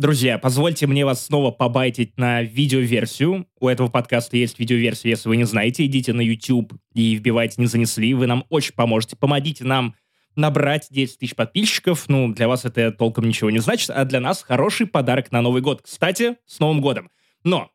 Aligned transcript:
Друзья, 0.00 0.38
позвольте 0.38 0.86
мне 0.86 1.04
вас 1.04 1.26
снова 1.26 1.50
побайтить 1.50 2.16
на 2.16 2.40
видеоверсию. 2.40 3.46
У 3.60 3.68
этого 3.68 3.88
подкаста 3.88 4.38
есть 4.38 4.58
видеоверсия, 4.58 5.10
если 5.10 5.28
вы 5.28 5.36
не 5.36 5.44
знаете. 5.44 5.84
Идите 5.84 6.14
на 6.14 6.22
YouTube 6.22 6.72
и 6.94 7.16
вбивайте 7.16 7.56
«Не 7.60 7.66
занесли». 7.66 8.14
Вы 8.14 8.26
нам 8.26 8.46
очень 8.48 8.72
поможете. 8.72 9.16
Помогите 9.16 9.64
нам 9.64 9.94
набрать 10.36 10.86
10 10.88 11.18
тысяч 11.18 11.34
подписчиков. 11.34 12.08
Ну, 12.08 12.32
для 12.32 12.48
вас 12.48 12.64
это 12.64 12.92
толком 12.92 13.28
ничего 13.28 13.50
не 13.50 13.58
значит, 13.58 13.90
а 13.90 14.06
для 14.06 14.20
нас 14.20 14.42
хороший 14.42 14.86
подарок 14.86 15.32
на 15.32 15.42
Новый 15.42 15.60
год. 15.60 15.82
Кстати, 15.82 16.36
с 16.46 16.60
Новым 16.60 16.80
годом. 16.80 17.10
Но, 17.44 17.70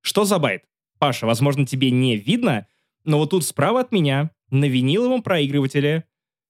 что 0.00 0.24
за 0.24 0.40
байт? 0.40 0.64
Паша, 0.98 1.26
возможно, 1.26 1.64
тебе 1.64 1.92
не 1.92 2.16
видно, 2.16 2.66
но 3.04 3.18
вот 3.18 3.30
тут 3.30 3.44
справа 3.44 3.82
от 3.82 3.92
меня 3.92 4.32
на 4.50 4.64
виниловом 4.64 5.22
проигрывателе 5.22 6.06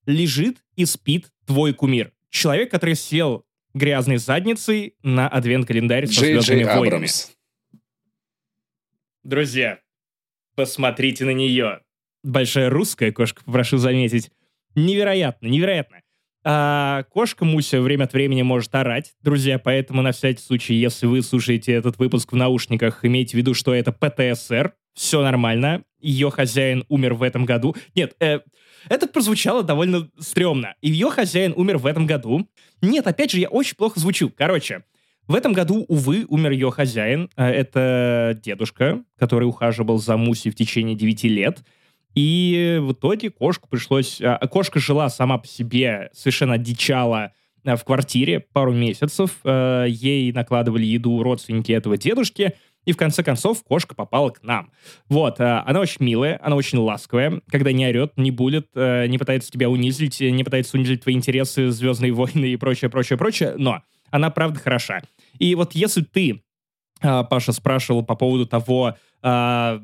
лежит 0.07 0.65
и 0.75 0.87
спит 0.87 1.31
твой 1.45 1.75
кумир. 1.75 2.15
Человек, 2.31 2.71
который 2.71 2.95
сел 2.95 3.45
грязной 3.75 4.19
задницей 4.19 4.95
на 5.03 5.29
адвент-календарь 5.29 6.07
со 6.07 6.21
Джей 6.21 6.33
звездными 6.35 6.63
Джей 6.63 6.75
войнами. 6.75 6.97
Абрамс. 6.97 7.31
Друзья, 9.25 9.81
посмотрите 10.55 11.25
на 11.25 11.31
нее. 11.31 11.81
Большая 12.23 12.71
русская 12.71 13.13
кошка, 13.13 13.43
прошу 13.45 13.79
заметить. 13.79 14.31
Невероятно, 14.75 15.47
невероятно. 15.47 16.01
А 16.45 17.03
кошка 17.11 17.45
Муся 17.45 17.81
время 17.81 18.05
от 18.05 18.13
времени 18.13 18.43
может 18.43 18.75
орать, 18.75 19.13
друзья, 19.23 19.59
поэтому 19.59 20.03
на 20.03 20.13
всякий 20.13 20.41
случай, 20.41 20.75
если 20.75 21.07
вы 21.07 21.21
слушаете 21.23 21.73
этот 21.73 21.99
выпуск 21.99 22.33
в 22.33 22.37
наушниках, 22.37 23.05
имейте 23.05 23.33
в 23.33 23.35
виду, 23.35 23.55
что 23.55 23.75
это 23.75 23.93
ПТСР, 23.93 24.73
все 24.95 25.23
нормально, 25.23 25.83
ее 26.01 26.31
хозяин 26.31 26.85
умер 26.89 27.15
в 27.15 27.23
этом 27.23 27.45
году. 27.45 27.77
Нет, 27.95 28.15
э, 28.21 28.41
это 28.89 29.07
прозвучало 29.07 29.63
довольно 29.63 30.09
стрёмно. 30.19 30.75
Ее 30.83 31.11
хозяин 31.11 31.53
умер 31.57 31.79
в 31.79 31.87
этом 31.87 32.07
году. 32.07 32.49
Нет, 32.81 33.07
опять 33.07 33.31
же, 33.33 33.39
я 33.41 33.49
очень 33.49 33.77
плохо 33.77 33.99
звучу. 34.01 34.31
Короче, 34.37 34.85
в 35.27 35.35
этом 35.35 35.53
году, 35.53 35.85
увы, 35.89 36.25
умер 36.29 36.53
ее 36.53 36.71
хозяин. 36.71 37.29
Э, 37.37 37.45
Это 37.51 38.39
дедушка, 38.43 39.03
который 39.19 39.45
ухаживал 39.45 39.99
за 39.99 40.17
Мусей 40.17 40.51
в 40.51 40.55
течение 40.55 40.97
9 40.97 41.25
лет. 41.25 41.59
И 42.15 42.79
в 42.81 42.93
итоге 42.93 43.31
кошку 43.31 43.69
пришлось... 43.69 44.21
а, 44.23 44.39
Кошка 44.49 44.81
жила 44.81 45.09
сама 45.11 45.39
по 45.39 45.47
себе, 45.47 46.09
совершенно 46.15 46.55
одичала 46.55 47.33
а, 47.65 47.77
в 47.77 47.85
квартире 47.85 48.41
пару 48.41 48.73
месяцев. 48.73 49.37
Ей 49.45 50.33
накладывали 50.33 50.87
еду 50.87 51.23
родственники 51.23 51.73
этого 51.73 51.97
дедушки. 51.99 52.55
И 52.89 52.93
в 52.93 52.97
конце 52.97 53.23
концов 53.23 53.63
кошка 53.65 53.95
попала 53.95 54.31
к 54.31 54.43
нам. 54.43 54.73
Вот, 55.11 55.41
э, 55.41 55.45
она 55.67 55.81
очень 55.81 56.07
милая, 56.07 56.41
она 56.43 56.57
очень 56.57 56.79
ласковая, 56.79 57.43
когда 57.51 57.71
не 57.71 57.87
орет, 57.87 58.15
не 58.17 58.31
булит, 58.31 58.69
э, 58.75 59.07
не 59.09 59.19
пытается 59.19 59.51
тебя 59.51 59.69
унизить, 59.69 60.23
э, 60.23 60.31
не 60.31 60.43
пытается 60.43 60.79
унизить 60.79 61.03
твои 61.03 61.15
интересы, 61.15 61.71
Звездные 61.71 62.13
войны 62.13 62.47
и 62.47 62.57
прочее, 62.57 62.89
прочее, 62.89 63.19
прочее, 63.19 63.53
но 63.59 63.83
она 64.11 64.31
правда 64.31 64.59
хороша. 64.59 65.03
И 65.39 65.55
вот 65.55 65.75
если 65.75 66.01
ты, 66.01 66.43
а, 67.03 67.25
Паша, 67.25 67.53
спрашивал 67.53 68.03
по 68.03 68.15
поводу 68.15 68.47
того, 68.47 68.97
а, 69.21 69.83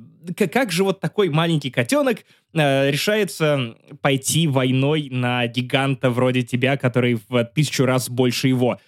как 0.51 0.73
же 0.73 0.83
вот 0.83 1.01
такой 1.01 1.29
маленький 1.29 1.71
котенок 1.71 2.25
а, 2.55 2.91
решается 2.91 3.77
пойти 4.01 4.47
войной 4.49 5.09
на 5.11 5.47
гиганта 5.47 6.09
вроде 6.09 6.41
тебя, 6.41 6.79
который 6.79 7.21
в 7.29 7.45
тысячу 7.55 7.85
раз 7.85 8.09
больше 8.09 8.49
его. 8.49 8.79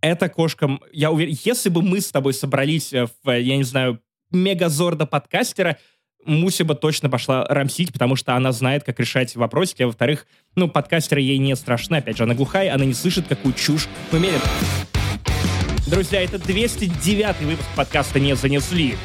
Эта 0.00 0.28
кошка, 0.28 0.78
я 0.92 1.10
уверен, 1.10 1.36
если 1.44 1.70
бы 1.70 1.82
мы 1.82 2.00
с 2.00 2.12
тобой 2.12 2.32
собрались 2.32 2.92
э, 2.92 3.06
в, 3.06 3.30
я 3.30 3.56
не 3.56 3.64
знаю, 3.64 4.00
мегазорда 4.30 5.06
подкастера, 5.06 5.78
Муся 6.24 6.64
бы 6.64 6.74
точно 6.74 7.08
пошла 7.08 7.44
рамсить, 7.46 7.92
потому 7.92 8.14
что 8.14 8.34
она 8.34 8.52
знает, 8.52 8.84
как 8.84 9.00
решать 9.00 9.34
вопросики. 9.34 9.82
А 9.82 9.86
во-вторых, 9.86 10.26
ну, 10.56 10.68
подкастеры 10.68 11.20
ей 11.20 11.38
не 11.38 11.56
страшны. 11.56 11.96
Опять 11.96 12.18
же, 12.18 12.24
она 12.24 12.34
глухая, 12.34 12.74
она 12.74 12.84
не 12.84 12.92
слышит, 12.92 13.26
какую 13.28 13.54
чушь 13.54 13.88
мы 14.12 14.18
мерим. 14.18 14.40
Друзья, 15.86 16.22
это 16.22 16.38
209 16.38 17.40
выпуск 17.42 17.68
подкаста 17.74 18.20
«Не 18.20 18.36
занесли». 18.36 18.96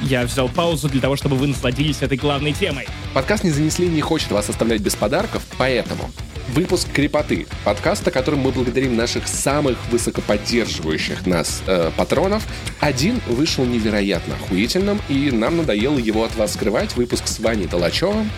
Я 0.00 0.24
взял 0.24 0.48
паузу 0.48 0.88
для 0.88 1.00
того, 1.00 1.16
чтобы 1.16 1.36
вы 1.36 1.48
насладились 1.48 2.00
этой 2.00 2.16
главной 2.16 2.52
темой. 2.52 2.86
Подкаст 3.12 3.44
«Не 3.44 3.50
занесли» 3.50 3.86
не 3.86 4.00
хочет 4.00 4.30
вас 4.30 4.48
оставлять 4.48 4.80
без 4.80 4.94
подарков, 4.96 5.44
поэтому 5.58 6.10
выпуск 6.48 6.88
«Крепоты»— 6.92 7.46
подкаста, 7.64 8.10
которым 8.10 8.40
мы 8.40 8.52
благодарим 8.52 8.96
наших 8.96 9.28
самых 9.28 9.78
высокоподдерживающих 9.90 11.26
нас 11.26 11.62
э, 11.66 11.90
патронов. 11.96 12.46
Один 12.80 13.20
вышел 13.26 13.64
невероятно 13.64 14.34
охуительным, 14.34 15.00
и 15.08 15.30
нам 15.30 15.58
надоело 15.58 15.98
его 15.98 16.24
от 16.24 16.34
вас 16.36 16.54
скрывать. 16.54 16.96
Выпуск 16.96 17.26
с 17.26 17.38
Ваней 17.40 17.68
Толачевым 17.68 18.30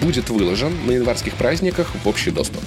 будет 0.00 0.30
выложен 0.30 0.72
на 0.86 0.92
январских 0.92 1.34
праздниках 1.34 1.88
в 2.02 2.08
общий 2.08 2.30
доступ. 2.30 2.62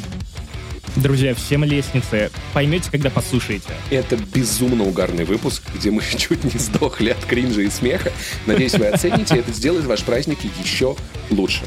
Друзья, 0.96 1.34
всем 1.34 1.64
лестницы. 1.64 2.32
Поймете, 2.54 2.90
когда 2.92 3.10
послушаете. 3.10 3.70
Это 3.90 4.18
безумно 4.18 4.84
угарный 4.84 5.24
выпуск, 5.24 5.64
где 5.76 5.92
мы 5.92 6.02
чуть 6.18 6.44
не 6.44 6.60
сдохли 6.60 7.12
от 7.12 7.24
кринжа 7.26 7.62
и 7.62 7.70
смеха. 7.70 8.12
Надеюсь, 8.46 8.74
вы 8.74 8.88
оцените, 8.88 9.38
это 9.38 9.52
сделает 9.52 9.86
ваш 9.86 10.04
праздник 10.04 10.40
еще 10.64 10.96
лучше. 11.30 11.62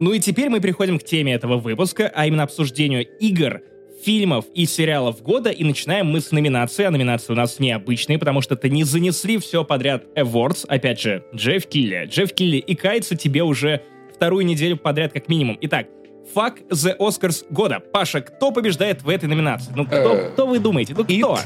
Ну 0.00 0.12
и 0.12 0.20
теперь 0.20 0.48
мы 0.48 0.60
переходим 0.60 0.98
к 0.98 1.04
теме 1.04 1.34
этого 1.34 1.56
выпуска, 1.58 2.10
а 2.14 2.26
именно 2.26 2.44
обсуждению 2.44 3.06
игр, 3.18 3.62
фильмов 4.04 4.44
и 4.54 4.64
сериалов 4.64 5.22
года, 5.22 5.50
и 5.50 5.64
начинаем 5.64 6.06
мы 6.06 6.20
с 6.20 6.30
номинации, 6.30 6.84
а 6.84 6.90
номинации 6.92 7.32
у 7.32 7.36
нас 7.36 7.58
необычные, 7.58 8.18
потому 8.18 8.40
что 8.40 8.54
это 8.54 8.68
не 8.68 8.84
занесли 8.84 9.38
все 9.38 9.64
подряд 9.64 10.04
Awards, 10.16 10.64
опять 10.68 11.00
же, 11.00 11.24
Джефф 11.34 11.66
Килли. 11.66 12.06
Джефф 12.08 12.32
Килли 12.32 12.58
и 12.58 12.76
кается 12.76 13.16
тебе 13.16 13.42
уже 13.42 13.82
вторую 14.14 14.46
неделю 14.46 14.76
подряд 14.76 15.12
как 15.12 15.28
минимум. 15.28 15.58
Итак, 15.62 15.88
Fuck 16.34 16.68
the 16.68 16.96
Oscars 16.98 17.44
года. 17.50 17.80
Паша, 17.80 18.20
кто 18.20 18.52
побеждает 18.52 19.02
в 19.02 19.08
этой 19.08 19.28
номинации? 19.28 19.72
Ну, 19.74 19.86
кто, 19.86 19.96
Э, 20.14 20.30
кто 20.30 20.46
вы 20.46 20.58
думаете? 20.58 20.94
Ну, 20.94 21.02
It 21.02 21.18
кто? 21.18 21.38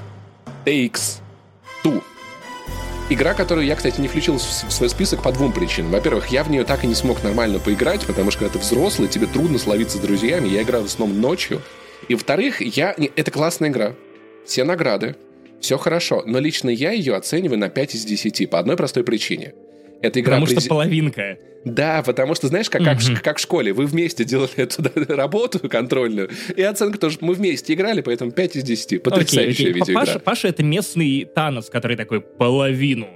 Takes 0.67 1.21
Two. 1.85 2.03
Игра, 3.11 3.35
которую 3.35 3.67
я, 3.67 3.77
кстати, 3.77 4.01
не 4.01 4.09
включил 4.09 4.39
в 4.39 4.41
свой 4.41 4.89
список 4.89 5.23
по 5.23 5.33
двум 5.33 5.53
причинам. 5.53 5.91
Во-первых, 5.91 6.29
я 6.29 6.45
в 6.45 6.51
нее 6.51 6.65
так 6.65 6.85
и 6.85 6.87
не 6.87 6.95
смог 6.95 7.23
нормально 7.23 7.59
поиграть, 7.59 8.07
потому 8.07 8.31
что 8.31 8.41
когда 8.41 8.55
ты 8.55 8.59
взрослый, 8.59 9.09
тебе 9.09 9.27
трудно 9.27 9.59
словиться 9.59 9.99
с 9.99 10.01
друзьями. 10.01 10.49
Я 10.49 10.63
играл 10.63 10.83
в 10.83 10.87
основном 10.87 11.21
ночью. 11.21 11.61
И 12.09 12.15
во-вторых, 12.15 12.61
я... 12.61 12.95
Это 13.17 13.31
классная 13.31 13.69
игра. 13.69 13.95
Все 14.47 14.65
награды. 14.65 15.17
Все 15.61 15.77
хорошо. 15.77 16.23
Но 16.27 16.39
лично 16.39 16.71
я 16.71 16.93
ее 16.93 17.15
оцениваю 17.15 17.59
на 17.59 17.69
5 17.69 17.95
из 17.97 18.05
10 18.05 18.49
по 18.49 18.59
одной 18.59 18.77
простой 18.77 19.05
причине. 19.05 19.53
Это 20.03 20.21
игра 20.21 20.39
Потому 20.41 20.61
что 20.61 20.69
половинка. 20.69 21.39
Да, 21.65 22.03
потому 22.03 22.35
что, 22.35 22.49
знаешь, 22.49 22.69
как, 22.69 22.83
как, 22.83 22.99
в 22.99 23.05
Мгм. 23.09 23.17
ш- 23.17 23.23
как 23.23 23.39
в 23.39 23.41
школе, 23.41 23.73
вы 23.73 23.87
вместе 23.87 24.25
делали 24.25 24.51
эту 24.57 24.83
да, 24.83 24.91
работу 25.17 25.61
контрольную, 25.69 26.29
и 26.57 26.63
оценка 26.63 26.99
тоже, 26.99 27.19
мы 27.21 27.35
вместе 27.35 27.75
играли, 27.75 28.01
поэтому 28.01 28.33
5 28.33 28.57
из 28.57 28.65
10. 28.65 28.99
Потрясающая 29.03 29.53
Окей, 29.53 29.71
окей. 29.71 29.73
видеоигра. 29.81 30.01
Паша, 30.07 30.19
Паша 30.19 30.49
это 30.49 30.65
местный 30.65 31.25
Танос, 31.25 31.71
который 31.71 31.97
такой 31.97 32.21
половину. 32.21 33.07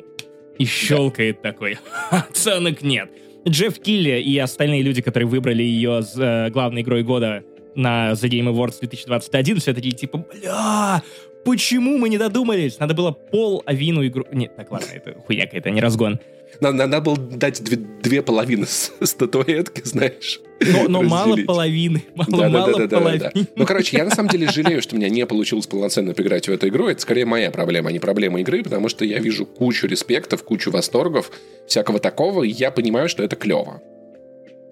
И 0.59 0.65
щелкает 0.65 1.43
такой. 1.43 1.79
Оценок 2.11 2.83
нет. 2.83 3.11
Джефф 3.49 3.79
Килли 3.81 4.21
и 4.21 4.39
остальные 4.39 4.83
люди, 4.83 5.03
которые 5.03 5.29
выбрали 5.29 5.63
ее 5.63 6.03
с 6.03 6.17
э, 6.17 6.51
главной 6.51 6.83
игрой 6.83 7.03
года 7.03 7.43
на 7.75 8.13
The 8.13 8.29
Game 8.31 8.49
Awards 8.53 8.79
2021, 8.81 9.59
все 9.61 9.75
такие 9.75 9.93
типа, 9.95 10.19
бля, 10.33 11.03
почему 11.45 11.99
мы 11.99 12.09
не 12.09 12.17
додумались? 12.19 12.79
Надо 12.79 12.95
было 12.95 13.11
пол 13.13 13.63
Авину 13.67 14.07
игру... 14.07 14.25
Нет, 14.33 14.57
так 14.57 14.71
ладно, 14.71 14.87
это 14.95 15.15
хуйня 15.27 15.45
какая-то, 15.45 15.71
не 15.71 15.81
разгон. 15.81 16.19
Надо, 16.61 16.77
надо 16.87 17.01
было 17.01 17.17
дать 17.17 17.63
две, 17.63 17.77
две 17.77 18.23
половины 18.23 18.67
статуэтки, 18.67 19.83
знаешь. 19.85 20.41
Но, 20.61 20.89
но 20.89 21.03
мало 21.03 21.37
половины, 21.47 22.05
мало, 22.15 22.31
Да, 22.31 22.39
да, 22.39 22.49
мало 22.49 22.73
да, 22.73 22.79
да, 22.79 22.87
да, 22.87 22.99
половины. 22.99 23.31
да. 23.35 23.41
Ну, 23.57 23.67
короче, 23.67 23.97
я 23.99 24.05
на 24.05 24.11
самом 24.11 24.31
деле 24.31 24.49
жалею, 24.51 24.81
что 24.81 24.95
у 24.95 24.99
меня 24.99 25.11
не 25.11 25.27
получилось 25.27 25.67
полноценно 25.67 26.15
поиграть 26.15 26.49
в 26.49 26.53
эту 26.53 26.69
игру. 26.69 26.89
Это 26.89 27.01
скорее 27.03 27.27
моя 27.27 27.51
проблема, 27.51 27.91
а 27.91 27.93
не 27.93 27.99
проблема 27.99 28.41
игры, 28.41 28.63
потому 28.63 28.89
что 28.89 29.05
я 29.05 29.19
вижу 29.19 29.45
кучу 29.45 29.87
респектов, 29.87 30.45
кучу 30.45 30.71
восторгов, 30.71 31.31
всякого 31.67 31.99
такого, 31.99 32.43
и 32.43 32.49
я 32.49 32.71
понимаю, 32.71 33.09
что 33.09 33.23
это 33.23 33.37
клево. 33.37 33.83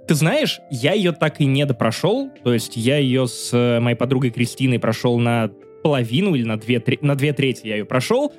Ты 0.06 0.15
знаешь, 0.15 0.61
я 0.71 0.93
ее 0.93 1.12
так 1.12 1.41
и 1.41 1.47
не 1.47 1.65
допрошел. 1.65 2.31
То 2.43 2.53
есть 2.53 2.76
я 2.76 2.99
ее 2.99 3.26
с 3.26 3.50
э, 3.53 3.81
моей 3.81 3.97
подругой 3.97 4.31
Кристиной 4.31 4.79
прошел 4.79 5.19
на 5.19 5.50
половину 5.82 6.35
или 6.35 6.44
на 6.44 6.59
две, 6.59 6.82
на 7.00 7.15
две 7.15 7.32
трети 7.32 7.67
я 7.67 7.76
ее 7.76 7.85
прошел. 7.85 8.32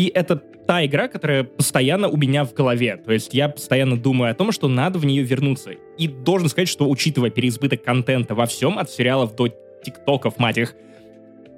И 0.00 0.10
это 0.14 0.36
та 0.36 0.86
игра, 0.86 1.08
которая 1.08 1.44
постоянно 1.44 2.08
у 2.08 2.16
меня 2.16 2.44
в 2.46 2.54
голове. 2.54 2.96
То 2.96 3.12
есть 3.12 3.34
я 3.34 3.50
постоянно 3.50 3.98
думаю 3.98 4.30
о 4.30 4.34
том, 4.34 4.50
что 4.50 4.66
надо 4.66 4.98
в 4.98 5.04
нее 5.04 5.22
вернуться. 5.22 5.72
И 5.98 6.08
должен 6.08 6.48
сказать, 6.48 6.70
что 6.70 6.88
учитывая 6.88 7.28
переизбыток 7.28 7.82
контента 7.84 8.34
во 8.34 8.46
всем, 8.46 8.78
от 8.78 8.90
сериалов 8.90 9.36
до 9.36 9.48
тиктоков, 9.84 10.38
мать 10.38 10.56
их, 10.56 10.74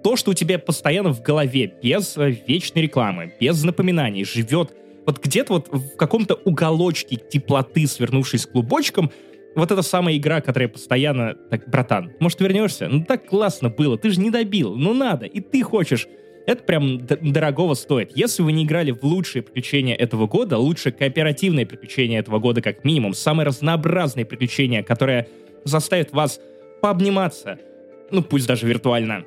то, 0.03 0.17
что 0.17 0.33
у 0.33 0.35
тебя 0.35 0.59
постоянно 0.59 1.15
в 1.15 1.23
голове, 1.23 1.73
без 1.81 2.17
э, 2.17 2.35
вечной 2.49 2.83
рекламы, 2.83 3.33
без 3.39 3.63
напоминаний, 3.63 4.25
живет 4.25 4.73
вот 5.07 5.23
где-то 5.23 5.53
вот 5.53 5.69
в 5.69 5.97
каком-то 5.97 6.35
уголочке 6.35 7.15
теплоты, 7.15 7.87
свернувшись 7.87 8.47
клубочком, 8.47 9.13
вот 9.55 9.71
эта 9.71 9.83
самая 9.83 10.17
игра, 10.17 10.41
которая 10.41 10.69
постоянно... 10.69 11.37
Так, 11.49 11.69
братан, 11.69 12.11
может, 12.19 12.41
вернешься? 12.41 12.89
Ну, 12.89 13.05
так 13.05 13.25
классно 13.25 13.69
было, 13.69 13.97
ты 13.97 14.11
же 14.11 14.19
не 14.19 14.31
добил, 14.31 14.75
ну 14.75 14.95
надо, 14.95 15.27
и 15.27 15.39
ты 15.39 15.63
хочешь. 15.63 16.09
Это 16.47 16.63
прям 16.65 17.07
дорогого 17.07 17.75
стоит. 17.75 18.13
Если 18.17 18.43
вы 18.43 18.53
не 18.53 18.65
играли 18.65 18.91
в 18.91 19.03
лучшие 19.05 19.43
приключения 19.43 19.95
этого 19.95 20.27
года, 20.27 20.59
лучшие 20.59 20.93
кооперативные 20.93 21.67
приключения 21.67 22.19
этого 22.19 22.39
года 22.39 22.61
как 22.61 22.85
минимум, 22.85 23.15
самые 23.15 23.47
разнообразные 23.47 24.25
приключения, 24.25 24.83
которые 24.83 25.29
заставит 25.65 26.13
вас 26.13 26.41
пообниматься, 26.81 27.59
ну 28.11 28.23
пусть 28.23 28.47
даже 28.47 28.67
виртуально, 28.67 29.25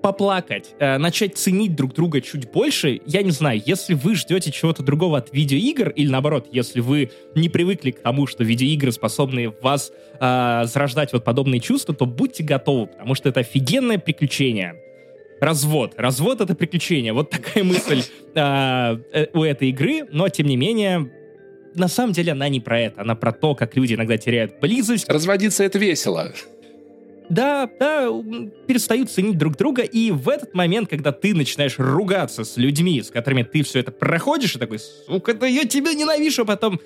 поплакать, 0.00 0.74
э, 0.78 0.98
начать 0.98 1.36
ценить 1.36 1.76
друг 1.76 1.94
друга 1.94 2.20
чуть 2.20 2.50
больше, 2.50 3.00
я 3.06 3.22
не 3.22 3.30
знаю, 3.30 3.62
если 3.64 3.94
вы 3.94 4.14
ждете 4.14 4.50
чего-то 4.50 4.82
другого 4.82 5.18
от 5.18 5.32
видеоигр, 5.32 5.90
или 5.90 6.08
наоборот, 6.08 6.48
если 6.50 6.80
вы 6.80 7.10
не 7.34 7.48
привыкли 7.48 7.90
к 7.90 8.00
тому, 8.00 8.26
что 8.26 8.42
видеоигры 8.42 8.92
способны 8.92 9.52
вас 9.60 9.92
э, 10.18 10.62
зарождать 10.64 11.12
вот 11.12 11.24
подобные 11.24 11.60
чувства, 11.60 11.94
то 11.94 12.06
будьте 12.06 12.42
готовы, 12.42 12.86
потому 12.86 13.14
что 13.14 13.28
это 13.28 13.40
офигенное 13.40 13.98
приключение. 13.98 14.76
Развод. 15.40 15.94
Развод— 15.96 16.40
это 16.42 16.54
приключение. 16.54 17.12
Вот 17.12 17.30
такая 17.30 17.64
мысль 17.64 18.02
э, 18.34 18.96
э, 19.12 19.26
у 19.32 19.42
этой 19.42 19.70
игры, 19.70 20.06
но, 20.10 20.28
тем 20.28 20.46
не 20.46 20.56
менее, 20.56 21.10
на 21.74 21.88
самом 21.88 22.12
деле 22.12 22.32
она 22.32 22.48
не 22.48 22.60
про 22.60 22.80
это. 22.80 23.00
Она 23.00 23.14
про 23.14 23.32
то, 23.32 23.54
как 23.54 23.76
люди 23.76 23.94
иногда 23.94 24.16
теряют 24.16 24.60
близость. 24.60 25.08
Разводиться— 25.08 25.64
это 25.64 25.78
весело 25.78 26.32
да, 27.30 27.70
да, 27.78 28.08
перестают 28.66 29.08
ценить 29.08 29.38
друг 29.38 29.56
друга, 29.56 29.82
и 29.82 30.10
в 30.10 30.28
этот 30.28 30.52
момент, 30.52 30.90
когда 30.90 31.12
ты 31.12 31.32
начинаешь 31.32 31.78
ругаться 31.78 32.42
с 32.42 32.56
людьми, 32.56 33.00
с 33.00 33.10
которыми 33.10 33.44
ты 33.44 33.62
все 33.62 33.78
это 33.78 33.92
проходишь, 33.92 34.56
и 34.56 34.58
такой, 34.58 34.80
сука, 34.80 35.32
да 35.32 35.46
я 35.46 35.64
тебя 35.64 35.94
ненавижу, 35.94 36.42
а 36.42 36.44
потом, 36.44 36.80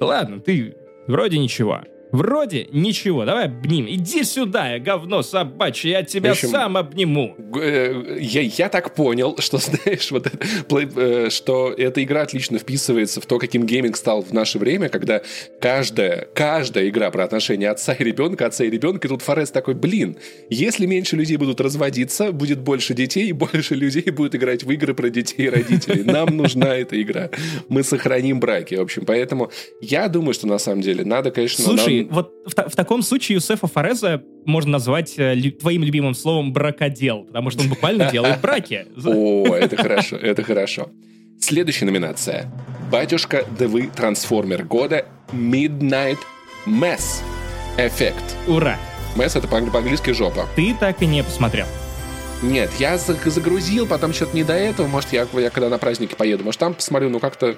ладно, 0.00 0.40
ты 0.40 0.74
вроде 1.06 1.38
ничего. 1.38 1.82
Вроде 2.14 2.68
ничего, 2.70 3.24
давай 3.24 3.46
обним. 3.46 3.88
Иди 3.88 4.22
сюда, 4.22 4.78
говно 4.78 5.22
собачье, 5.22 5.90
я 5.90 6.04
тебя 6.04 6.30
общем, 6.30 6.48
сам 6.48 6.76
обниму. 6.76 7.34
Э, 7.60 8.18
я, 8.20 8.42
я 8.42 8.68
так 8.68 8.94
понял, 8.94 9.36
что, 9.40 9.58
знаешь, 9.58 10.12
вот 10.12 10.28
э, 10.70 11.30
что 11.30 11.74
эта 11.76 12.04
игра 12.04 12.22
отлично 12.22 12.60
вписывается 12.60 13.20
в 13.20 13.26
то, 13.26 13.40
каким 13.40 13.66
гейминг 13.66 13.96
стал 13.96 14.22
в 14.22 14.32
наше 14.32 14.60
время, 14.60 14.90
когда 14.90 15.22
каждая, 15.60 16.28
каждая 16.32 16.88
игра 16.88 17.10
про 17.10 17.24
отношения 17.24 17.68
отца 17.68 17.94
и 17.94 18.04
ребенка, 18.04 18.46
отца 18.46 18.62
и 18.62 18.70
ребенка, 18.70 19.08
и 19.08 19.10
тут 19.10 19.22
Форест 19.22 19.52
такой, 19.52 19.74
блин, 19.74 20.16
если 20.48 20.86
меньше 20.86 21.16
людей 21.16 21.36
будут 21.36 21.60
разводиться, 21.60 22.30
будет 22.30 22.60
больше 22.60 22.94
детей, 22.94 23.30
и 23.30 23.32
больше 23.32 23.74
людей 23.74 24.08
будут 24.12 24.36
играть 24.36 24.62
в 24.62 24.70
игры 24.70 24.94
про 24.94 25.10
детей 25.10 25.46
и 25.46 25.48
родителей. 25.48 26.04
Нам 26.04 26.36
нужна 26.36 26.76
эта 26.76 27.02
игра. 27.02 27.30
Мы 27.68 27.82
сохраним 27.82 28.38
браки. 28.38 28.76
В 28.76 28.82
общем, 28.82 29.04
поэтому 29.04 29.50
я 29.80 30.06
думаю, 30.06 30.32
что 30.32 30.46
на 30.46 30.58
самом 30.58 30.80
деле 30.80 31.04
надо, 31.04 31.32
конечно... 31.32 31.64
Слушай, 31.64 32.03
вот 32.10 32.32
в, 32.46 32.70
в 32.70 32.76
таком 32.76 33.02
случае 33.02 33.36
Юсефа 33.36 33.66
Фореза 33.66 34.22
можно 34.44 34.72
назвать 34.72 35.18
э, 35.18 35.34
лю, 35.34 35.52
твоим 35.52 35.82
любимым 35.82 36.14
словом 36.14 36.52
бракодел, 36.52 37.24
потому 37.24 37.50
что 37.50 37.62
он 37.62 37.68
буквально 37.68 38.10
делает 38.10 38.40
браки. 38.40 38.86
О, 39.04 39.54
это 39.54 39.76
хорошо, 39.76 40.16
это 40.16 40.42
хорошо. 40.42 40.90
Следующая 41.40 41.86
номинация. 41.86 42.50
Батюшка 42.90 43.44
ДВ 43.58 43.90
Трансформер 43.94 44.64
года 44.64 45.06
Midnight 45.32 46.18
Mess 46.66 47.22
Эффект. 47.76 48.36
Ура! 48.46 48.78
Mess 49.16 49.38
это 49.38 49.48
по-английски 49.48 50.10
жопа. 50.10 50.46
Ты 50.56 50.74
так 50.78 51.02
и 51.02 51.06
не 51.06 51.22
посмотрел. 51.22 51.66
Нет, 52.42 52.70
я 52.78 52.98
загрузил, 52.98 53.86
потом 53.86 54.12
что-то 54.12 54.36
не 54.36 54.44
до 54.44 54.52
этого. 54.52 54.86
Может, 54.86 55.12
я, 55.12 55.26
я 55.32 55.50
когда 55.50 55.68
на 55.68 55.78
праздники 55.78 56.14
поеду, 56.14 56.44
может, 56.44 56.60
там 56.60 56.74
посмотрю, 56.74 57.08
но 57.08 57.18
как-то 57.18 57.56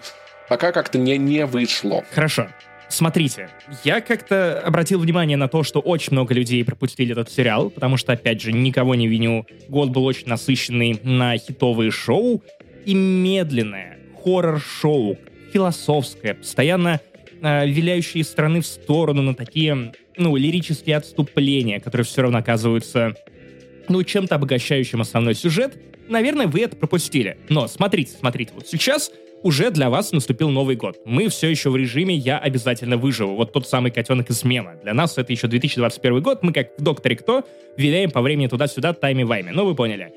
пока 0.48 0.72
как-то 0.72 0.98
не, 0.98 1.18
не 1.18 1.44
вышло. 1.44 2.04
Хорошо. 2.12 2.48
Смотрите, 2.88 3.50
я 3.84 4.00
как-то 4.00 4.60
обратил 4.60 5.00
внимание 5.00 5.36
на 5.36 5.48
то, 5.48 5.62
что 5.62 5.80
очень 5.80 6.12
много 6.12 6.32
людей 6.34 6.64
пропустили 6.64 7.12
этот 7.12 7.30
сериал, 7.30 7.70
потому 7.70 7.96
что, 7.96 8.12
опять 8.12 8.40
же, 8.40 8.52
никого 8.52 8.94
не 8.94 9.08
виню. 9.08 9.46
Год 9.68 9.90
был 9.90 10.04
очень 10.04 10.28
насыщенный 10.28 11.00
на 11.02 11.36
хитовые 11.36 11.90
шоу 11.90 12.42
и 12.84 12.94
медленное 12.94 13.98
хоррор-шоу, 14.22 15.18
философское, 15.52 16.34
постоянно 16.34 17.00
э, 17.42 17.66
виляющие 17.68 18.22
из 18.22 18.28
в 18.28 18.66
сторону 18.66 19.22
на 19.22 19.34
такие, 19.34 19.92
ну, 20.16 20.36
лирические 20.36 20.96
отступления, 20.96 21.80
которые 21.80 22.04
все 22.04 22.22
равно 22.22 22.38
оказываются, 22.38 23.14
ну, 23.88 24.02
чем-то 24.02 24.36
обогащающим 24.36 25.00
основной 25.00 25.34
сюжет. 25.34 25.76
Наверное, 26.08 26.46
вы 26.46 26.60
это 26.60 26.76
пропустили. 26.76 27.36
Но 27.48 27.66
смотрите, 27.68 28.12
смотрите, 28.18 28.52
вот 28.54 28.68
сейчас 28.68 29.10
уже 29.46 29.70
для 29.70 29.90
вас 29.90 30.10
наступил 30.10 30.50
Новый 30.50 30.74
год. 30.74 30.98
Мы 31.04 31.28
все 31.28 31.48
еще 31.48 31.70
в 31.70 31.76
режиме 31.76 32.16
«я 32.16 32.36
обязательно 32.36 32.96
выживу». 32.96 33.36
Вот 33.36 33.52
тот 33.52 33.68
самый 33.68 33.92
котенок 33.92 34.28
измена. 34.28 34.74
Для 34.82 34.92
нас 34.92 35.16
это 35.18 35.32
еще 35.32 35.46
2021 35.46 36.20
год. 36.20 36.42
Мы 36.42 36.52
как 36.52 36.76
в 36.76 36.82
«Докторе 36.82 37.14
Кто» 37.14 37.44
виляем 37.76 38.10
по 38.10 38.22
времени 38.22 38.48
туда-сюда 38.48 38.92
тайми-вайми. 38.92 39.52
Ну, 39.52 39.64
вы 39.64 39.76
поняли. 39.76 40.12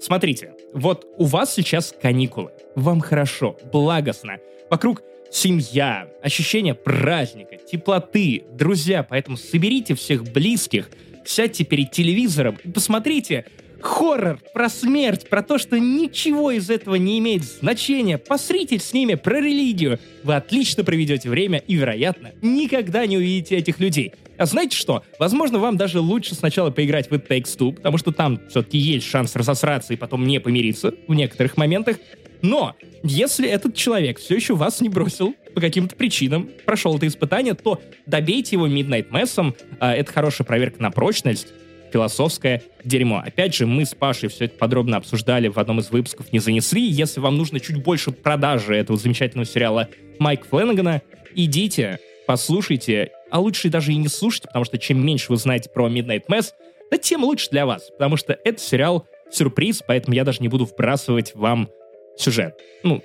Смотрите, 0.00 0.52
вот 0.72 1.08
у 1.16 1.24
вас 1.24 1.52
сейчас 1.52 1.92
каникулы. 2.00 2.52
Вам 2.76 3.00
хорошо, 3.00 3.56
благостно. 3.72 4.36
Вокруг 4.70 5.02
семья, 5.32 6.08
ощущение 6.22 6.74
праздника, 6.74 7.56
теплоты, 7.56 8.44
друзья. 8.52 9.02
Поэтому 9.02 9.36
соберите 9.36 9.96
всех 9.96 10.22
близких, 10.22 10.88
сядьте 11.24 11.64
перед 11.64 11.90
телевизором 11.90 12.56
и 12.62 12.70
посмотрите 12.70 13.44
хоррор 13.80 14.40
про 14.52 14.68
смерть, 14.68 15.28
про 15.28 15.42
то, 15.42 15.58
что 15.58 15.78
ничего 15.78 16.50
из 16.50 16.70
этого 16.70 16.96
не 16.96 17.18
имеет 17.18 17.44
значения. 17.44 18.18
Посрите 18.18 18.78
с 18.78 18.92
ними 18.92 19.14
про 19.14 19.40
религию. 19.40 19.98
Вы 20.24 20.34
отлично 20.34 20.84
проведете 20.84 21.28
время 21.28 21.58
и, 21.66 21.74
вероятно, 21.74 22.32
никогда 22.42 23.06
не 23.06 23.16
увидите 23.16 23.56
этих 23.56 23.80
людей. 23.80 24.12
А 24.36 24.46
знаете 24.46 24.76
что? 24.76 25.02
Возможно, 25.18 25.58
вам 25.58 25.76
даже 25.76 25.98
лучше 25.98 26.34
сначала 26.34 26.70
поиграть 26.70 27.10
в 27.10 27.14
It 27.14 27.26
Takes 27.26 27.58
Two, 27.58 27.72
потому 27.72 27.98
что 27.98 28.12
там 28.12 28.40
все-таки 28.48 28.78
есть 28.78 29.06
шанс 29.06 29.34
разосраться 29.34 29.92
и 29.92 29.96
потом 29.96 30.26
не 30.26 30.38
помириться 30.38 30.94
в 31.08 31.14
некоторых 31.14 31.56
моментах. 31.56 31.96
Но 32.40 32.76
если 33.02 33.48
этот 33.48 33.74
человек 33.74 34.20
все 34.20 34.36
еще 34.36 34.54
вас 34.54 34.80
не 34.80 34.88
бросил 34.88 35.34
по 35.54 35.60
каким-то 35.60 35.96
причинам, 35.96 36.48
прошел 36.64 36.96
это 36.96 37.08
испытание, 37.08 37.54
то 37.54 37.80
добейте 38.06 38.54
его 38.54 38.68
Midnight 38.68 39.10
Mass. 39.10 39.54
А, 39.80 39.92
это 39.92 40.12
хорошая 40.12 40.46
проверка 40.46 40.80
на 40.80 40.92
прочность 40.92 41.48
философское 41.92 42.62
дерьмо. 42.84 43.22
Опять 43.24 43.54
же, 43.54 43.66
мы 43.66 43.84
с 43.84 43.94
Пашей 43.94 44.28
все 44.28 44.46
это 44.46 44.56
подробно 44.56 44.96
обсуждали 44.96 45.48
в 45.48 45.58
одном 45.58 45.80
из 45.80 45.90
выпусков 45.90 46.32
«Не 46.32 46.38
занесли». 46.38 46.82
Если 46.82 47.20
вам 47.20 47.36
нужно 47.36 47.60
чуть 47.60 47.82
больше 47.82 48.12
продажи 48.12 48.74
этого 48.74 48.98
замечательного 48.98 49.46
сериала 49.46 49.88
Майк 50.18 50.46
Фленнегана, 50.46 51.02
идите, 51.34 51.98
послушайте, 52.26 53.10
а 53.30 53.40
лучше 53.40 53.68
даже 53.68 53.92
и 53.92 53.96
не 53.96 54.08
слушайте, 54.08 54.48
потому 54.48 54.64
что 54.64 54.78
чем 54.78 55.04
меньше 55.04 55.26
вы 55.30 55.36
знаете 55.36 55.70
про 55.70 55.88
Midnight 55.88 56.24
Mass, 56.28 56.52
да 56.90 56.98
тем 56.98 57.24
лучше 57.24 57.50
для 57.50 57.66
вас, 57.66 57.90
потому 57.90 58.16
что 58.16 58.38
это 58.44 58.60
сериал 58.60 59.06
сюрприз, 59.30 59.82
поэтому 59.86 60.14
я 60.14 60.24
даже 60.24 60.40
не 60.40 60.48
буду 60.48 60.64
вбрасывать 60.64 61.34
вам 61.34 61.68
сюжет. 62.16 62.54
Ну, 62.82 63.02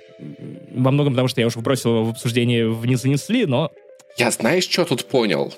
во 0.70 0.90
многом 0.90 1.12
потому, 1.12 1.28
что 1.28 1.40
я 1.40 1.46
уже 1.46 1.58
вбросил 1.58 1.90
его 1.90 2.04
в 2.04 2.10
обсуждение 2.10 2.68
в 2.68 2.84
«Не 2.86 2.96
занесли», 2.96 3.46
но... 3.46 3.70
Я 4.16 4.30
знаешь, 4.30 4.64
что 4.64 4.84
тут 4.84 5.04
понял? 5.06 5.52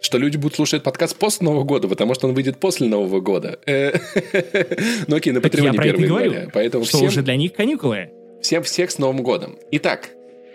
Что 0.00 0.18
люди 0.18 0.36
будут 0.36 0.56
слушать 0.56 0.82
подкаст 0.82 1.16
после 1.16 1.44
Нового 1.44 1.64
года, 1.64 1.88
потому 1.88 2.14
что 2.14 2.28
он 2.28 2.34
выйдет 2.34 2.58
после 2.58 2.88
Нового 2.88 3.20
года. 3.20 3.58
Э, 3.66 3.92
ну 5.06 5.16
окей, 5.16 5.32
на 5.32 5.40
Патреоне 5.40 5.78
1 5.78 6.02
января. 6.02 6.48
Поэтому 6.52 6.84
что 6.84 6.98
уже 6.98 7.22
для 7.22 7.36
них 7.36 7.52
каникулы. 7.52 8.10
Всем 8.40 8.62
всех 8.62 8.90
с 8.90 8.98
Новым 8.98 9.22
годом. 9.22 9.58
Итак, 9.70 10.10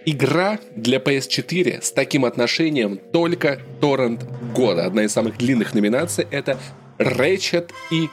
игра 0.06 0.60
для 0.75 0.98
PS4 0.98 1.82
с 1.82 1.92
таким 1.92 2.25
отношением 2.25 3.00
только 3.12 3.60
торрент 3.80 4.25
года. 4.56 4.86
Одна 4.86 5.04
из 5.04 5.12
самых 5.12 5.38
длинных 5.38 5.74
номинаций— 5.74 6.28
это 6.32 6.58
Ratchet 6.98 7.70
и 7.92 8.10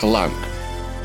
Clank. 0.00 0.32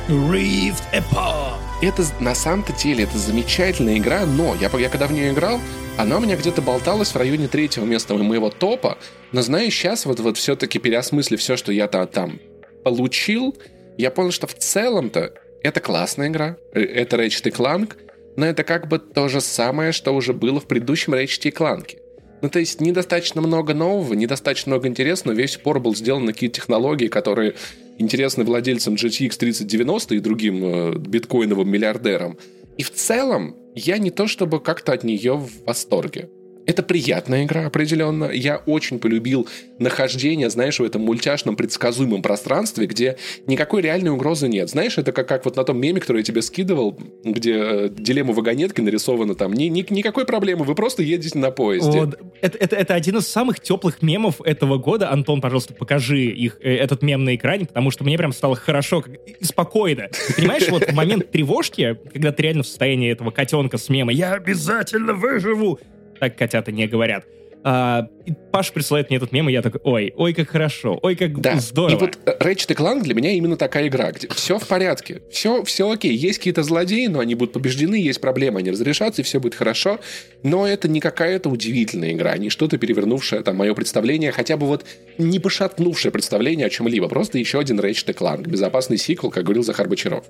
Rift 0.07 0.83
Apart. 0.91 1.68
Это 1.81 2.03
на 2.19 2.36
самом-то 2.36 2.74
деле 2.74 3.05
это 3.05 3.17
замечательная 3.17 3.98
игра, 3.98 4.25
но 4.25 4.53
я, 4.55 4.69
я 4.77 4.89
когда 4.89 5.07
в 5.07 5.13
нее 5.13 5.31
играл, 5.31 5.62
она 5.98 6.17
у 6.17 6.19
меня 6.19 6.36
где-то 6.36 6.62
болталась 6.62 7.12
в 7.12 7.15
районе 7.15 7.48
третьего 7.48 7.86
места 7.86 8.15
моего 8.15 8.50
топа, 8.50 8.98
но 9.31 9.41
знаю 9.41 9.71
сейчас, 9.71 10.05
вот, 10.05 10.19
вот 10.19 10.38
все-таки 10.38 10.77
переосмыслив 10.77 11.39
все, 11.39 11.55
что 11.55 11.71
я 11.71 11.88
там, 11.88 12.07
там 12.07 12.39
получил, 12.83 13.57
я 13.98 14.12
понял, 14.12 14.31
что 14.31 14.45
в 14.45 14.55
целом-то 14.55 15.33
это 15.63 15.79
классная 15.79 16.27
игра, 16.27 16.57
э, 16.74 16.81
это 16.81 17.15
Ratchet 17.15 17.50
Clank, 17.53 17.95
но 18.36 18.45
это 18.45 18.65
как 18.65 18.89
бы 18.89 19.00
то 19.00 19.29
же 19.29 19.39
самое, 19.39 19.93
что 19.93 20.13
уже 20.13 20.33
было 20.33 20.59
в 20.59 20.65
предыдущем 20.65 21.13
Ratchet 21.13 21.53
Clank. 21.53 21.98
Ну, 22.41 22.50
то 22.50 22.59
есть 22.59 22.81
недостаточно 22.81 23.39
много 23.39 23.74
нового, 23.74 24.13
недостаточно 24.15 24.71
много 24.71 24.89
интересного, 24.89 25.33
весь 25.33 25.55
упор 25.55 25.79
был 25.79 25.95
сделан 25.95 26.25
на 26.25 26.33
какие-то 26.33 26.55
технологии, 26.57 27.07
которые 27.07 27.55
интересны 27.99 28.43
владельцам 28.43 28.95
GTX 28.95 29.37
3090 29.37 30.15
и 30.15 30.19
другим 30.19 30.63
э, 30.63 30.97
биткоиновым 30.97 31.69
миллиардерам. 31.69 32.37
И 32.77 32.83
в 32.83 32.91
целом 32.91 33.55
я 33.75 33.97
не 33.97 34.09
то 34.09 34.25
чтобы 34.25 34.59
как-то 34.59 34.93
от 34.93 35.03
нее 35.03 35.33
в 35.33 35.65
восторге. 35.65 36.29
Это 36.69 36.83
приятная 36.83 37.45
игра, 37.45 37.65
определенно. 37.65 38.25
Я 38.25 38.57
очень 38.57 38.99
полюбил 38.99 39.47
нахождение, 39.79 40.51
знаешь, 40.51 40.79
в 40.79 40.83
этом 40.83 41.01
мультяшном 41.01 41.55
предсказуемом 41.55 42.21
пространстве, 42.21 42.85
где 42.85 43.17
никакой 43.47 43.81
реальной 43.81 44.11
угрозы 44.11 44.47
нет. 44.47 44.69
Знаешь, 44.69 44.99
это 44.99 45.11
как, 45.11 45.27
как 45.27 45.45
вот 45.45 45.55
на 45.55 45.63
том 45.63 45.81
меме, 45.81 45.99
который 45.99 46.17
я 46.19 46.23
тебе 46.23 46.43
скидывал, 46.43 46.95
где 47.23 47.55
э, 47.57 47.89
дилемма 47.89 48.33
вагонетки 48.33 48.81
нарисована 48.81 49.33
там. 49.33 49.53
Ни, 49.53 49.63
ни, 49.63 49.83
никакой 49.89 50.25
проблемы, 50.25 50.63
вы 50.63 50.75
просто 50.75 51.01
едете 51.01 51.39
на 51.39 51.49
поезде. 51.49 52.01
Вот. 52.01 52.19
Это, 52.39 52.59
это, 52.59 52.75
это 52.75 52.93
один 52.93 53.17
из 53.17 53.27
самых 53.27 53.59
теплых 53.61 54.03
мемов 54.03 54.39
этого 54.39 54.77
года. 54.77 55.09
Антон, 55.09 55.41
пожалуйста, 55.41 55.73
покажи 55.73 56.25
их, 56.25 56.59
э, 56.61 56.75
этот 56.75 57.01
мем 57.01 57.23
на 57.23 57.35
экране, 57.35 57.65
потому 57.65 57.89
что 57.89 58.03
мне 58.03 58.15
прям 58.15 58.31
стало 58.31 58.55
хорошо 58.55 59.03
и 59.25 59.43
спокойно. 59.43 60.09
Понимаешь, 60.38 60.69
вот 60.69 60.83
в 60.83 60.93
момент 60.93 61.31
тревожки, 61.31 61.97
когда 62.13 62.31
ты 62.31 62.43
реально 62.43 62.61
в 62.61 62.67
состоянии 62.67 63.11
этого 63.11 63.31
котенка 63.31 63.79
с 63.79 63.89
мема 63.89 64.11
«Я 64.11 64.33
обязательно 64.33 65.15
выживу!» 65.15 65.79
Так 66.19 66.38
котята 66.38 66.71
не 66.71 66.88
говорят. 66.88 67.25
А, 67.61 68.07
и 68.25 68.31
Паш 68.51 68.71
присылает 68.71 69.09
мне 69.09 69.17
этот 69.17 69.33
мем, 69.33 69.49
и 69.49 69.51
я 69.51 69.61
такой, 69.61 69.81
ой, 69.83 70.13
ой, 70.15 70.33
как 70.33 70.49
хорошо, 70.49 70.97
ой, 71.01 71.15
как 71.15 71.41
да. 71.41 71.59
здорово. 71.59 71.97
И 71.97 71.99
вот 71.99 72.17
э, 72.25 72.38
Ratchet 72.39 72.73
Clank 72.73 73.01
для 73.01 73.13
меня 73.13 73.31
именно 73.31 73.57
такая 73.57 73.88
игра, 73.88 74.11
где 74.11 74.29
все 74.29 74.57
в 74.57 74.65
порядке, 74.65 75.21
все, 75.29 75.63
все 75.65 75.91
окей, 75.91 76.15
есть 76.15 76.38
какие-то 76.38 76.63
злодеи, 76.63 77.07
но 77.07 77.19
они 77.19 77.35
будут 77.35 77.53
побеждены, 77.53 77.95
есть 77.95 78.21
проблемы, 78.21 78.59
они 78.59 78.71
разрешатся, 78.71 79.21
и 79.21 79.25
все 79.25 79.41
будет 79.41 79.55
хорошо, 79.55 79.99
но 80.41 80.65
это 80.65 80.88
не 80.88 81.01
какая-то 81.01 81.49
удивительная 81.49 82.13
игра, 82.13 82.38
не 82.38 82.49
что-то 82.49 82.77
перевернувшее 82.77 83.41
там 83.43 83.57
мое 83.57 83.73
представление, 83.73 84.31
хотя 84.31 84.55
бы 84.55 84.65
вот 84.65 84.85
не 85.17 85.39
пошатнувшее 85.39 86.13
представление 86.13 86.67
о 86.67 86.69
чем-либо, 86.69 87.09
просто 87.09 87.39
еще 87.39 87.59
один 87.59 87.77
Ratchet 87.79 88.15
Clank, 88.15 88.47
безопасный 88.47 88.97
сиквел, 88.97 89.31
как 89.31 89.43
говорил 89.43 89.63
Захар 89.63 89.89
Бочаров. 89.89 90.23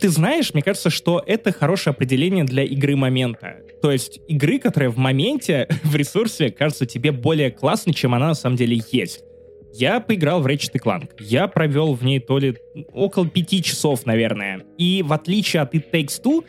Ты 0.00 0.08
знаешь, 0.08 0.54
мне 0.54 0.62
кажется, 0.62 0.90
что 0.90 1.22
это 1.26 1.52
хорошее 1.52 1.92
определение 1.92 2.44
для 2.44 2.62
игры 2.62 2.96
момента. 2.96 3.56
То 3.82 3.90
есть 3.90 4.20
игры, 4.28 4.58
которая 4.58 4.90
в 4.90 4.98
моменте, 4.98 5.68
в 5.84 5.96
ресурсе, 5.96 6.50
кажется 6.50 6.86
тебе 6.86 7.12
более 7.12 7.50
классной, 7.50 7.94
чем 7.94 8.14
она 8.14 8.28
на 8.28 8.34
самом 8.34 8.56
деле 8.56 8.80
есть. 8.90 9.24
Я 9.72 10.00
поиграл 10.00 10.40
в 10.40 10.46
Ratchet 10.46 10.80
Clank. 10.82 11.10
Я 11.20 11.46
провел 11.46 11.94
в 11.94 12.04
ней 12.04 12.20
то 12.20 12.38
ли 12.38 12.56
около 12.92 13.28
пяти 13.28 13.62
часов, 13.62 14.06
наверное. 14.06 14.62
И 14.78 15.02
в 15.06 15.12
отличие 15.12 15.62
от 15.62 15.74
It 15.74 15.90
Takes 15.92 16.22
Two, 16.22 16.44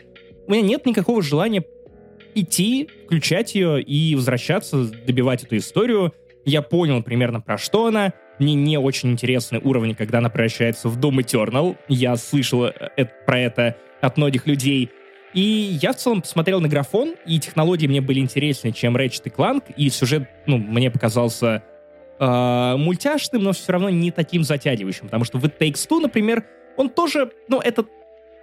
у 0.46 0.50
меня 0.50 0.62
нет 0.62 0.86
никакого 0.86 1.22
желания 1.22 1.64
идти, 2.34 2.88
включать 3.04 3.54
ее 3.54 3.82
и 3.82 4.14
возвращаться, 4.14 4.84
добивать 4.84 5.44
эту 5.44 5.56
историю. 5.56 6.12
Я 6.44 6.62
понял 6.62 7.02
примерно 7.02 7.40
про 7.40 7.58
что 7.58 7.86
она. 7.86 8.14
Мне 8.40 8.54
не 8.54 8.78
очень 8.78 9.10
интересны 9.10 9.60
уровни, 9.62 9.92
когда 9.92 10.18
она 10.18 10.30
превращается 10.30 10.88
в 10.88 10.98
Doom 10.98 11.18
Eternal. 11.18 11.76
Я 11.88 12.16
слышал 12.16 12.64
э, 12.64 12.72
это, 12.96 13.12
про 13.26 13.38
это 13.38 13.76
от 14.00 14.16
многих 14.16 14.46
людей. 14.46 14.90
И 15.34 15.78
я 15.82 15.92
в 15.92 15.96
целом 15.96 16.22
посмотрел 16.22 16.58
на 16.60 16.66
графон, 16.66 17.14
и 17.26 17.38
технологии 17.38 17.86
мне 17.86 18.00
были 18.00 18.18
интереснее, 18.18 18.72
чем 18.72 18.96
Ratchet 18.96 19.22
и 19.26 19.28
Clank, 19.28 19.64
и 19.76 19.90
сюжет, 19.90 20.26
ну, 20.46 20.56
мне 20.56 20.90
показался 20.90 21.62
э, 22.18 22.76
мультяшным, 22.78 23.42
но 23.42 23.52
все 23.52 23.72
равно 23.72 23.90
не 23.90 24.10
таким 24.10 24.42
затягивающим, 24.42 25.04
потому 25.04 25.24
что 25.24 25.38
в 25.38 25.44
It 25.44 25.58
Takes 25.60 25.86
Two, 25.86 26.00
например, 26.00 26.44
он 26.78 26.88
тоже, 26.88 27.30
ну, 27.48 27.60
это 27.60 27.84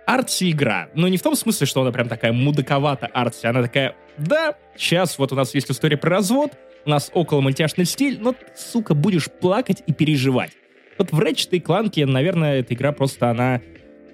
арти-игра, 0.07 0.89
но 0.95 1.09
не 1.09 1.17
в 1.17 1.21
том 1.21 1.35
смысле, 1.35 1.67
что 1.67 1.81
она 1.81 1.91
прям 1.91 2.07
такая 2.07 2.31
мудаковата 2.31 3.07
арти, 3.07 3.45
она 3.45 3.61
такая, 3.61 3.93
да, 4.17 4.55
сейчас 4.75 5.19
вот 5.19 5.33
у 5.33 5.35
нас 5.35 5.53
есть 5.53 5.69
история 5.69 5.97
про 5.97 6.09
развод, 6.09 6.53
у 6.85 6.89
нас 6.89 7.11
около 7.13 7.41
мультяшный 7.41 7.83
стиль, 7.83 8.17
но 8.21 8.31
ты, 8.31 8.45
сука, 8.55 8.95
будешь 8.95 9.29
плакать 9.29 9.83
и 9.85 9.93
переживать. 9.93 10.51
Вот 10.97 11.11
в 11.11 11.19
Ratchet 11.19 11.49
и 11.51 11.59
Clank, 11.59 12.05
наверное, 12.05 12.61
эта 12.61 12.73
игра 12.73 12.93
просто, 12.93 13.29
она, 13.29 13.61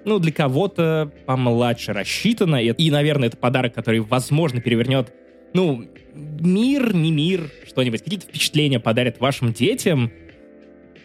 ну, 0.04 0.18
для 0.18 0.32
кого-то 0.32 1.12
помладше 1.26 1.92
рассчитана, 1.92 2.56
и, 2.56 2.72
и, 2.72 2.90
наверное, 2.90 3.28
это 3.28 3.36
подарок, 3.36 3.72
который, 3.72 4.00
возможно, 4.00 4.60
перевернет, 4.60 5.12
ну, 5.54 5.86
мир, 6.12 6.92
не 6.92 7.12
мир, 7.12 7.52
что-нибудь, 7.68 8.02
какие-то 8.02 8.26
впечатления 8.26 8.80
подарит 8.80 9.20
вашим 9.20 9.52
детям, 9.52 10.10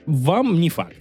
вам 0.07 0.59
не 0.59 0.69
факт. 0.69 0.97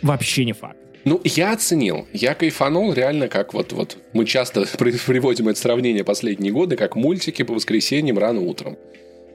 Вообще 0.00 0.44
не 0.44 0.52
факт. 0.52 0.78
Ну, 1.06 1.20
я 1.22 1.52
оценил. 1.52 2.08
Я 2.12 2.34
кайфанул 2.34 2.92
реально, 2.92 3.28
как 3.28 3.54
вот, 3.54 3.72
вот 3.72 3.96
мы 4.12 4.26
часто 4.26 4.66
приводим 4.78 5.48
это 5.48 5.58
сравнение 5.58 6.02
последние 6.02 6.52
годы, 6.52 6.76
как 6.76 6.96
мультики 6.96 7.42
по 7.44 7.54
воскресеньям 7.54 8.18
рано 8.18 8.40
утром 8.40 8.76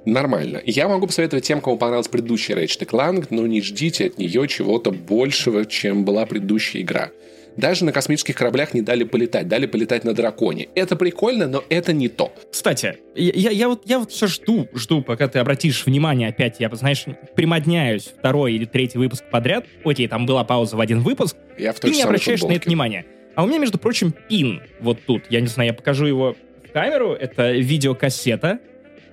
нормально. 0.04 0.62
Я 0.66 0.90
могу 0.90 1.08
посоветовать 1.08 1.46
тем, 1.46 1.62
кому 1.62 1.78
понравилась 1.78 2.10
предыдущая 2.10 2.58
Ratchet 2.58 2.88
Clank, 2.88 3.28
но 3.30 3.48
не 3.48 3.62
ждите 3.62 4.08
от 4.08 4.18
нее 4.18 4.48
чего-то 4.50 4.92
большего, 4.92 5.66
чем 5.66 6.04
была 6.04 6.26
предыдущая 6.26 6.82
игра. 6.82 7.12
Даже 7.58 7.86
на 7.86 7.92
космических 7.92 8.36
кораблях 8.36 8.74
не 8.74 8.82
дали 8.82 9.04
полетать, 9.04 9.48
дали 9.48 9.66
полетать 9.66 10.04
на 10.04 10.14
драконе. 10.14 10.70
Это 10.76 10.96
прикольно, 10.96 11.48
но 11.48 11.64
это 11.70 11.94
не 11.94 12.08
то. 12.08 12.34
Кстати, 12.52 12.98
я, 13.16 13.52
я, 13.52 13.68
вот, 13.68 13.84
я 13.86 14.00
вот 14.00 14.12
все 14.12 14.28
жду, 14.28 14.68
жду, 14.74 15.02
пока 15.02 15.28
ты 15.28 15.40
обратишь 15.40 15.86
внимание 15.86 16.30
опять, 16.30 16.60
я, 16.60 16.70
знаешь, 16.74 17.06
примодняюсь 17.36 18.04
второй 18.04 18.54
или 18.54 18.66
третий 18.66 18.98
выпуск 18.98 19.26
подряд. 19.30 19.66
Окей, 19.84 20.08
там 20.08 20.26
была 20.26 20.44
пауза 20.44 20.78
в 20.78 20.80
один 20.80 21.02
выпуск. 21.02 21.36
Я 21.58 21.74
в 21.74 21.80
ты 21.80 21.92
не 21.92 22.02
обращаешь 22.02 22.40
футболке. 22.40 22.58
на 22.58 22.62
это 22.62 22.70
внимание. 22.70 23.06
А 23.36 23.44
у 23.44 23.48
меня, 23.48 23.60
между 23.60 23.78
прочим, 23.78 24.14
пин 24.30 24.62
вот 24.80 25.00
тут. 25.06 25.24
Я 25.30 25.42
не 25.42 25.48
знаю, 25.48 25.70
я 25.70 25.74
покажу 25.74 26.06
его 26.06 26.36
в 26.68 26.72
камеру. 26.72 27.14
Это 27.14 27.52
видеокассета 27.52 28.60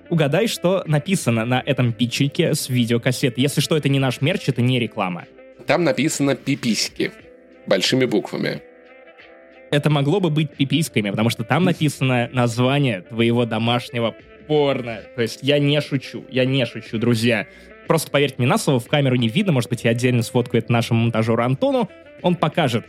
Угадай, 0.09 0.47
что 0.47 0.83
написано 0.87 1.45
на 1.45 1.61
этом 1.63 1.93
питчике 1.93 2.55
с 2.55 2.67
видеокассеты. 2.67 3.39
Если 3.41 3.61
что, 3.61 3.77
это 3.77 3.89
не 3.89 3.99
наш 3.99 4.21
мерч, 4.21 4.49
это 4.49 4.61
не 4.61 4.79
реклама. 4.79 5.25
Там 5.67 5.83
написано 5.83 6.35
«пиписьки» 6.35 7.11
большими 7.69 8.05
буквами. 8.05 8.61
Это 9.71 9.89
могло 9.89 10.19
бы 10.19 10.29
быть 10.29 10.51
пиписьками, 10.51 11.11
потому 11.11 11.29
что 11.29 11.43
там 11.43 11.63
написано 11.63 12.29
название 12.33 13.01
твоего 13.01 13.45
домашнего 13.45 14.15
порно. 14.47 15.01
То 15.15 15.21
есть 15.21 15.39
я 15.43 15.59
не 15.59 15.79
шучу, 15.79 16.25
я 16.29 16.43
не 16.43 16.65
шучу, 16.65 16.97
друзья. 16.97 17.47
Просто 17.87 18.11
поверьте 18.11 18.35
мне 18.39 18.47
на 18.47 18.57
слово, 18.57 18.79
в 18.79 18.87
камеру 18.87 19.15
не 19.15 19.29
видно, 19.29 19.51
может 19.51 19.69
быть, 19.69 19.83
я 19.83 19.91
отдельно 19.91 20.23
сфоткаю 20.23 20.63
это 20.63 20.71
нашему 20.71 21.01
монтажеру 21.01 21.41
Антону, 21.41 21.89
он 22.21 22.35
покажет. 22.35 22.85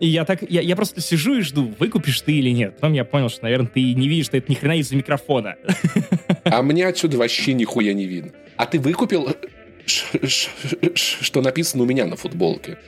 И 0.00 0.06
я 0.06 0.24
так, 0.24 0.42
я, 0.48 0.60
я 0.62 0.76
просто 0.76 1.00
сижу 1.00 1.36
и 1.36 1.40
жду, 1.42 1.74
выкупишь 1.78 2.20
ты 2.22 2.32
или 2.32 2.50
нет. 2.50 2.74
Потом 2.76 2.94
я 2.94 3.04
понял, 3.04 3.28
что, 3.28 3.42
наверное, 3.42 3.68
ты 3.68 3.92
не 3.92 4.08
видишь, 4.08 4.26
что 4.26 4.38
это 4.38 4.50
ни 4.50 4.56
хрена 4.56 4.78
из-за 4.78 4.96
микрофона. 4.96 5.56
А 6.44 6.62
мне 6.62 6.86
отсюда 6.86 7.18
вообще 7.18 7.52
нихуя 7.52 7.92
не 7.92 8.06
видно. 8.06 8.32
А 8.56 8.66
ты 8.66 8.80
выкупил, 8.80 9.36
что 10.94 11.42
написано 11.42 11.82
у 11.82 11.86
меня 11.86 12.06
на 12.06 12.16
футболке? 12.16 12.78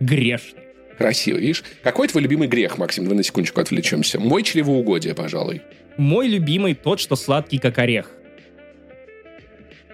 Грешный. 0.00 0.67
Красиво, 0.98 1.38
видишь? 1.38 1.62
Какой 1.82 2.08
твой 2.08 2.22
любимый 2.22 2.48
грех, 2.48 2.76
Максим? 2.76 3.04
Давай 3.04 3.16
на 3.16 3.22
секундочку 3.22 3.60
отвлечемся. 3.60 4.18
Мой 4.18 4.42
чревоугодие, 4.42 5.14
пожалуй. 5.14 5.62
Мой 5.96 6.26
любимый 6.28 6.74
тот, 6.74 7.00
что 7.00 7.16
сладкий, 7.16 7.58
как 7.58 7.78
орех. 7.78 8.10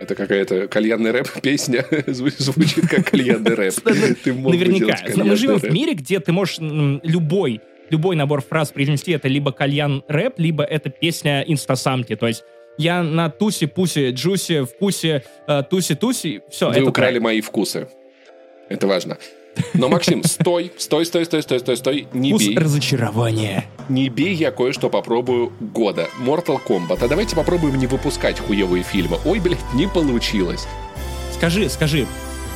Это 0.01 0.15
какая-то 0.15 0.67
кальянная 0.67 1.13
рэп-песня. 1.13 1.87
Звучит 2.07 2.89
как 2.89 3.11
кальянный 3.11 3.55
рэп. 3.55 3.75
Наверняка. 3.85 4.99
Мы 5.17 5.37
живем 5.37 5.59
в 5.59 5.71
мире, 5.71 5.95
где 5.95 6.21
ты 6.21 6.33
можешь 6.33 6.59
любой 6.59 7.61
любой 7.91 8.17
набор 8.17 8.43
фраз 8.43 8.73
произнести, 8.73 9.13
это 9.13 9.29
либо 9.29 9.53
кальян 9.53 10.03
рэп, 10.09 10.39
либо 10.39 10.65
это 10.65 10.89
песня 10.89 11.43
инстасамки. 11.43 12.17
То 12.17 12.27
есть 12.27 12.43
я 12.79 13.03
на 13.03 13.29
тусе, 13.31 13.69
пусе, 13.69 14.11
джусе, 14.11 14.65
вкусе, 14.65 15.23
э, 15.47 15.63
тусе, 15.69 16.43
все. 16.51 16.71
Вы 16.71 16.83
украли 16.83 17.19
мои 17.19 17.41
вкусы. 17.41 17.89
Это 18.69 18.87
важно. 18.87 19.19
Но, 19.75 19.89
Максим, 19.89 20.23
стой, 20.25 20.73
стой, 20.79 21.05
стой, 21.07 21.25
стой, 21.25 21.43
стой, 21.43 21.61
стой, 21.61 21.77
стой, 21.77 22.09
не 22.13 22.31
Вкус 22.31 22.43
бей. 22.47 22.59
разочарования. 22.59 23.67
Не 23.89 24.09
бей, 24.09 24.35
я 24.35 24.51
кое-что 24.51 24.89
попробую 24.91 25.53
года. 25.61 26.09
Mortal 26.25 26.59
Kombat. 26.67 26.99
А 27.03 27.09
давайте 27.09 27.37
попробуем 27.37 27.77
не 27.79 27.87
выпускать 27.87 28.39
хуевые 28.41 28.83
фильмы. 28.83 29.19
Ой, 29.25 29.41
блядь, 29.41 29.59
не 29.75 29.87
получилось. 29.87 30.67
Скажи, 31.33 31.69
скажи, 31.69 32.07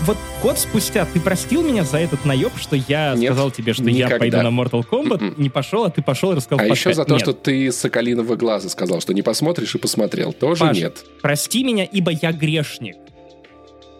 вот 0.03 0.17
год 0.43 0.59
спустя 0.59 1.07
ты 1.13 1.21
простил 1.21 1.63
меня 1.63 1.85
за 1.85 1.99
этот 1.99 2.25
наеб, 2.25 2.53
что 2.57 2.77
я 2.77 3.15
Нет, 3.17 3.33
сказал 3.33 3.51
тебе, 3.51 3.73
что 3.75 3.83
никогда. 3.85 4.15
я 4.15 4.19
пойду 4.19 4.37
на 4.43 4.49
Mortal 4.49 4.85
Kombat, 4.89 5.19
Mm-mm. 5.21 5.35
не 5.39 5.51
пошел, 5.51 5.85
а 5.85 5.91
ты 5.91 6.03
пошел 6.03 6.33
и 6.33 6.37
рассказал. 6.37 6.65
А 6.65 6.69
еще 6.69 6.95
за 6.95 7.05
то, 7.05 7.15
Нет. 7.15 7.23
что 7.23 7.33
ты 7.33 7.71
Соколиного 7.73 8.37
глаза 8.37 8.69
сказал, 8.69 9.01
что 9.01 9.13
не 9.13 9.23
посмотришь 9.23 9.75
и 9.75 9.79
посмотрел. 9.79 10.33
Тоже 10.33 10.61
Паш, 10.61 10.77
нет. 10.77 11.05
прости 11.21 11.65
меня, 11.65 11.85
ибо 11.85 12.13
я 12.13 12.33
грешник. 12.33 12.97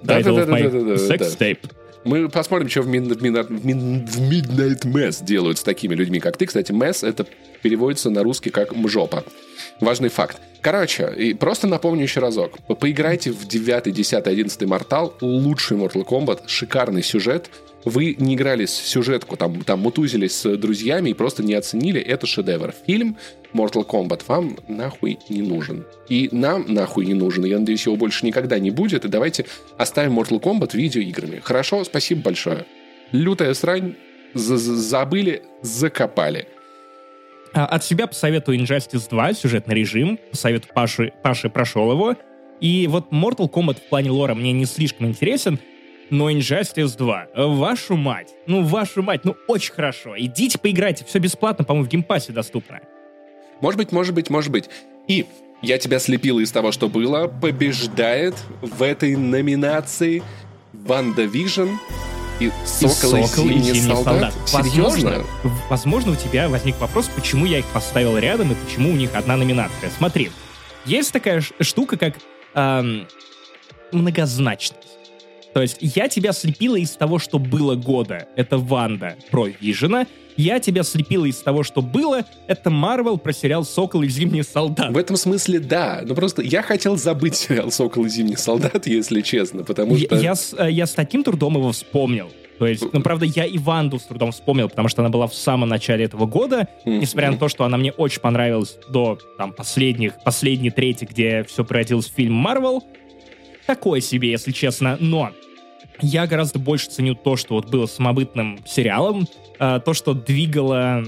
Да, 0.03 0.21
да, 0.21 0.33
да, 0.33 0.45
да, 0.45 0.47
да, 0.47 0.71
да, 0.71 0.95
Sex 0.95 1.37
tape. 1.37 1.59
Мы 2.05 2.29
посмотрим, 2.29 2.69
что 2.69 2.83
в, 2.83 2.89
Mid- 2.89 3.13
в, 3.15 4.31
Midnight 4.31 4.85
Mass 4.85 5.25
делают 5.25 5.59
с 5.59 5.63
такими 5.63 5.95
людьми, 5.95 6.21
как 6.21 6.37
ты. 6.37 6.47
Кстати, 6.47 6.73
Mass 6.73 7.07
это 7.07 7.27
переводится 7.63 8.11
на 8.11 8.23
русский 8.23 8.51
как 8.51 8.75
«мжопа». 8.75 9.25
Важный 9.81 10.09
факт. 10.09 10.39
Короче, 10.61 11.13
и 11.17 11.35
просто 11.35 11.67
напомню 11.67 12.03
еще 12.03 12.21
разок. 12.21 12.59
Поиграйте 12.81 13.31
в 13.31 13.47
9, 13.47 13.93
10, 13.93 14.27
11 14.27 14.63
Mortal. 14.63 15.13
Лучший 15.21 15.77
Mortal 15.77 16.05
Kombat. 16.05 16.43
Шикарный 16.47 17.03
сюжет. 17.03 17.51
Вы 17.85 18.17
не 18.19 18.35
играли 18.35 18.67
с 18.67 18.75
сюжетку, 18.75 19.37
там, 19.37 19.63
там 19.63 19.81
мутузились 19.81 20.35
с 20.35 20.57
друзьями 20.57 21.11
и 21.11 21.15
просто 21.15 21.43
не 21.43 21.55
оценили. 21.55 22.01
Это 22.01 22.27
шедевр. 22.27 22.75
Фильм 22.87 23.17
Mortal 23.53 23.87
Kombat 23.87 24.23
вам 24.27 24.59
нахуй 24.69 25.19
не 25.29 25.43
нужен. 25.43 25.87
И 26.09 26.29
нам 26.33 26.67
нахуй 26.69 27.07
не 27.07 27.15
нужен. 27.15 27.45
Я 27.45 27.59
надеюсь, 27.59 27.87
его 27.87 27.97
больше 27.97 28.27
никогда 28.27 28.59
не 28.59 28.71
будет. 28.71 29.05
И 29.05 29.09
давайте 29.09 29.47
оставим 29.77 30.19
Mortal 30.19 30.41
Kombat 30.41 30.77
видеоиграми. 30.77 31.41
Хорошо, 31.43 31.85
спасибо 31.85 32.23
большое. 32.23 32.67
Лютая 33.13 33.55
срань. 33.55 33.95
Забыли, 34.35 35.43
закопали. 35.63 36.49
А, 37.55 37.65
от 37.65 37.85
себя 37.85 38.07
посоветую 38.07 38.59
Injustice 38.59 39.09
2, 39.09 39.33
сюжетный 39.35 39.75
режим. 39.75 40.19
Посоветую 40.31 40.73
Паше, 40.75 41.13
Паше 41.23 41.49
прошел 41.49 41.91
его. 41.91 42.15
И 42.61 42.87
вот 42.89 43.11
Mortal 43.11 43.51
Kombat 43.51 43.79
в 43.79 43.89
плане 43.89 44.11
лора 44.11 44.35
мне 44.35 44.53
не 44.53 44.65
слишком 44.67 45.07
интересен, 45.07 45.59
но 46.11 46.31
Injustice 46.31 46.97
2, 46.97 47.29
вашу 47.35 47.97
мать, 47.97 48.35
ну 48.47 48.63
вашу 48.63 49.03
мать, 49.03 49.25
ну 49.25 49.37
очень 49.47 49.73
хорошо. 49.73 50.15
Идите 50.17 50.59
поиграйте, 50.59 51.05
все 51.05 51.19
бесплатно, 51.19 51.65
по-моему, 51.65 51.87
в 51.87 51.91
Game 51.91 52.09
Pass 52.09 52.28
е 52.28 52.33
доступно. 52.33 52.81
Может 53.61 53.79
быть, 53.79 53.93
может 53.93 54.15
быть, 54.15 54.31
может 54.31 54.51
быть. 54.51 54.69
И 55.09 55.27
я 55.63 55.79
тебя 55.79 55.99
слепил 55.99 56.39
из 56.39 56.53
того, 56.53 56.71
что 56.73 56.89
было. 56.89 57.27
Побеждает 57.27 58.35
в 58.61 58.83
этой 58.83 59.17
номинации 59.17 60.23
WandaVision 60.73 61.69
и 62.39 62.51
Сокол, 62.65 63.17
и, 63.17 63.27
Сокол 63.27 63.49
и 63.49 63.59
Зимний 63.59 63.81
солдат. 63.81 64.33
солдат. 64.33 64.35
Возможно, 64.53 65.25
возможно, 65.69 66.13
у 66.13 66.17
тебя 66.17 66.49
возник 66.49 66.79
вопрос, 66.79 67.11
почему 67.15 67.47
я 67.47 67.59
их 67.59 67.67
поставил 67.67 68.17
рядом 68.17 68.53
и 68.53 68.55
почему 68.55 68.91
у 68.91 68.97
них 68.97 69.15
одна 69.15 69.37
номинация. 69.37 69.91
Смотри, 69.97 70.31
есть 70.85 71.13
такая 71.13 71.43
штука, 71.61 71.97
как 71.97 72.15
эм, 72.55 73.09
многозначность. 73.91 74.88
То 75.55 75.63
есть 75.63 75.79
я 75.81 76.09
тебя 76.09 76.33
слепила 76.33 76.77
из 76.77 76.91
того, 76.93 77.19
что 77.19 77.39
было 77.39 77.75
года. 77.75 78.27
Это 78.37 78.59
Ванда 78.59 79.17
про 79.31 79.47
Вижена. 79.47 80.07
Я 80.37 80.61
тебя 80.61 80.85
слепила 80.85 81.25
из 81.25 81.39
того, 81.39 81.65
что 81.65 81.83
было. 81.83 82.25
Это 82.47 82.71
Марвел 82.71 83.19
про 83.19 83.33
сериал 83.33 83.65
«Сокол 83.65 84.03
и 84.03 84.09
Зимний 84.09 84.45
солдат». 84.45 84.93
В 84.93 84.97
этом 84.97 85.17
смысле 85.17 85.59
да. 85.59 86.03
Но 86.05 86.15
просто 86.15 86.43
я 86.43 86.63
хотел 86.63 86.97
забыть 86.97 87.35
сериал 87.35 87.73
«Сокол 87.73 88.05
и 88.05 88.09
Зимний 88.09 88.37
солдат», 88.37 88.87
если 88.87 89.21
честно, 89.21 89.65
потому 89.65 89.97
что... 89.97 90.15
Я, 90.15 90.23
я, 90.23 90.35
с, 90.37 90.55
э, 90.57 90.71
я 90.71 90.87
с 90.87 90.93
таким 90.93 91.25
трудом 91.25 91.57
его 91.57 91.73
вспомнил. 91.73 92.31
То 92.59 92.67
есть, 92.67 92.85
ну, 92.93 93.01
правда, 93.03 93.25
я 93.25 93.45
и 93.45 93.57
Ванду 93.59 93.99
с 93.99 94.05
трудом 94.05 94.33
вспомнил, 94.33 94.69
потому 94.69 94.89
что 94.89 95.03
она 95.03 95.11
была 95.11 95.27
в 95.27 95.35
самом 95.35 95.69
начале 95.69 96.05
этого 96.05 96.27
года, 96.27 96.69
несмотря 96.85 97.31
на 97.31 97.37
то, 97.37 97.49
что 97.49 97.65
она 97.65 97.77
мне 97.77 97.93
очень 97.93 98.21
понравилась 98.21 98.77
до 98.89 99.19
там 99.37 99.53
последних, 99.53 100.23
последней 100.25 100.71
трети, 100.71 101.05
где 101.05 101.45
все 101.45 101.65
превратилось 101.65 102.09
в 102.09 102.15
фильм 102.15 102.35
Марвел. 102.35 102.83
Такое 103.69 104.01
себе, 104.01 104.31
если 104.31 104.51
честно, 104.51 104.97
но 104.99 105.31
я 106.01 106.27
гораздо 106.27 106.59
больше 106.59 106.89
ценю 106.89 107.15
то, 107.15 107.37
что 107.37 107.57
вот 107.57 107.69
было 107.69 107.85
самобытным 107.85 108.61
сериалом, 108.67 109.29
э, 109.59 109.81
то, 109.85 109.93
что 109.93 110.15
двигало 110.15 111.05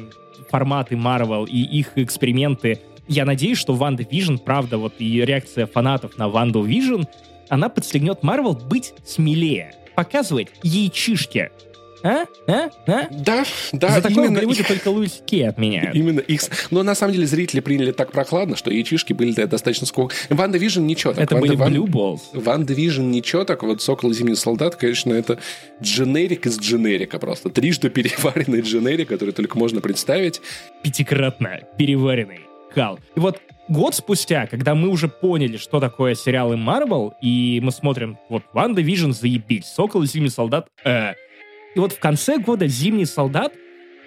форматы 0.50 0.94
Marvel 0.94 1.48
и 1.48 1.56
их 1.56 1.96
эксперименты. 1.96 2.82
Я 3.08 3.24
надеюсь, 3.24 3.56
что 3.56 3.72
WandaVision, 3.72 4.36
правда, 4.36 4.76
вот 4.76 4.92
и 4.98 5.22
реакция 5.22 5.66
фанатов 5.66 6.18
на 6.18 6.28
WandaVision, 6.28 7.04
она 7.48 7.70
подстегнет 7.70 8.22
Марвел 8.22 8.52
быть 8.52 8.92
смелее, 9.06 9.72
показывать 9.94 10.48
яичишки, 10.62 11.52
а? 12.02 12.26
А? 12.46 12.70
А? 12.86 13.08
Да, 13.10 13.44
да. 13.72 13.88
За 13.90 14.02
такое 14.02 14.26
именно 14.26 14.40
в 14.40 14.66
только 14.66 14.88
Луис 14.88 15.22
Кей 15.26 15.48
отменяют. 15.48 15.94
Именно 15.94 16.20
их. 16.20 16.42
Но 16.70 16.82
на 16.82 16.94
самом 16.94 17.14
деле 17.14 17.26
зрители 17.26 17.60
приняли 17.60 17.92
так 17.92 18.12
прохладно, 18.12 18.56
что 18.56 18.70
яичишки 18.70 19.12
были 19.12 19.32
достаточно 19.32 19.86
сколько. 19.86 20.14
WandaVision 20.28 20.84
ничего 20.84 21.12
так. 21.12 21.24
Это 21.24 21.34
Ванда, 21.34 21.48
были 21.48 21.56
Ван... 21.56 21.74
Blue 21.74 21.86
Balls. 21.86 22.20
WandaVision 22.32 23.10
ничего 23.10 23.44
так. 23.44 23.62
Вот 23.62 23.82
Сокол 23.82 24.10
и 24.10 24.14
Зимний 24.14 24.34
солдат, 24.34 24.76
конечно, 24.76 25.12
это 25.12 25.38
дженерик 25.82 26.46
из 26.46 26.58
дженерика 26.58 27.18
просто. 27.18 27.50
Трижды 27.50 27.90
переваренный 27.90 28.60
дженерик, 28.60 29.08
который 29.08 29.32
только 29.32 29.58
можно 29.58 29.80
представить. 29.80 30.40
Пятикратно 30.82 31.60
переваренный 31.76 32.40
кал. 32.74 32.98
И 33.16 33.20
вот 33.20 33.40
год 33.68 33.94
спустя, 33.94 34.46
когда 34.46 34.74
мы 34.74 34.88
уже 34.88 35.08
поняли, 35.08 35.56
что 35.56 35.80
такое 35.80 36.14
сериалы 36.14 36.56
Marvel, 36.56 37.12
и 37.22 37.60
мы 37.62 37.72
смотрим, 37.72 38.18
вот, 38.28 38.42
WandaVision 38.52 39.12
заебись, 39.12 39.66
Сокол 39.66 40.02
и 40.02 40.06
Зимний 40.06 40.30
солдат, 40.30 40.68
э, 40.84 41.14
и 41.74 41.78
вот 41.78 41.92
в 41.92 41.98
конце 41.98 42.38
года 42.38 42.66
«Зимний 42.66 43.06
солдат» 43.06 43.54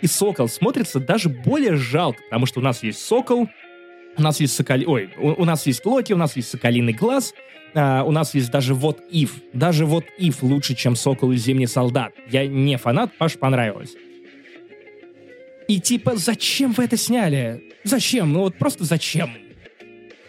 и 0.02 0.08
«Сокол» 0.08 0.48
смотрятся 0.48 1.00
даже 1.00 1.30
более 1.30 1.76
жалко, 1.76 2.22
потому 2.24 2.46
что 2.46 2.60
у 2.60 2.64
нас 2.64 2.84
есть 2.84 3.00
«Сокол», 3.00 3.48
у 4.18 4.22
нас 4.22 4.40
есть 4.40 4.56
Соколи... 4.56 4.86
Ой, 4.86 5.10
у, 5.18 5.42
у 5.42 5.46
нас 5.46 5.66
есть 5.66 5.86
Локи, 5.86 6.14
у 6.14 6.18
нас 6.18 6.36
есть 6.36 6.50
Соколиный 6.50 6.94
глаз, 6.94 7.34
а, 7.74 8.04
у 8.04 8.12
нас 8.12 8.36
есть 8.36 8.52
даже 8.52 8.74
вот 8.74 9.02
Ив. 9.10 9.42
Даже 9.54 9.86
вот 9.86 10.06
Ив 10.18 10.44
лучше, 10.44 10.76
чем 10.76 10.96
Сокол 10.96 11.32
и 11.32 11.38
Зимний 11.38 11.68
солдат. 11.68 12.14
Я 12.30 12.48
не 12.48 12.78
фанат, 12.78 13.12
Паш 13.18 13.38
понравилось. 13.38 13.96
И 15.68 15.80
типа, 15.80 16.16
зачем 16.16 16.74
вы 16.74 16.84
это 16.84 16.98
сняли? 16.98 17.64
Зачем? 17.84 18.34
Ну 18.34 18.42
вот 18.42 18.56
просто 18.56 18.84
зачем? 18.84 19.32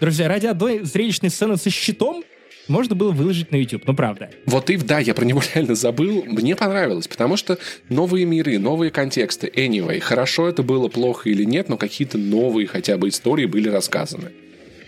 Друзья, 0.00 0.28
ради 0.28 0.46
одной 0.46 0.80
зрелищной 0.84 1.30
сцены 1.30 1.56
со 1.56 1.70
щитом 1.70 2.24
можно 2.68 2.94
было 2.94 3.10
выложить 3.10 3.52
на 3.52 3.56
YouTube, 3.56 3.82
ну 3.86 3.94
правда. 3.94 4.30
Вот 4.46 4.70
и 4.70 4.76
да, 4.76 4.98
я 4.98 5.14
про 5.14 5.24
него 5.24 5.42
реально 5.54 5.74
забыл. 5.74 6.24
Мне 6.26 6.56
понравилось, 6.56 7.08
потому 7.08 7.36
что 7.36 7.58
новые 7.88 8.24
миры, 8.24 8.58
новые 8.58 8.90
контексты. 8.90 9.52
Anyway, 9.54 10.00
хорошо 10.00 10.48
это 10.48 10.62
было, 10.62 10.88
плохо 10.88 11.28
или 11.28 11.44
нет, 11.44 11.68
но 11.68 11.76
какие-то 11.76 12.18
новые 12.18 12.66
хотя 12.66 12.96
бы 12.96 13.08
истории 13.08 13.46
были 13.46 13.68
рассказаны. 13.68 14.32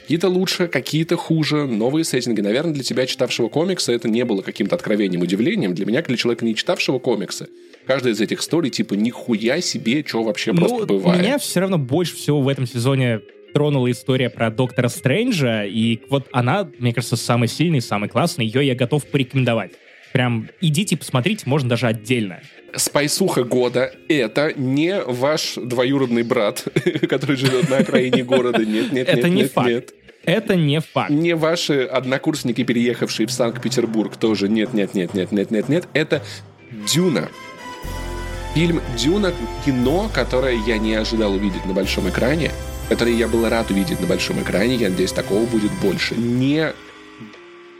Какие-то 0.06 0.28
лучше, 0.28 0.68
какие-то 0.68 1.16
хуже, 1.16 1.66
новые 1.66 2.04
сеттинги. 2.04 2.40
Наверное, 2.40 2.72
для 2.72 2.84
тебя, 2.84 3.06
читавшего 3.06 3.48
комиксы, 3.48 3.92
это 3.92 4.08
не 4.08 4.24
было 4.24 4.40
каким-то 4.40 4.76
откровением, 4.76 5.20
удивлением. 5.20 5.74
Для 5.74 5.84
меня, 5.84 6.00
для 6.00 6.16
человека, 6.16 6.44
не 6.44 6.54
читавшего 6.54 7.00
комиксы, 7.00 7.48
каждая 7.88 8.12
из 8.14 8.20
этих 8.20 8.38
историй, 8.38 8.70
типа, 8.70 8.94
нихуя 8.94 9.60
себе, 9.60 10.04
что 10.06 10.22
вообще 10.22 10.52
ну, 10.52 10.60
просто 10.60 10.86
бывает. 10.86 11.20
Меня 11.20 11.38
все 11.38 11.58
равно 11.58 11.76
больше 11.76 12.14
всего 12.14 12.40
в 12.40 12.46
этом 12.46 12.68
сезоне 12.68 13.20
тронула 13.56 13.90
история 13.90 14.28
про 14.28 14.50
Доктора 14.50 14.88
Стрэнджа, 14.88 15.64
и 15.64 16.00
вот 16.10 16.28
она, 16.30 16.68
мне 16.78 16.92
кажется, 16.92 17.16
самый 17.16 17.48
сильный, 17.48 17.80
самый 17.80 18.10
классный, 18.10 18.44
ее 18.44 18.66
я 18.66 18.74
готов 18.74 19.06
порекомендовать. 19.06 19.70
Прям 20.12 20.50
идите, 20.60 20.94
посмотрите, 20.94 21.44
можно 21.46 21.70
даже 21.70 21.86
отдельно. 21.86 22.40
Спайсуха 22.74 23.44
года— 23.44 23.94
это 24.10 24.52
не 24.58 25.00
ваш 25.00 25.54
двоюродный 25.54 26.22
брат, 26.22 26.64
который 27.08 27.36
живет 27.36 27.70
на 27.70 27.78
окраине 27.78 28.24
города. 28.24 28.62
Нет, 28.62 28.92
нет, 28.92 29.08
это 29.08 29.30
нет, 29.30 29.44
не 29.44 29.48
факт. 29.48 29.94
Это 30.26 30.54
не 30.54 30.80
факт. 30.82 31.08
Не 31.08 31.34
ваши 31.34 31.84
однокурсники, 31.84 32.62
переехавшие 32.62 33.26
в 33.26 33.32
Санкт-Петербург, 33.32 34.18
тоже 34.18 34.50
нет, 34.50 34.74
нет, 34.74 34.92
нет, 34.92 35.14
нет, 35.14 35.32
нет, 35.32 35.50
нет, 35.50 35.68
нет. 35.70 35.88
Это 35.94 36.22
Дюна. 36.92 37.30
Фильм 38.54 38.82
«Дюна»— 38.98 39.32
кино, 39.64 40.10
которое 40.12 40.58
я 40.66 40.76
не 40.76 40.94
ожидал 40.94 41.32
увидеть 41.32 41.64
на 41.64 41.72
большом 41.72 42.10
экране 42.10 42.50
который 42.88 43.14
я 43.14 43.28
был 43.28 43.48
рад 43.48 43.70
увидеть 43.70 44.00
на 44.00 44.06
большом 44.06 44.42
экране. 44.42 44.76
Я 44.76 44.90
надеюсь, 44.90 45.12
такого 45.12 45.44
будет 45.46 45.72
больше. 45.82 46.14
Не 46.14 46.72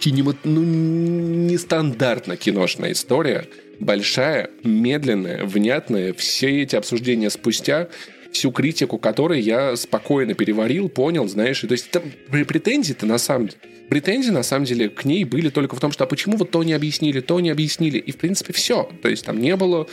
кинемат... 0.00 0.36
ну, 0.44 0.62
нестандартно 0.62 2.36
киношная 2.36 2.92
история. 2.92 3.46
Большая, 3.78 4.50
медленная, 4.64 5.44
внятная. 5.44 6.12
Все 6.14 6.62
эти 6.62 6.76
обсуждения 6.76 7.30
спустя 7.30 7.88
всю 8.32 8.50
критику 8.50 8.98
которой 8.98 9.40
я 9.40 9.76
спокойно 9.76 10.34
переварил, 10.34 10.90
понял, 10.90 11.26
знаешь, 11.26 11.60
то 11.60 11.72
есть 11.72 11.90
там 11.90 12.02
претензии-то 12.30 13.06
на 13.06 13.16
самом 13.16 13.48
деле, 13.48 13.58
претензии 13.88 14.30
на 14.30 14.42
самом 14.42 14.66
деле 14.66 14.90
к 14.90 15.06
ней 15.06 15.24
были 15.24 15.48
только 15.48 15.74
в 15.74 15.80
том, 15.80 15.90
что 15.90 16.04
а 16.04 16.06
почему 16.06 16.36
вот 16.36 16.50
то 16.50 16.62
не 16.62 16.74
объяснили, 16.74 17.20
то 17.20 17.40
не 17.40 17.48
объяснили, 17.48 17.96
и 17.96 18.12
в 18.12 18.18
принципе 18.18 18.52
все, 18.52 18.90
то 19.00 19.08
есть 19.08 19.24
там 19.24 19.40
не 19.40 19.56
было 19.56 19.88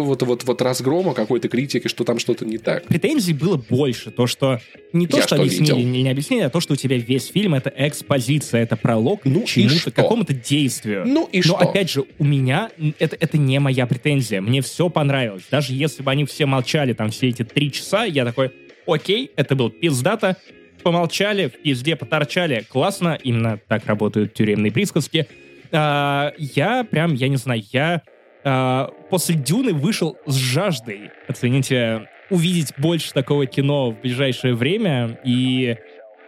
вот, 0.00 0.22
вот, 0.22 0.44
вот 0.44 0.62
разгрома 0.62 1.12
какой-то 1.14 1.48
критики, 1.48 1.88
что 1.88 2.04
там 2.04 2.18
что-то 2.18 2.44
не 2.44 2.58
так. 2.58 2.84
Претензий 2.86 3.34
было 3.34 3.56
больше. 3.56 4.10
То, 4.10 4.26
что 4.26 4.60
не 4.92 5.06
то, 5.06 5.18
Я 5.18 5.22
что, 5.22 5.34
что 5.36 5.42
объяснили, 5.42 5.76
видел? 5.76 5.90
не, 6.02 6.10
объяснили, 6.10 6.42
а 6.42 6.50
то, 6.50 6.60
что 6.60 6.72
у 6.74 6.76
тебя 6.76 6.96
весь 6.96 7.26
фильм— 7.26 7.54
это 7.56 7.72
экспозиция, 7.76 8.62
это 8.62 8.76
пролог 8.76 9.20
Ну 9.24 9.42
к 9.42 9.46
чему-то, 9.46 9.90
какому-то 9.90 10.32
действию. 10.34 11.04
Ну 11.06 11.28
и 11.30 11.38
Но 11.38 11.42
что? 11.42 11.56
опять 11.56 11.90
же, 11.90 12.04
у 12.18 12.24
меня 12.24 12.70
это, 12.98 13.16
это 13.18 13.36
не 13.38 13.58
моя 13.60 13.86
претензия. 13.86 14.40
Мне 14.40 14.62
все 14.62 14.88
понравилось. 14.88 15.44
Даже 15.50 15.74
если 15.74 16.02
бы 16.02 16.10
они 16.10 16.24
все 16.24 16.46
молчали 16.46 16.92
там 16.92 17.10
все 17.10 17.28
эти 17.28 17.44
три 17.44 17.70
часа, 17.70 18.04
я 18.04 18.24
такой, 18.24 18.50
окей, 18.86 19.30
это 19.36 19.54
был 19.54 19.70
пиздато, 19.70 20.36
помолчали, 20.82 21.48
в 21.48 21.62
пизде 21.62 21.96
поторчали, 21.96 22.64
классно, 22.68 23.18
именно 23.22 23.60
так 23.68 23.86
работают 23.86 24.34
тюремные 24.34 24.72
присказки. 24.72 25.26
А, 25.70 26.32
я 26.38 26.84
прям, 26.84 27.14
я 27.14 27.28
не 27.28 27.36
знаю, 27.36 27.62
я 27.72 28.02
а, 28.44 28.90
после 29.10 29.34
Дюны 29.34 29.72
вышел 29.72 30.16
с 30.26 30.34
жаждой, 30.34 31.10
оцените, 31.28 32.08
увидеть 32.30 32.72
больше 32.78 33.12
такого 33.12 33.46
кино 33.46 33.90
в 33.90 34.00
ближайшее 34.00 34.54
время, 34.54 35.18
и 35.24 35.76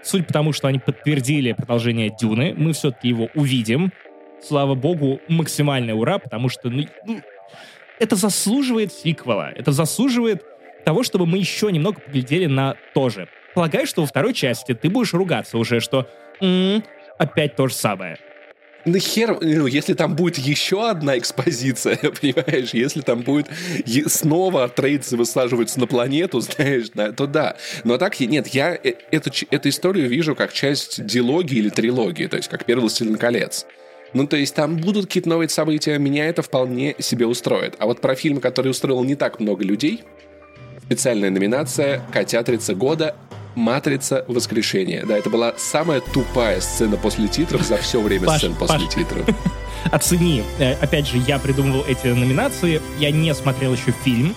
суть 0.03 0.27
потому, 0.27 0.53
что 0.53 0.69
они 0.69 0.79
подтвердили 0.79 1.53
продолжение 1.53 2.11
Дюны, 2.11 2.55
мы 2.57 2.73
все-таки 2.73 3.09
его 3.09 3.29
увидим. 3.35 3.93
Слава 4.43 4.75
богу, 4.75 5.21
максимальный 5.29 5.95
ура, 5.95 6.19
потому 6.19 6.49
что 6.49 6.69
ну, 6.69 6.85
ну, 7.07 7.21
это 7.99 8.17
заслуживает 8.17 8.93
сиквела, 8.93 9.51
это 9.55 9.73
заслуживает 9.73 10.45
того, 10.85 11.03
чтобы 11.03 11.27
мы 11.27 11.39
еще 11.39 11.73
немного 11.73 12.01
поглядели 12.01 12.47
на 12.47 12.77
то 12.93 13.09
же. 13.09 13.29
Полагаю, 13.55 13.87
что 13.87 14.03
во 14.03 14.07
второй 14.07 14.35
части 14.35 14.75
ты 14.75 14.91
будешь 14.91 15.15
ругаться 15.15 15.57
уже, 15.57 15.81
что 15.81 16.09
«М, 16.41 16.83
опять 17.19 17.57
то 17.57 17.69
же 17.69 17.75
самое. 17.75 18.19
Ну 18.85 18.99
хер, 18.99 19.39
ну, 19.41 19.67
если 19.67 19.95
там 19.95 20.15
будет 20.15 20.37
еще 20.37 20.89
одна 20.89 21.17
экспозиция, 21.17 21.97
понимаешь, 22.21 22.75
если 22.75 23.01
там 23.01 23.23
будет 23.23 23.47
снова 24.07 24.69
трейдсы 24.69 25.17
высаживаются 25.17 25.81
на 25.81 25.87
планету, 25.87 26.41
знаешь, 26.41 26.91
да, 26.95 27.13
то 27.13 27.27
да. 27.27 27.57
Но 27.85 27.97
так, 27.97 28.21
нет, 28.21 28.49
я 28.49 28.75
э- 28.75 28.95
эту, 29.11 29.31
эту 29.51 29.69
историю 29.69 30.09
вижу 30.09 30.35
как 30.35 30.53
часть 30.53 31.05
дилогии 31.05 31.59
или 31.59 31.71
трилогии, 31.71 32.27
то 32.27 32.37
есть 32.37 32.49
как 32.49 32.65
первый 32.65 32.83
«Властелин 32.83 33.17
колец». 33.17 33.67
Ну, 34.13 34.29
то 34.29 34.37
есть 34.37 34.55
там 34.55 34.77
будут 34.77 35.07
какие-то 35.07 35.29
новые 35.29 35.49
события, 35.49 35.99
меня 35.99 36.29
это 36.29 36.43
вполне 36.43 36.95
себе 37.01 37.27
устроит. 37.27 37.75
А 37.79 37.87
вот 37.87 38.01
про 38.01 38.15
фильм, 38.15 38.41
который 38.41 38.69
устроил 38.69 39.03
не 39.03 39.17
так 39.17 39.41
много 39.41 39.65
людей, 39.65 40.05
специальная 40.87 41.31
номинация 41.31 42.01
«Котятрица 42.13 42.75
года. 42.75 43.17
Матрица. 43.55 44.25
Воскрешение». 44.29 45.05
Да, 45.05 45.17
это 45.17 45.31
была 45.31 45.55
самая 45.57 46.01
тупая 46.01 46.61
сцена 46.61 46.97
после 46.97 47.29
титров 47.29 47.63
за 47.63 47.77
все 47.79 48.01
время 48.01 48.27
Паш, 48.27 48.39
сцен 48.39 48.55
после 48.55 48.79
Паш. 48.79 48.95
титров. 48.95 49.29
Оцени. 49.93 50.43
Э, 50.59 50.75
Опять 50.75 51.07
же, 51.07 51.19
я 51.19 51.39
придумывал 51.39 51.85
эти 51.87 52.09
номинации, 52.09 52.81
я 52.99 53.11
не 53.11 53.35
смотрел 53.35 53.75
еще 53.75 53.93
фильм, 54.05 54.35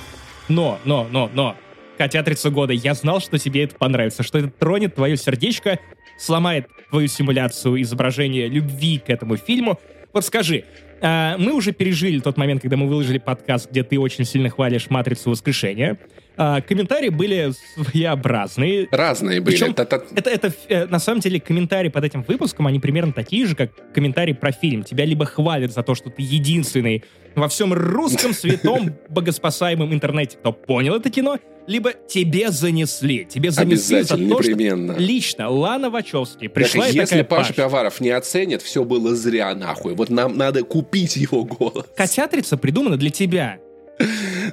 но, 0.50 0.80
но, 0.84 1.08
но, 1.10 1.30
но, 1.34 1.56
«Котятрица 1.98 2.50
года», 2.50 2.74
я 2.74 2.94
знал, 2.94 3.20
что 3.20 3.40
тебе 3.40 3.64
это 3.64 3.76
понравится, 3.76 4.24
что 4.24 4.38
это 4.38 4.50
тронет 4.50 4.96
твое 4.96 5.18
сердечко, 5.18 5.80
сломает 6.18 6.68
твою 6.90 7.08
симуляцию 7.08 7.82
изображения 7.82 8.48
любви 8.48 9.00
к 9.00 9.10
этому 9.10 9.38
фильму. 9.38 9.80
Вот 10.14 10.26
скажи, 10.26 10.66
а, 11.02 11.38
мы 11.38 11.54
уже 11.54 11.72
пережили 11.72 12.20
тот 12.20 12.38
момент, 12.38 12.62
когда 12.62 12.78
мы 12.78 12.88
выложили 12.88 13.18
подкаст, 13.18 13.70
где 13.72 13.84
ты 13.84 14.00
очень 14.00 14.26
сильно 14.26 14.50
хвалишь 14.50 14.90
«Матрицу 14.90 15.32
воскрешения». 15.32 15.98
А, 16.38 16.62
комментарии 16.62 17.10
были 17.10 17.52
своеобразные. 17.74 18.88
Разные 18.92 19.42
были. 19.42 19.56
Причем 19.56 19.72
это, 19.76 20.04
это, 20.16 20.54
это, 20.68 20.92
на 20.92 21.00
самом 21.00 21.20
деле, 21.20 21.40
комментарии 21.40 21.90
под 21.90 22.04
этим 22.04 22.24
выпуском, 22.24 22.68
они 22.68 22.80
примерно 22.80 23.12
такие 23.12 23.46
же, 23.48 23.56
как 23.56 23.72
комментарии 23.92 24.34
про 24.34 24.52
фильм. 24.52 24.84
Тебя 24.84 25.06
либо 25.06 25.26
хвалят 25.26 25.74
за 25.74 25.82
то, 25.82 25.96
что 25.96 26.12
ты 26.12 26.22
единственный 26.22 27.04
во 27.36 27.48
всем 27.48 27.74
русском 27.74 28.34
святом 28.34 28.96
богоспасаемом 29.10 29.94
интернете, 29.94 30.38
кто 30.38 30.54
понял 30.54 30.96
это 30.96 31.10
кино, 31.10 31.40
либо 31.68 31.94
тебе 31.94 32.50
занесли. 32.52 33.26
Тебе 33.26 33.52
занесли 33.52 34.02
за 34.02 34.16
то, 34.16 34.22
непременно. 34.22 34.94
что 34.94 35.02
лично 35.02 35.50
Лана 35.50 35.90
Вачовски 35.90 36.48
пришла 36.48 36.86
так, 36.86 36.94
и 36.94 36.98
если 36.98 37.22
такая, 37.22 37.24
Паша 37.24 37.54
Пиаваров 37.54 38.00
не 38.00 38.10
оценит, 38.10 38.62
все 38.62 38.84
было 38.84 39.16
зря 39.16 39.54
нахуй. 39.54 39.94
Вот 39.96 40.10
нам 40.10 40.38
надо 40.38 40.64
купить 40.64 41.16
его 41.18 41.44
голос. 41.44 41.86
Котятрица 41.96 42.58
придумана 42.58 42.98
для 42.98 43.10
тебя. 43.10 43.60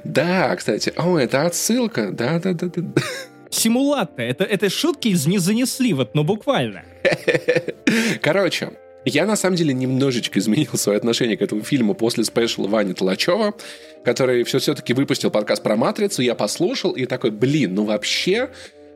Да, 0.03 0.55
кстати. 0.55 0.93
О, 0.95 1.17
это 1.17 1.45
отсылка. 1.45 2.11
Да, 2.11 2.39
да, 2.39 2.53
да, 2.53 2.67
да. 2.67 3.01
Симулатно. 3.49 4.21
Это, 4.21 4.43
это 4.43 4.69
шутки 4.69 5.09
из 5.09 5.27
не 5.27 5.37
занесли, 5.37 5.93
вот, 5.93 6.15
но 6.15 6.23
буквально. 6.23 6.83
Короче, 8.21 8.71
я, 9.05 9.25
на 9.25 9.35
самом 9.35 9.55
деле, 9.55 9.73
немножечко 9.73 10.39
изменил 10.39 10.73
свое 10.73 10.97
отношение 10.97 11.37
к 11.37 11.41
этому 11.41 11.61
фильму 11.61 11.93
после 11.93 12.23
спешла 12.23 12.67
Вани 12.67 12.93
Толачева, 12.93 13.53
который 14.03 14.43
все-таки 14.43 14.93
выпустил 14.93 15.29
подкаст 15.29 15.61
про 15.61 15.75
«Матрицу», 15.75 16.21
я 16.21 16.35
послушал 16.35 16.91
и 16.91 17.05
такой, 17.05 17.31
блин, 17.31 17.75
ну 17.75 17.85
вообще, 17.85 18.49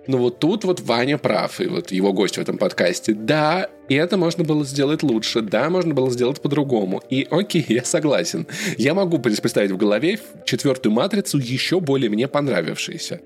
ну 0.10 0.18
вот 0.18 0.40
тут 0.40 0.64
вот 0.64 0.80
Ваня 0.82 1.20
прав, 1.20 1.62
и 1.62 1.68
вот 1.68 1.92
его 1.92 2.14
гость 2.14 2.38
в 2.38 2.42
этом 2.42 2.58
подкасте. 2.58 3.14
Да, 3.14 3.70
и 3.90 3.94
это 3.94 4.18
можно 4.18 4.44
было 4.44 4.66
сделать 4.66 5.04
лучше, 5.04 5.42
да, 5.42 5.70
можно 5.70 5.94
было 5.94 6.10
сделать 6.10 6.42
по-другому. 6.42 7.04
И 7.12 7.28
окей, 7.30 7.64
я 7.70 7.84
согласен. 7.84 8.48
Я 8.80 8.96
могу 8.96 9.20
представить 9.20 9.70
в 9.70 9.78
голове 9.78 10.20
четвертую 10.46 10.94
матрицу, 10.94 11.38
еще 11.38 11.80
более 11.80 12.10
мне 12.10 12.28
понравившейся. 12.28 13.22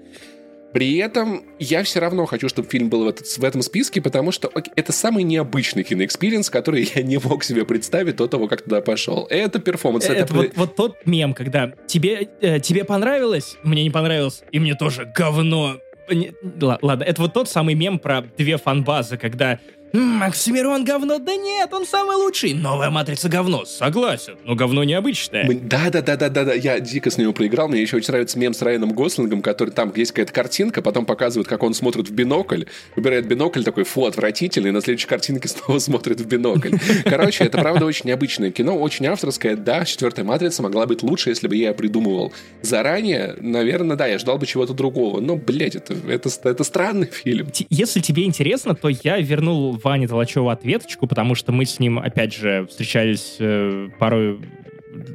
При 0.73 0.97
этом 0.97 1.45
я 1.57 1.83
все 1.83 2.01
равно 2.01 2.25
хочу, 2.25 2.49
чтобы 2.49 2.67
фильм 2.67 2.89
был 2.89 3.05
в, 3.05 3.07
этот, 3.07 3.27
в 3.27 3.43
этом 3.45 3.61
списке, 3.61 4.01
потому 4.01 4.33
что 4.33 4.49
окей, 4.53 4.73
это 4.75 4.91
самый 4.91 5.23
необычный 5.23 5.83
кино 5.83 6.01
experience, 6.01 6.49
который 6.49 6.91
я 6.95 7.01
не 7.01 7.17
мог 7.17 7.45
себе 7.45 7.63
представить 7.63 8.17
до 8.17 8.27
того, 8.27 8.49
как 8.49 8.63
туда 8.63 8.81
пошел. 8.81 9.25
Это 9.29 9.59
перформанс. 9.59 10.03
Это, 10.03 10.15
это 10.15 10.33
вот, 10.33 10.51
вот 10.55 10.75
тот 10.75 11.05
мем, 11.05 11.33
когда 11.33 11.71
тебе, 11.87 12.27
э, 12.41 12.59
тебе 12.59 12.83
понравилось, 12.83 13.55
мне 13.63 13.83
не 13.83 13.91
понравилось, 13.91 14.43
и 14.51 14.59
мне 14.59 14.75
тоже 14.75 15.09
говно. 15.15 15.77
Не, 16.09 16.33
ладно, 16.61 17.03
это 17.03 17.21
вот 17.21 17.33
тот 17.33 17.49
самый 17.49 17.75
мем 17.75 17.99
про 17.99 18.21
две 18.21 18.57
фанбазы, 18.57 19.17
когда 19.17 19.59
Максимирон 19.93 20.85
говно? 20.85 21.19
Да 21.19 21.35
нет, 21.35 21.71
он 21.71 21.85
самый 21.85 22.15
лучший. 22.15 22.55
Новая 22.55 22.89
матрица 22.89 23.29
говно. 23.29 23.63
Согласен, 23.65 24.37
но 24.43 24.55
говно 24.55 24.83
необычное. 24.83 25.47
Да-да-да-да-да, 25.47 26.51
я 26.53 26.79
дико 26.79 27.11
с 27.11 27.19
него 27.19 27.31
проиграл. 27.31 27.67
Мне 27.67 27.83
еще 27.83 27.97
очень 27.97 28.11
нравится 28.11 28.39
мем 28.39 28.55
с 28.55 28.61
Райаном 28.63 28.93
Гослингом, 28.93 29.43
который 29.43 29.69
там 29.69 29.93
есть 29.95 30.11
какая-то 30.11 30.33
картинка, 30.33 30.81
потом 30.81 31.05
показывает, 31.05 31.47
как 31.47 31.61
он 31.61 31.75
смотрит 31.75 32.09
в 32.09 32.11
бинокль, 32.11 32.63
выбирает 32.95 33.27
бинокль, 33.27 33.63
такой, 33.63 33.83
фу, 33.83 34.05
отвратительный, 34.05 34.69
и 34.69 34.71
на 34.71 34.81
следующей 34.81 35.05
картинке 35.07 35.47
снова 35.49 35.77
смотрит 35.77 36.19
в 36.19 36.25
бинокль. 36.25 36.75
Короче, 37.05 37.43
это 37.43 37.59
правда 37.59 37.85
очень 37.85 38.07
необычное 38.07 38.49
кино, 38.49 38.75
очень 38.75 39.05
авторское. 39.05 39.55
Да, 39.55 39.85
четвертая 39.85 40.25
матрица 40.25 40.63
могла 40.63 40.87
быть 40.87 41.03
лучше, 41.03 41.29
если 41.29 41.47
бы 41.47 41.55
я 41.55 41.71
придумывал 41.73 42.33
заранее. 42.63 43.35
Наверное, 43.39 43.95
да, 43.95 44.07
я 44.07 44.17
ждал 44.17 44.39
бы 44.39 44.47
чего-то 44.47 44.73
другого. 44.73 45.21
Но, 45.21 45.35
блядь, 45.35 45.75
это, 45.75 45.93
это, 46.07 46.29
это 46.45 46.63
странный 46.63 47.05
фильм. 47.05 47.49
Если 47.69 47.99
тебе 47.99 48.23
интересно, 48.23 48.73
то 48.73 48.89
я 48.89 49.19
вернул 49.19 49.77
Ване 49.83 50.07
Толачеву 50.07 50.49
ответочку, 50.49 51.07
потому 51.07 51.35
что 51.35 51.51
мы 51.51 51.65
с 51.65 51.79
ним, 51.79 51.99
опять 51.99 52.33
же, 52.33 52.65
встречались 52.67 53.37
э, 53.39 53.89
пару, 53.99 54.39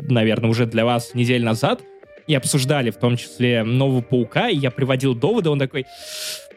наверное, 0.09 0.51
уже 0.51 0.67
для 0.67 0.85
вас 0.85 1.15
недель 1.15 1.45
назад, 1.45 1.83
и 2.27 2.35
обсуждали 2.35 2.91
в 2.91 2.97
том 2.97 3.17
числе 3.17 3.65
«Нового 3.65 4.03
паука», 4.03 4.49
и 4.49 4.57
я 4.57 4.71
приводил 4.71 5.15
доводы, 5.15 5.51
он 5.51 5.59
такой, 5.59 5.87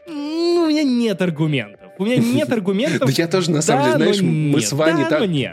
ну, 0.07 0.63
у 0.65 0.69
меня 0.69 0.83
нет 0.83 1.21
аргументов. 1.21 1.79
У 1.97 2.05
меня 2.05 2.17
нет 2.17 2.51
аргументов. 2.53 3.07
Да 3.07 3.13
я 3.15 3.27
тоже, 3.27 3.51
на 3.51 3.61
самом 3.61 3.85
деле, 3.85 3.97
знаешь, 3.97 4.21
мы 4.21 4.59
с 4.59 4.71
Ваней 4.71 5.05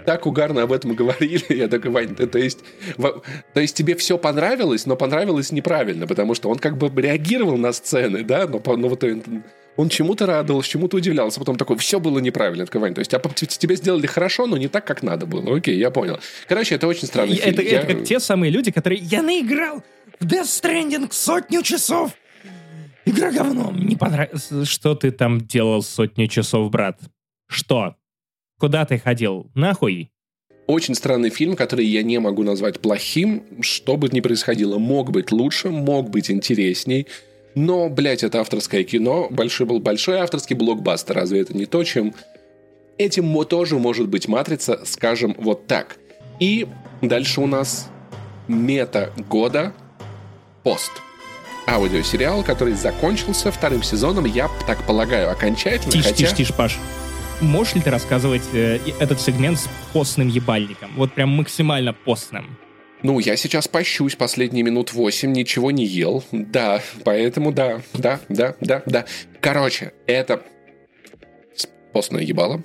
так 0.04 0.26
угарно 0.26 0.62
об 0.62 0.72
этом 0.72 0.94
говорили. 0.94 1.44
Я 1.54 1.68
такой, 1.68 1.90
Вань, 1.90 2.14
то 2.14 2.38
есть, 2.38 2.60
то 2.96 3.60
есть 3.60 3.76
тебе 3.76 3.94
все 3.96 4.18
понравилось, 4.18 4.86
но 4.86 4.96
понравилось 4.96 5.52
неправильно, 5.52 6.06
потому 6.06 6.34
что 6.34 6.48
он 6.48 6.58
как 6.58 6.78
бы 6.78 6.90
реагировал 7.00 7.56
на 7.56 7.72
сцены, 7.72 8.24
да, 8.24 8.46
но 8.48 8.58
вот 8.88 9.04
он 9.78 9.88
чему-то 9.88 10.26
радовался, 10.26 10.70
чему-то 10.70 10.96
удивлялся, 10.96 11.38
потом 11.38 11.56
такой, 11.56 11.78
все 11.78 12.00
было 12.00 12.18
неправильно, 12.18 12.66
такой, 12.66 12.80
Вань, 12.80 12.94
то 12.94 12.98
есть 12.98 13.14
а, 13.14 13.20
тебе 13.20 13.76
сделали 13.76 14.06
хорошо, 14.08 14.46
но 14.46 14.56
не 14.56 14.66
так, 14.66 14.84
как 14.84 15.04
надо 15.04 15.24
было. 15.24 15.56
Окей, 15.56 15.78
я 15.78 15.92
понял. 15.92 16.18
Короче, 16.48 16.74
это 16.74 16.88
очень 16.88 17.06
странный 17.06 17.36
фильм. 17.36 17.54
Это, 17.54 17.62
я... 17.62 17.82
это 17.82 17.94
как 17.94 18.04
те 18.04 18.18
самые 18.18 18.50
люди, 18.50 18.72
которые, 18.72 19.00
я 19.00 19.22
наиграл 19.22 19.84
в 20.18 20.26
Death 20.26 20.46
Stranding 20.46 21.08
сотню 21.12 21.62
часов, 21.62 22.10
игра 23.04 23.30
говно, 23.30 23.72
не 23.72 23.94
понравилось. 23.94 24.50
Что 24.64 24.96
ты 24.96 25.12
там 25.12 25.40
делал 25.46 25.80
сотню 25.82 26.26
часов, 26.26 26.68
брат? 26.72 26.98
Что? 27.46 27.94
Куда 28.58 28.84
ты 28.84 28.98
ходил? 28.98 29.48
Нахуй? 29.54 30.10
Очень 30.66 30.96
странный 30.96 31.30
фильм, 31.30 31.54
который 31.54 31.86
я 31.86 32.02
не 32.02 32.18
могу 32.18 32.42
назвать 32.42 32.80
плохим. 32.80 33.44
Что 33.60 33.96
бы 33.96 34.08
ни 34.10 34.20
происходило, 34.20 34.78
мог 34.78 35.12
быть 35.12 35.30
лучше, 35.30 35.70
мог 35.70 36.10
быть 36.10 36.32
интересней. 36.32 37.06
Но, 37.54 37.88
блядь, 37.88 38.22
это 38.22 38.40
авторское 38.40 38.84
кино, 38.84 39.28
большой 39.30 39.66
был 39.66 39.80
большой 39.80 40.18
авторский 40.18 40.54
блокбастер. 40.54 41.16
Разве 41.16 41.40
это 41.40 41.56
не 41.56 41.66
то, 41.66 41.82
чем 41.84 42.14
этим 42.98 43.44
тоже 43.44 43.78
может 43.78 44.08
быть 44.08 44.28
«Матрица», 44.28 44.80
скажем, 44.84 45.34
вот 45.38 45.66
так. 45.66 45.96
И 46.40 46.68
дальше 47.00 47.40
у 47.40 47.46
нас 47.46 47.88
мета 48.46 49.12
года 49.28 49.72
«Пост». 50.62 50.92
Аудиосериал, 51.66 52.42
который 52.42 52.72
закончился 52.72 53.50
вторым 53.50 53.82
сезоном, 53.82 54.24
я 54.24 54.48
так 54.66 54.86
полагаю, 54.86 55.30
окончательно. 55.30 55.92
Тише, 55.92 56.04
хотя... 56.04 56.16
тише, 56.16 56.36
тише, 56.36 56.54
Паш. 56.54 56.78
Можешь 57.40 57.74
ли 57.74 57.82
ты 57.82 57.90
рассказывать 57.90 58.42
э, 58.52 58.78
этот 58.98 59.20
сегмент 59.20 59.58
с 59.58 59.68
постным 59.92 60.28
ебальником? 60.28 60.90
Вот 60.96 61.12
прям 61.12 61.28
максимально 61.28 61.92
постным. 61.92 62.56
Ну, 63.02 63.18
я 63.20 63.36
сейчас 63.36 63.68
пощусь 63.68 64.16
последние 64.16 64.64
минут 64.64 64.92
восемь, 64.92 65.32
ничего 65.32 65.70
не 65.70 65.84
ел. 65.84 66.24
Да, 66.32 66.82
поэтому 67.04 67.52
да, 67.52 67.80
да, 67.94 68.20
да, 68.28 68.54
да, 68.60 68.82
да. 68.86 69.04
Короче, 69.40 69.92
это 70.06 70.42
постное 71.92 72.22
ебало. 72.22 72.64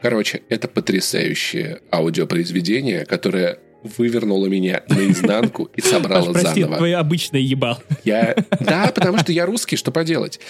Короче, 0.00 0.42
это 0.48 0.66
потрясающее 0.66 1.80
аудиопроизведение, 1.92 3.04
которое 3.04 3.60
вывернуло 3.82 4.46
меня 4.46 4.82
наизнанку 4.88 5.64
и 5.76 5.80
собрало 5.80 6.32
Паш, 6.32 6.42
прости, 6.42 6.62
заново. 6.62 6.78
твое 6.78 6.96
обычное 6.96 7.40
ебал. 7.40 7.82
Я... 8.04 8.34
Да, 8.60 8.90
потому 8.94 9.18
что 9.18 9.32
я 9.32 9.46
русский, 9.46 9.76
что 9.76 9.92
поделать. 9.92 10.40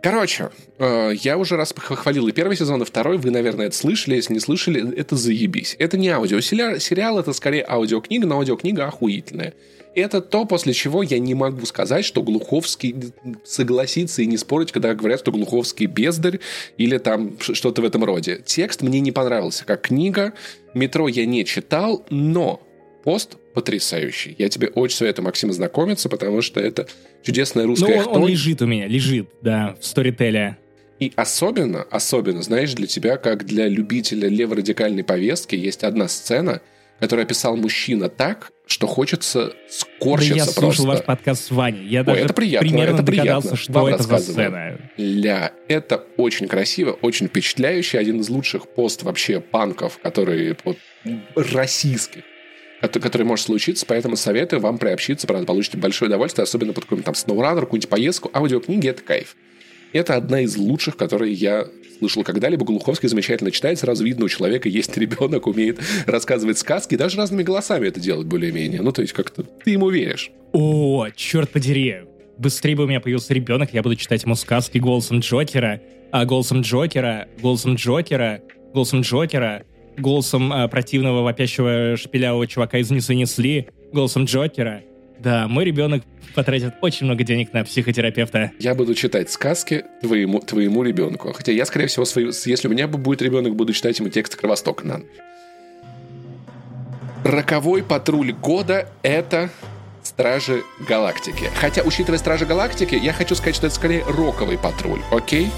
Короче, 0.00 0.50
э, 0.78 1.12
я 1.22 1.36
уже 1.36 1.56
раз 1.56 1.72
похвалил 1.72 2.28
и 2.28 2.32
первый 2.32 2.56
сезон, 2.56 2.82
и 2.82 2.84
второй. 2.84 3.18
Вы, 3.18 3.30
наверное, 3.30 3.66
это 3.66 3.76
слышали. 3.76 4.14
Если 4.14 4.32
не 4.32 4.40
слышали, 4.40 4.96
это 4.96 5.16
заебись. 5.16 5.74
Это 5.78 5.98
не 5.98 6.08
аудиосериал, 6.08 7.18
это 7.18 7.32
скорее 7.32 7.66
аудиокнига, 7.68 8.26
но 8.26 8.36
аудиокнига 8.36 8.86
охуительная. 8.86 9.54
Это 9.94 10.20
то, 10.20 10.44
после 10.44 10.74
чего 10.74 11.02
я 11.02 11.18
не 11.18 11.34
могу 11.34 11.66
сказать, 11.66 12.04
что 12.04 12.22
Глуховский 12.22 12.94
согласится 13.44 14.22
и 14.22 14.26
не 14.26 14.36
спорить, 14.36 14.70
когда 14.70 14.94
говорят, 14.94 15.20
что 15.20 15.32
Глуховский 15.32 15.86
бездарь 15.86 16.38
или 16.76 16.98
там 16.98 17.36
что-то 17.40 17.82
в 17.82 17.84
этом 17.84 18.04
роде. 18.04 18.40
Текст 18.44 18.82
мне 18.82 19.00
не 19.00 19.10
понравился 19.10 19.64
как 19.64 19.82
книга. 19.82 20.34
«Метро» 20.74 21.08
я 21.08 21.26
не 21.26 21.44
читал, 21.44 22.04
но 22.10 22.62
пост 23.02 23.36
потрясающий. 23.54 24.34
Я 24.38 24.48
тебе 24.48 24.68
очень 24.68 24.96
советую, 24.96 25.24
Максим, 25.24 25.52
знакомиться, 25.52 26.08
потому 26.08 26.42
что 26.42 26.60
это 26.60 26.86
чудесная 27.22 27.66
русская 27.66 28.02
Ну, 28.02 28.10
он, 28.10 28.22
он 28.22 28.28
лежит 28.28 28.62
у 28.62 28.66
меня, 28.66 28.86
лежит, 28.86 29.28
да, 29.42 29.76
в 29.80 29.84
сторителе. 29.84 30.58
И 31.00 31.12
особенно, 31.14 31.82
особенно, 31.90 32.42
знаешь, 32.42 32.72
для 32.74 32.86
тебя, 32.86 33.16
как 33.16 33.44
для 33.44 33.68
любителя 33.68 34.28
леворадикальной 34.28 35.04
повестки, 35.04 35.54
есть 35.54 35.84
одна 35.84 36.08
сцена, 36.08 36.60
которую 36.98 37.24
описал 37.24 37.56
мужчина 37.56 38.08
так, 38.08 38.50
что 38.66 38.86
хочется 38.86 39.52
скорчиться 39.68 40.34
да 40.34 40.40
я 40.40 40.44
слушал 40.44 40.84
просто. 40.84 40.86
ваш 40.86 41.04
подкаст 41.04 41.44
с 41.44 41.50
Ваней. 41.52 41.86
Я 41.86 42.02
даже 42.02 42.18
Ой, 42.18 42.24
это 42.24 42.34
приятно, 42.34 42.68
примерно 42.68 42.94
это 42.96 43.04
приятно. 43.04 43.56
что 43.56 43.72
Вам 43.72 43.86
это 43.86 44.02
за 44.02 44.18
сцена. 44.18 44.78
Ля, 44.96 45.52
это 45.68 46.04
очень 46.16 46.48
красиво, 46.48 46.90
очень 47.00 47.28
впечатляюще. 47.28 47.98
Один 47.98 48.20
из 48.20 48.28
лучших 48.28 48.68
пост 48.68 49.04
вообще 49.04 49.40
панков, 49.40 49.98
которые 50.02 50.56
вот, 50.64 50.76
российских 51.36 52.24
который 52.80 53.24
может 53.24 53.46
случиться, 53.46 53.84
поэтому 53.86 54.16
советую 54.16 54.60
вам 54.60 54.78
приобщиться, 54.78 55.26
правда, 55.26 55.46
получите 55.46 55.78
большое 55.78 56.08
удовольствие, 56.08 56.44
особенно 56.44 56.72
под 56.72 56.84
какой-нибудь 56.84 57.04
там 57.04 57.14
SnowRunner, 57.14 57.60
какую-нибудь 57.60 57.88
поездку. 57.88 58.30
Аудиокниги— 58.32 58.88
это 58.88 59.02
кайф. 59.02 59.36
Это 59.92 60.16
одна 60.16 60.42
из 60.42 60.56
лучших, 60.56 60.96
которые 60.96 61.32
я 61.32 61.66
слышал 61.98 62.22
когда-либо. 62.22 62.64
Глуховский 62.64 63.08
замечательно 63.08 63.50
читает, 63.50 63.78
сразу 63.78 64.04
видно, 64.04 64.26
у 64.26 64.28
человека 64.28 64.68
есть 64.68 64.96
ребенок, 64.96 65.46
умеет 65.46 65.80
рассказывать 66.06 66.58
сказки, 66.58 66.94
даже 66.94 67.16
разными 67.16 67.42
голосами 67.42 67.88
это 67.88 67.98
делать 67.98 68.26
более-менее. 68.26 68.82
Ну, 68.82 68.92
то 68.92 69.02
есть 69.02 69.14
как-то 69.14 69.42
ты 69.42 69.70
ему 69.70 69.88
веришь. 69.88 70.30
О, 70.52 71.08
черт 71.16 71.50
подери. 71.50 72.02
Быстрее 72.36 72.76
бы 72.76 72.84
у 72.84 72.86
меня 72.86 73.00
появился 73.00 73.34
ребенок, 73.34 73.72
я 73.72 73.82
буду 73.82 73.96
читать 73.96 74.22
ему 74.22 74.34
сказки 74.34 74.78
голосом 74.78 75.20
Джокера, 75.20 75.80
а 76.12 76.24
голосом 76.24 76.60
Джокера, 76.60 77.26
голосом 77.40 77.74
Джокера, 77.74 78.42
голосом 78.72 79.00
Джокера, 79.00 79.64
голосом 79.98 80.52
э, 80.52 80.68
противного 80.68 81.22
вопящего 81.22 81.96
шпилявого 81.96 82.46
чувака 82.46 82.78
из 82.78 82.90
«Не 82.90 83.00
занесли», 83.00 83.68
голосом 83.92 84.24
Джокера. 84.24 84.82
Да, 85.18 85.48
мой 85.48 85.64
ребенок 85.64 86.04
потратит 86.34 86.74
очень 86.80 87.06
много 87.06 87.24
денег 87.24 87.52
на 87.52 87.64
психотерапевта. 87.64 88.52
Я 88.60 88.74
буду 88.74 88.94
читать 88.94 89.30
сказки 89.30 89.84
твоему, 90.00 90.40
твоему 90.40 90.82
ребенку. 90.84 91.32
Хотя 91.32 91.52
я, 91.52 91.66
скорее 91.66 91.88
всего, 91.88 92.04
свою, 92.04 92.30
если 92.46 92.68
у 92.68 92.70
меня 92.70 92.86
будет 92.86 93.20
ребенок, 93.22 93.56
буду 93.56 93.72
читать 93.72 93.98
ему 93.98 94.10
текст 94.10 94.36
Кровостока 94.36 94.86
на. 94.86 95.00
Роковой 97.24 97.82
патруль 97.82 98.32
года— 98.32 98.88
это 99.02 99.50
Стражи 100.04 100.62
Галактики. 100.88 101.50
Хотя, 101.56 101.82
учитывая 101.82 102.18
Стражи 102.18 102.46
Галактики, 102.46 102.94
я 102.94 103.12
хочу 103.12 103.34
сказать, 103.34 103.56
что 103.56 103.66
это 103.66 103.74
скорее 103.74 104.04
роковый 104.04 104.56
патруль, 104.56 105.00
окей? 105.10 105.48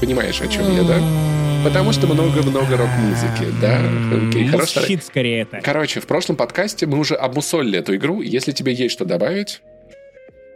Понимаешь, 0.00 0.40
о 0.40 0.48
чем 0.48 0.74
я, 0.74 0.82
да? 0.82 0.98
Потому 1.64 1.92
что 1.92 2.06
много-много 2.06 2.76
рок-музыки, 2.76 3.46
да? 3.60 3.80
Окей, 4.28 4.46
хорошо. 4.48 4.80
скорее 5.02 5.42
это. 5.42 5.60
Короче, 5.62 6.00
в 6.00 6.06
прошлом 6.06 6.36
подкасте 6.36 6.86
мы 6.86 6.98
уже 6.98 7.14
обмусолили 7.14 7.78
эту 7.78 7.96
игру. 7.96 8.20
Если 8.20 8.52
тебе 8.52 8.74
есть 8.74 8.92
что 8.92 9.04
добавить... 9.04 9.62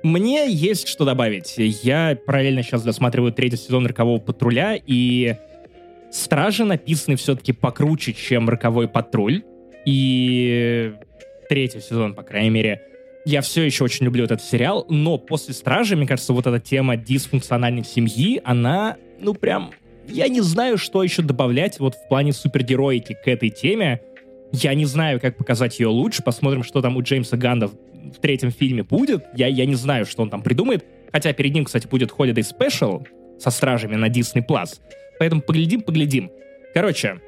Мне 0.05 0.49
есть 0.49 0.87
что 0.87 1.05
добавить. 1.05 1.55
Я 1.57 2.17
параллельно 2.25 2.63
сейчас 2.63 2.85
досматриваю 2.85 3.33
третий 3.33 3.57
сезон 3.57 3.85
«Рокового 3.85 4.21
патруля», 4.21 4.79
и 4.87 5.35
«Стражи» 6.13 6.65
написаны 6.65 7.17
все-таки 7.17 7.53
покруче, 7.53 8.13
чем 8.13 8.49
«Роковой 8.49 8.87
патруль». 8.87 9.43
И 9.85 10.93
третий 11.49 11.81
сезон, 11.81 12.15
по 12.15 12.23
крайней 12.23 12.51
мере, 12.51 12.83
я 13.25 13.41
все 13.43 13.63
еще 13.63 13.85
очень 13.85 14.07
люблю 14.07 14.25
этот 14.25 14.43
сериал, 14.43 14.87
но 14.89 15.19
после 15.19 15.55
«Стражи», 15.55 15.97
мне 15.97 16.07
кажется, 16.07 16.33
вот 16.33 16.47
эта 16.47 16.61
тема 16.61 16.97
дисфункциональной 16.97 17.85
семьи, 17.85 18.41
она, 18.45 18.97
ну, 19.21 19.35
прям... 19.35 19.71
Я 20.07 20.29
не 20.29 20.41
знаю, 20.41 20.79
что 20.79 21.03
еще 21.03 21.21
добавлять 21.21 21.79
вот 21.81 21.95
в 21.95 22.09
плане 22.09 22.33
супергероики 22.33 23.15
к 23.23 23.29
этой 23.29 23.51
теме. 23.51 24.01
Я 24.53 24.73
не 24.73 24.87
знаю, 24.87 25.21
как 25.21 25.37
показать 25.37 25.79
ее 25.79 25.89
лучше. 25.89 26.23
Посмотрим, 26.23 26.63
что 26.63 26.81
там 26.81 26.97
у 26.97 27.03
Джеймса 27.03 27.37
Ганда 27.37 27.69
в 27.69 28.19
третьем 28.19 28.51
фильме 28.51 28.83
будет. 28.85 29.27
Я, 29.35 29.49
я 29.49 29.67
не 29.67 29.75
знаю, 29.75 30.07
что 30.07 30.23
он 30.23 30.31
там 30.31 30.41
придумает. 30.41 30.87
Хотя 31.13 31.35
перед 31.35 31.53
ним, 31.53 31.67
кстати, 31.67 31.87
будет 31.87 32.11
Holiday 32.11 32.37
Special 32.37 33.07
со 33.39 33.51
стражами 33.51 33.97
на 33.97 34.09
Disney+. 34.09 34.43
Поэтому 35.19 35.43
поглядим, 35.43 35.83
поглядим. 35.83 36.31
Короче, 36.73 37.21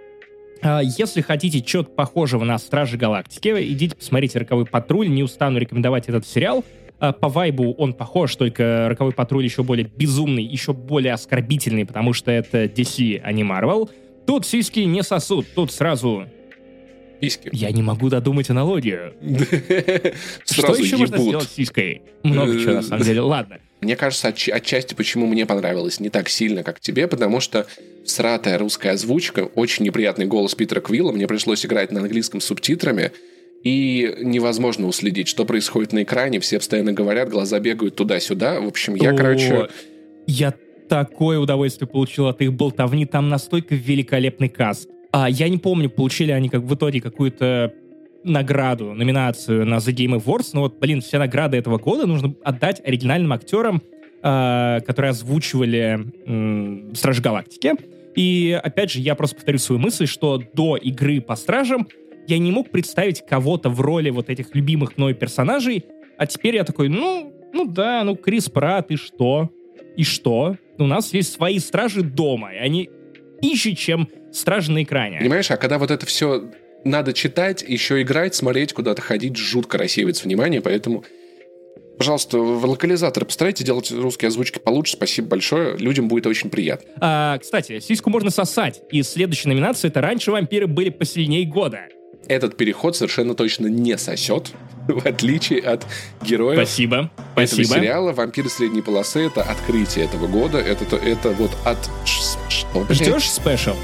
если 0.82 1.20
хотите 1.20 1.60
чего-то 1.60 1.90
похожего 1.90 2.44
на 2.44 2.58
Стражи 2.58 2.96
Галактики, 2.96 3.48
идите 3.72 3.96
посмотрите 3.96 4.38
«Роковой 4.38 4.66
патруль». 4.66 5.08
Не 5.08 5.22
устану 5.22 5.58
рекомендовать 5.58 6.08
этот 6.08 6.26
сериал. 6.26 6.64
А, 6.98 7.12
по 7.12 7.28
вайбу 7.28 7.72
он 7.74 7.94
похож, 7.94 8.36
только 8.36 8.86
«Роковой 8.88 9.12
патруль» 9.12 9.44
еще 9.44 9.62
более 9.62 9.86
безумный, 9.86 10.44
еще 10.44 10.72
более 10.72 11.14
оскорбительный, 11.14 11.86
потому 11.86 12.12
что 12.12 12.30
это 12.30 12.64
DC, 12.64 13.20
а 13.24 13.32
не 13.32 13.42
Marvel. 13.42 13.90
Тут 14.26 14.46
сиськи 14.46 14.80
не 14.80 15.02
сосут, 15.02 15.46
тут 15.54 15.72
сразу 15.72 16.26
Сиськи. 17.20 17.50
Я 17.52 17.70
не 17.70 17.82
могу 17.82 18.08
додумать 18.08 18.48
аналогию. 18.48 19.12
Что 20.50 20.74
еще 20.74 20.96
можно 20.96 21.18
сделать 21.18 21.48
с 21.48 21.54
сиськой? 21.54 22.02
Много 22.22 22.58
чего, 22.58 22.74
на 22.74 22.82
самом 22.82 23.04
деле. 23.04 23.20
Ладно. 23.20 23.58
Мне 23.80 23.96
кажется, 23.96 24.28
отч- 24.28 24.50
отчасти 24.50 24.94
почему 24.94 25.26
мне 25.26 25.46
понравилось 25.46 26.00
не 26.00 26.10
так 26.10 26.28
сильно, 26.28 26.62
как 26.62 26.80
тебе, 26.80 27.08
потому 27.08 27.40
что 27.40 27.66
сратая 28.04 28.58
русская 28.58 28.92
озвучка, 28.92 29.40
очень 29.54 29.84
неприятный 29.84 30.26
голос 30.26 30.54
Питера 30.54 30.80
Квилла, 30.80 31.12
мне 31.12 31.26
пришлось 31.26 31.64
играть 31.64 31.90
на 31.92 32.00
английском 32.00 32.40
с 32.40 32.44
субтитрами, 32.44 33.12
и 33.62 34.14
невозможно 34.20 34.86
уследить, 34.86 35.28
что 35.28 35.44
происходит 35.44 35.92
на 35.92 36.02
экране, 36.02 36.40
все 36.40 36.58
постоянно 36.58 36.92
говорят, 36.92 37.28
глаза 37.28 37.60
бегают 37.60 37.94
туда-сюда. 37.94 38.60
В 38.60 38.66
общем, 38.66 38.94
я, 38.94 39.10
О, 39.10 39.16
короче... 39.16 39.68
Я 40.26 40.54
такое 40.88 41.38
удовольствие 41.38 41.88
получил 41.88 42.26
от 42.26 42.40
их 42.40 42.52
болтовни, 42.52 43.04
там 43.04 43.28
настолько 43.28 43.74
великолепный 43.74 44.48
каст. 44.48 44.88
А 45.12 45.28
я 45.28 45.48
не 45.48 45.58
помню, 45.58 45.90
получили 45.90 46.30
они 46.30 46.48
как 46.48 46.62
в 46.62 46.74
итоге 46.74 47.00
какую-то 47.00 47.74
награду, 48.24 48.92
номинацию 48.94 49.66
на 49.66 49.76
The 49.76 49.94
Game 49.94 50.22
Awards, 50.22 50.50
но 50.52 50.62
вот, 50.62 50.78
блин, 50.78 51.00
все 51.00 51.18
награды 51.18 51.56
этого 51.56 51.78
года 51.78 52.06
нужно 52.06 52.34
отдать 52.44 52.80
оригинальным 52.84 53.32
актерам, 53.32 53.82
э, 54.22 54.80
которые 54.86 55.10
озвучивали 55.10 56.06
э, 56.26 56.94
Стражи 56.94 57.22
Галактики. 57.22 57.74
И, 58.16 58.58
опять 58.62 58.90
же, 58.90 59.00
я 59.00 59.14
просто 59.14 59.36
повторю 59.36 59.58
свою 59.58 59.80
мысль, 59.80 60.06
что 60.06 60.42
до 60.52 60.76
игры 60.76 61.20
по 61.20 61.36
Стражам 61.36 61.88
я 62.26 62.38
не 62.38 62.50
мог 62.50 62.70
представить 62.70 63.24
кого-то 63.26 63.70
в 63.70 63.80
роли 63.80 64.10
вот 64.10 64.30
этих 64.30 64.54
любимых 64.54 64.96
мной 64.96 65.14
персонажей, 65.14 65.84
а 66.18 66.26
теперь 66.26 66.56
я 66.56 66.64
такой, 66.64 66.88
ну, 66.88 67.32
ну 67.52 67.66
да, 67.66 68.04
ну 68.04 68.16
Крис 68.16 68.48
Пратт, 68.48 68.90
и 68.90 68.96
что? 68.96 69.50
И 69.96 70.04
что? 70.04 70.56
У 70.78 70.86
нас 70.86 71.12
есть 71.12 71.32
свои 71.32 71.58
стражи 71.58 72.02
дома, 72.02 72.52
и 72.52 72.58
они 72.58 72.90
пище, 73.40 73.74
чем 73.74 74.08
стражи 74.32 74.70
на 74.70 74.82
экране. 74.82 75.18
Понимаешь, 75.18 75.50
а 75.50 75.56
когда 75.56 75.78
вот 75.78 75.90
это 75.90 76.06
все 76.06 76.50
надо 76.84 77.12
читать, 77.12 77.62
еще 77.66 78.00
играть, 78.02 78.34
смотреть, 78.34 78.72
куда-то 78.72 79.02
ходить, 79.02 79.36
жутко 79.36 79.78
рассеивается 79.78 80.24
внимание, 80.24 80.60
поэтому 80.60 81.04
Пожалуйста, 82.00 82.38
в 82.38 82.64
локализаторы 82.64 83.26
постарайтесь 83.26 83.66
делать 83.66 83.90
русские 83.90 84.28
озвучки 84.28 84.58
получше. 84.58 84.94
Спасибо 84.94 85.28
большое. 85.28 85.76
Людям 85.76 86.08
будет 86.08 86.26
очень 86.26 86.48
приятно. 86.48 86.90
А, 86.98 87.36
кстати, 87.36 87.78
сиську 87.78 88.08
можно 88.08 88.30
сосать. 88.30 88.80
И 88.90 89.02
следующая 89.02 89.50
номинация— 89.50 89.88
это 89.90 90.00
«Раньше 90.00 90.30
вампиры 90.30 90.66
были 90.66 90.88
посильнее 90.88 91.44
года». 91.44 91.80
Этот 92.26 92.56
переход 92.56 92.96
совершенно 92.96 93.34
точно 93.34 93.66
не 93.66 93.98
сосет, 93.98 94.52
в 94.88 95.06
отличие 95.06 95.60
от 95.60 95.84
героев 96.24 96.58
Спасибо. 96.58 97.10
этого 97.36 97.46
Спасибо. 97.46 97.74
сериала. 97.74 98.12
«Вампиры 98.12 98.48
средней 98.48 98.80
полосы»— 98.80 99.20
это 99.26 99.42
открытие 99.42 100.06
этого 100.06 100.26
года. 100.26 100.56
Это, 100.56 100.96
это 100.96 101.28
вот 101.32 101.50
от... 101.66 101.76
Что, 102.06 102.86
Ждешь 102.88 103.30
special? 103.30 103.76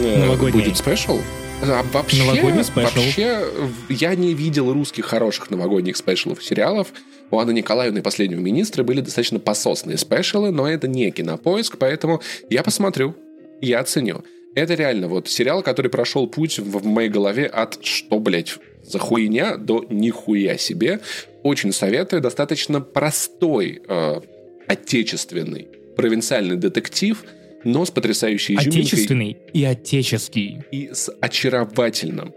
Э, 0.00 0.26
Новогодний. 0.26 0.62
Будет 0.62 0.76
special? 0.76 1.18
А 1.60 1.82
вообще, 1.92 2.22
Новогодний 2.22 2.62
special. 2.62 3.00
Вообще, 3.00 3.44
я 3.88 4.14
не 4.14 4.32
видел 4.32 4.72
русских 4.72 5.06
хороших 5.06 5.50
новогодних 5.50 5.96
special 5.96 6.32
ов 6.32 6.42
сериалов. 6.42 6.88
У 7.30 7.38
Анны 7.38 7.52
Николаевны 7.52 7.98
и 7.98 8.02
последнего 8.02 8.38
министра 8.38 8.84
были 8.84 9.00
достаточно 9.00 9.40
пососные 9.40 9.98
special 9.98 10.38
ы, 10.38 10.50
но 10.50 10.68
это 10.68 10.86
не 10.86 11.10
кинопоиск, 11.10 11.76
поэтому 11.76 12.22
я 12.48 12.62
посмотрю, 12.62 13.16
я 13.60 13.80
оценю. 13.80 14.24
Это 14.54 14.74
реально 14.74 15.08
вот 15.08 15.28
сериал, 15.28 15.62
который 15.62 15.90
прошел 15.90 16.26
путь 16.28 16.58
в 16.58 16.86
моей 16.86 17.10
голове 17.10 17.46
от 17.46 17.84
«что, 17.84 18.18
блядь, 18.18 18.54
за 18.84 18.98
хуйня?» 18.98 19.56
до 19.56 19.84
«нихуя 19.90 20.56
себе». 20.56 21.00
Очень 21.42 21.72
советую. 21.72 22.22
Достаточно 22.22 22.80
простой, 22.80 23.82
э, 23.86 24.20
отечественный, 24.68 25.68
провинциальный 25.96 26.56
детектив– 26.56 27.24
но 27.64 27.84
с 27.84 27.90
потрясающей 27.90 28.54
изюминкой. 28.54 28.82
Отечественный 28.82 29.36
и 29.52 29.64
отеческий. 29.64 30.62
И 30.70 30.90
с 30.92 31.10
очаровательным, 31.20 32.34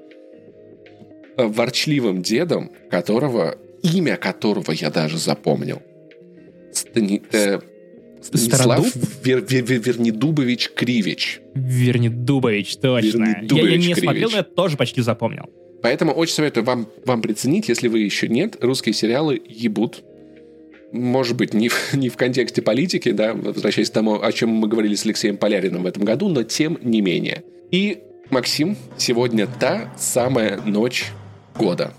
э, 1.37 1.45
ворчливым 1.45 2.21
дедом, 2.21 2.71
которого, 2.89 3.57
имя 3.83 4.17
которого 4.17 4.71
я 4.71 4.89
даже 4.89 5.17
запомнил. 5.17 5.81
Стани, 6.73 7.21
э, 7.31 7.59
Станислав 8.21 8.95
Вер, 9.23 9.43
Вер, 9.47 9.63
Вер, 9.63 9.81
Вернидубович 9.81 10.71
Кривич. 10.75 11.41
Вернидубович, 11.55 12.77
точно. 12.77 13.25
Вернидубович 13.25 13.65
я, 13.65 13.71
я 13.71 13.77
не 13.77 13.83
Кривич. 13.93 14.03
смотрел, 14.03 14.29
но 14.29 14.37
я 14.37 14.43
тоже 14.43 14.77
почти 14.77 15.01
запомнил. 15.01 15.45
Поэтому 15.81 16.11
очень 16.13 16.35
советую 16.35 16.63
вам, 16.63 16.87
вам 17.05 17.21
приценить, 17.21 17.67
если 17.67 17.87
вы 17.87 17.99
еще 17.99 18.27
нет. 18.27 18.57
Русские 18.61 18.93
сериалы 18.93 19.41
ебут 19.47 20.03
может 20.91 21.35
быть, 21.35 21.53
не 21.53 21.69
в, 21.69 21.93
не 21.93 22.09
в 22.09 22.17
контексте 22.17 22.61
политики, 22.61 23.11
да, 23.11 23.33
возвращаясь 23.33 23.89
к 23.89 23.93
тому, 23.93 24.21
о 24.21 24.31
чем 24.31 24.49
мы 24.49 24.67
говорили 24.67 24.95
с 24.95 25.05
Алексеем 25.05 25.37
Поляриным 25.37 25.83
в 25.83 25.85
этом 25.85 26.03
году, 26.03 26.29
но 26.29 26.43
тем 26.43 26.77
не 26.81 27.01
менее. 27.01 27.43
И, 27.71 27.99
Максим, 28.29 28.77
сегодня 28.97 29.47
та 29.47 29.93
самая 29.97 30.59
ночь 30.61 31.07
года. 31.55 31.93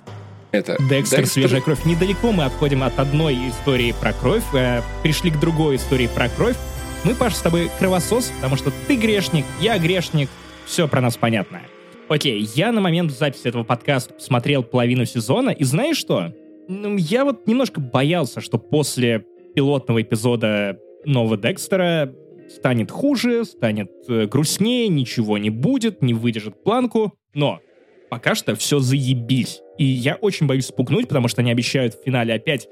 Это 0.51 0.77
Декстер, 0.79 1.21
Декстер, 1.21 1.27
свежая 1.27 1.61
кровь. 1.63 1.85
Недалеко 1.87 2.31
мы 2.31 2.45
отходим 2.45 2.83
от 2.83 2.99
одной 2.99 3.35
истории 3.49 3.95
про 3.99 4.13
кровь, 4.13 4.45
э, 4.53 4.83
пришли 5.03 5.31
к 5.31 5.41
другой 5.41 5.77
истории 5.77 6.09
про 6.15 6.29
кровь. 6.29 6.57
Мы, 7.05 7.15
Паша, 7.15 7.37
с 7.37 7.41
тобой 7.41 7.71
кровосос, 7.79 8.31
потому 8.37 8.57
что 8.57 8.71
ты 8.87 8.97
грешник, 8.97 9.47
я 9.61 9.79
грешник, 9.79 10.29
все 10.67 10.87
про 10.87 11.01
нас 11.01 11.17
понятно. 11.17 11.63
Окей, 12.09 12.47
я 12.55 12.71
на 12.71 12.83
момент 12.83 13.11
записи 13.11 13.49
этого 13.49 13.65
подкаста 13.65 14.15
смотрел 14.19 14.63
половину 14.63 15.07
сезона, 15.07 15.51
и 15.51 15.65
знаешь 15.65 15.97
что? 15.97 16.35
Ну, 16.73 16.97
я 16.97 17.25
вот 17.27 17.47
немножко 17.47 17.81
боялся, 17.81 18.41
что 18.41 18.57
после 18.57 19.27
пилотного 19.55 20.01
эпизода 20.01 20.79
нового 21.05 21.37
Декстера 21.37 22.15
станет 22.49 22.91
хуже, 22.91 23.45
станет 23.45 23.91
э, 24.09 24.27
грустнее, 24.27 24.89
ничего 24.89 25.37
не 25.37 25.51
будет, 25.51 26.01
не 26.01 26.15
выдержит 26.15 26.63
планку. 26.65 27.13
Но 27.35 27.61
пока 28.09 28.35
что 28.35 28.57
все 28.57 28.79
заебись. 28.79 29.61
И 29.77 29.85
я 29.85 30.15
очень 30.15 30.47
боюсь 30.47 30.67
спугнуть, 30.67 31.09
потому 31.09 31.29
что 31.29 31.43
они 31.43 31.51
обещают 31.51 31.95
в 31.95 32.03
финале 32.05 32.33
опять 32.35 32.69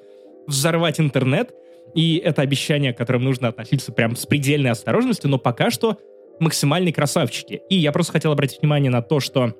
взорвать 0.46 0.98
интернет. 0.98 1.52
И 1.94 2.16
это 2.16 2.40
обещание, 2.40 2.94
к 2.94 2.98
которым 2.98 3.24
нужно 3.24 3.48
относиться 3.48 3.92
прям 3.92 4.16
с 4.16 4.24
предельной 4.24 4.70
осторожностью, 4.70 5.28
но 5.28 5.38
пока 5.38 5.70
что 5.70 5.98
максимальные 6.38 6.94
красавчики. 6.94 7.60
И 7.68 7.76
я 7.76 7.92
просто 7.92 8.12
хотел 8.12 8.32
обратить 8.32 8.60
внимание 8.62 8.90
на 8.90 9.02
то, 9.02 9.20
что 9.20 9.54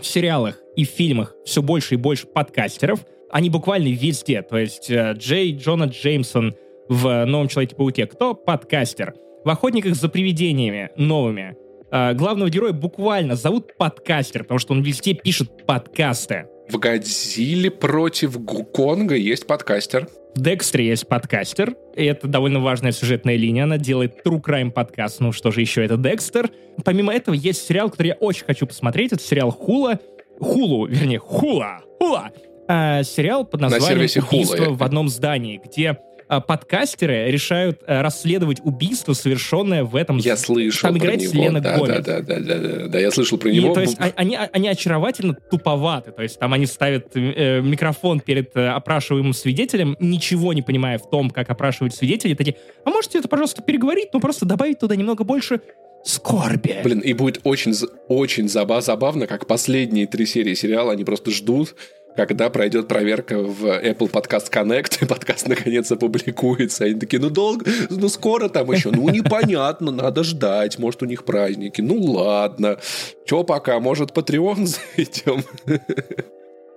в 0.00 0.06
сериалах 0.06 0.60
и 0.76 0.84
в 0.84 0.88
фильмах 0.88 1.34
все 1.44 1.62
больше 1.62 1.94
и 1.94 1.96
больше 1.98 2.28
подкастеров— 2.28 3.04
они 3.32 3.50
буквально 3.50 3.88
везде. 3.88 4.42
То 4.42 4.58
есть 4.58 4.90
э, 4.90 5.14
Джей 5.16 5.56
Джона 5.56 5.84
Джеймсон 5.84 6.54
в 6.88 7.24
«Новом 7.24 7.48
Человеке-пауке». 7.48 8.06
Кто? 8.06 8.34
Подкастер. 8.34 9.14
В 9.44 9.48
«Охотниках 9.48 9.96
за 9.96 10.08
привидениями» 10.08 10.90
новыми. 10.96 11.56
Э, 11.90 12.12
главного 12.12 12.50
героя 12.50 12.72
буквально 12.72 13.34
зовут 13.34 13.76
подкастер, 13.78 14.42
потому 14.42 14.58
что 14.58 14.74
он 14.74 14.82
везде 14.82 15.14
пишет 15.14 15.66
подкасты. 15.66 16.46
В 16.68 16.78
«Годзилле 16.78 17.70
против 17.70 18.36
Конга» 18.72 19.16
есть 19.16 19.46
подкастер. 19.46 20.08
В 20.34 20.40
Декстре 20.40 20.86
есть 20.86 21.08
подкастер, 21.08 21.74
и 21.94 22.04
это 22.04 22.26
довольно 22.26 22.60
важная 22.60 22.92
сюжетная 22.92 23.36
линия. 23.36 23.64
Она 23.64 23.76
делает 23.76 24.20
True 24.24 24.40
Crime 24.42 24.70
подкаст. 24.70 25.20
Ну 25.20 25.32
что 25.32 25.50
же 25.50 25.60
еще, 25.60 25.84
это 25.84 25.96
Декстер. 25.96 26.50
Помимо 26.84 27.14
этого, 27.14 27.34
есть 27.34 27.66
сериал, 27.66 27.90
который 27.90 28.08
я 28.08 28.14
очень 28.14 28.44
хочу 28.44 28.66
посмотреть. 28.66 29.12
Это 29.12 29.22
сериал 29.22 29.50
Хула. 29.50 30.00
Хулу, 30.38 30.86
вернее, 30.86 31.18
Хула. 31.18 31.80
Хула. 31.98 32.30
А, 32.74 33.02
сериал 33.02 33.44
под 33.44 33.60
названием 33.60 34.08
«Убийство 34.24 34.70
в 34.70 34.82
одном 34.82 35.10
здании», 35.10 35.60
где 35.62 35.98
а, 36.26 36.40
подкастеры 36.40 37.30
решают 37.30 37.82
а, 37.86 38.02
расследовать 38.02 38.60
убийство, 38.64 39.12
совершенное 39.12 39.84
в 39.84 39.94
этом... 39.94 40.16
Я 40.16 40.38
слышал 40.38 40.88
Там 40.88 40.96
играет 40.96 41.20
него. 41.20 41.32
Селена 41.32 41.60
да, 41.60 41.76
Гомес. 41.76 41.88
Да, 41.88 42.00
да, 42.00 42.20
да, 42.22 42.40
да, 42.40 42.58
да, 42.58 42.88
да, 42.88 42.98
я 42.98 43.10
слышал 43.10 43.36
про 43.36 43.50
него. 43.50 43.72
И, 43.72 43.74
то 43.74 43.82
есть 43.82 43.96
а, 43.98 44.10
они, 44.16 44.38
они 44.54 44.68
очаровательно 44.68 45.34
туповаты. 45.34 46.12
То 46.12 46.22
есть 46.22 46.38
там 46.38 46.54
они 46.54 46.64
ставят 46.64 47.08
э, 47.14 47.60
микрофон 47.60 48.20
перед 48.20 48.56
э, 48.56 48.68
опрашиваемым 48.68 49.34
свидетелем, 49.34 49.94
ничего 50.00 50.54
не 50.54 50.62
понимая 50.62 50.96
в 50.96 51.10
том, 51.10 51.28
как 51.28 51.50
опрашивают 51.50 51.94
свидетелей, 51.94 52.34
такие, 52.34 52.56
а 52.86 52.90
можете 52.90 53.18
это, 53.18 53.28
пожалуйста, 53.28 53.60
переговорить, 53.60 54.14
но 54.14 54.20
просто 54.20 54.46
добавить 54.46 54.78
туда 54.78 54.96
немного 54.96 55.24
больше 55.24 55.60
скорби. 56.04 56.80
Блин, 56.82 57.00
и 57.00 57.12
будет 57.12 57.40
очень, 57.44 57.74
очень 58.08 58.48
забавно, 58.48 59.26
как 59.26 59.46
последние 59.46 60.06
три 60.06 60.26
серии 60.26 60.54
сериала 60.54 60.92
они 60.92 61.04
просто 61.04 61.30
ждут, 61.30 61.74
когда 62.16 62.50
пройдет 62.50 62.88
проверка 62.88 63.38
в 63.38 63.64
Apple 63.64 64.10
Podcast 64.10 64.50
Connect, 64.50 64.98
и 65.02 65.06
подкаст 65.06 65.48
наконец 65.48 65.90
опубликуется. 65.90 66.84
Они 66.84 66.94
такие, 66.94 67.20
ну 67.20 67.30
долго, 67.30 67.64
ну 67.90 68.08
скоро 68.08 68.48
там 68.48 68.70
еще, 68.70 68.90
ну 68.90 69.08
непонятно, 69.08 69.90
надо 69.90 70.22
ждать, 70.24 70.78
может 70.78 71.02
у 71.02 71.06
них 71.06 71.24
праздники. 71.24 71.80
Ну 71.80 72.00
ладно, 72.00 72.78
че 73.26 73.44
пока, 73.44 73.80
может 73.80 74.10
Patreon 74.12 74.66
зайдем? 74.96 75.44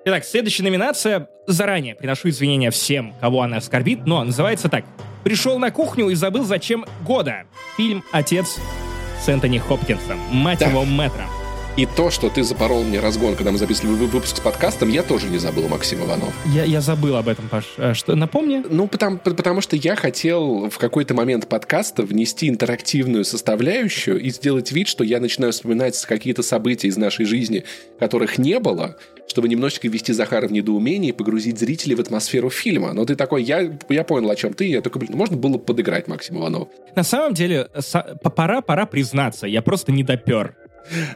Итак, 0.05 0.23
следующая 0.23 0.63
номинация. 0.63 1.29
Заранее 1.47 1.95
приношу 1.95 2.29
извинения 2.29 2.69
всем, 2.71 3.13
кого 3.19 3.41
она 3.41 3.57
оскорбит, 3.57 4.05
но 4.05 4.23
называется 4.23 4.69
так. 4.69 4.85
«Пришел 5.23 5.57
на 5.57 5.71
кухню 5.71 6.09
и 6.09 6.15
забыл, 6.15 6.43
зачем 6.45 6.85
года». 7.03 7.45
Фильм 7.77 8.03
«Отец» 8.11 8.57
с 9.23 9.27
Энтони 9.27 9.57
Хопкинсом, 9.57 10.19
мать 10.31 10.59
Да. 10.59 10.67
его 10.67 10.85
мэтром. 10.85 11.25
И 11.77 11.85
то, 11.85 12.09
что 12.09 12.29
ты 12.29 12.41
запорол 12.43 12.85
мне 12.85 13.01
разгон, 13.01 13.35
когда 13.35 13.51
мы 13.51 13.57
записывали 13.57 13.95
вы- 13.95 14.07
выпуск 14.07 14.37
с 14.37 14.39
подкастом, 14.39 14.87
я 14.87 15.03
тоже 15.03 15.27
не 15.27 15.37
забыл, 15.37 15.67
Максим 15.67 16.05
Иванов. 16.05 16.33
Я, 16.45 16.63
я 16.63 16.79
забыл 16.79 17.17
об 17.17 17.27
этом, 17.27 17.49
Паш. 17.49 17.65
А 17.77 17.93
Что, 17.93 18.15
напомни? 18.15 18.63
Ну, 18.69 18.87
потому, 18.87 19.17
потому 19.17 19.59
что 19.59 19.75
я 19.75 19.97
хотел 19.97 20.69
в 20.69 20.77
какой-то 20.77 21.13
момент 21.13 21.49
подкаста 21.49 22.03
внести 22.03 22.47
интерактивную 22.47 23.25
составляющую 23.25 24.21
и 24.21 24.29
сделать 24.29 24.71
вид, 24.71 24.87
что 24.87 25.03
я 25.03 25.19
начинаю 25.19 25.51
вспоминать 25.51 25.99
какие-то 26.05 26.43
события 26.43 26.87
из 26.87 26.95
нашей 26.95 27.25
жизни, 27.25 27.65
которых 27.99 28.37
не 28.37 28.57
было, 28.61 28.95
чтобы 29.27 29.49
немножечко 29.49 29.89
ввести 29.89 30.13
Захара 30.13 30.47
в 30.47 30.53
недоумение 30.53 31.09
и 31.09 31.13
погрузить 31.13 31.59
зрителей 31.59 31.95
в 31.95 31.99
атмосферу 31.99 32.49
фильма. 32.49 32.93
Но 32.93 33.03
ты 33.03 33.17
такой, 33.17 33.43
я, 33.43 33.77
я 33.89 34.05
понял, 34.05 34.29
о 34.29 34.35
чем 34.37 34.53
ты, 34.53 34.63
я 34.63 34.81
только, 34.81 34.97
блин, 34.97 35.11
можно 35.17 35.35
было 35.35 35.57
подыграть 35.57 36.07
Максим 36.07 36.37
Иванов. 36.37 36.69
На 36.95 37.03
самом 37.03 37.33
деле, 37.33 37.67
пора, 38.33 38.61
пора 38.61 38.85
признаться, 38.85 39.45
я 39.45 39.61
просто 39.61 39.91
не 39.91 40.03
допер. 40.03 40.55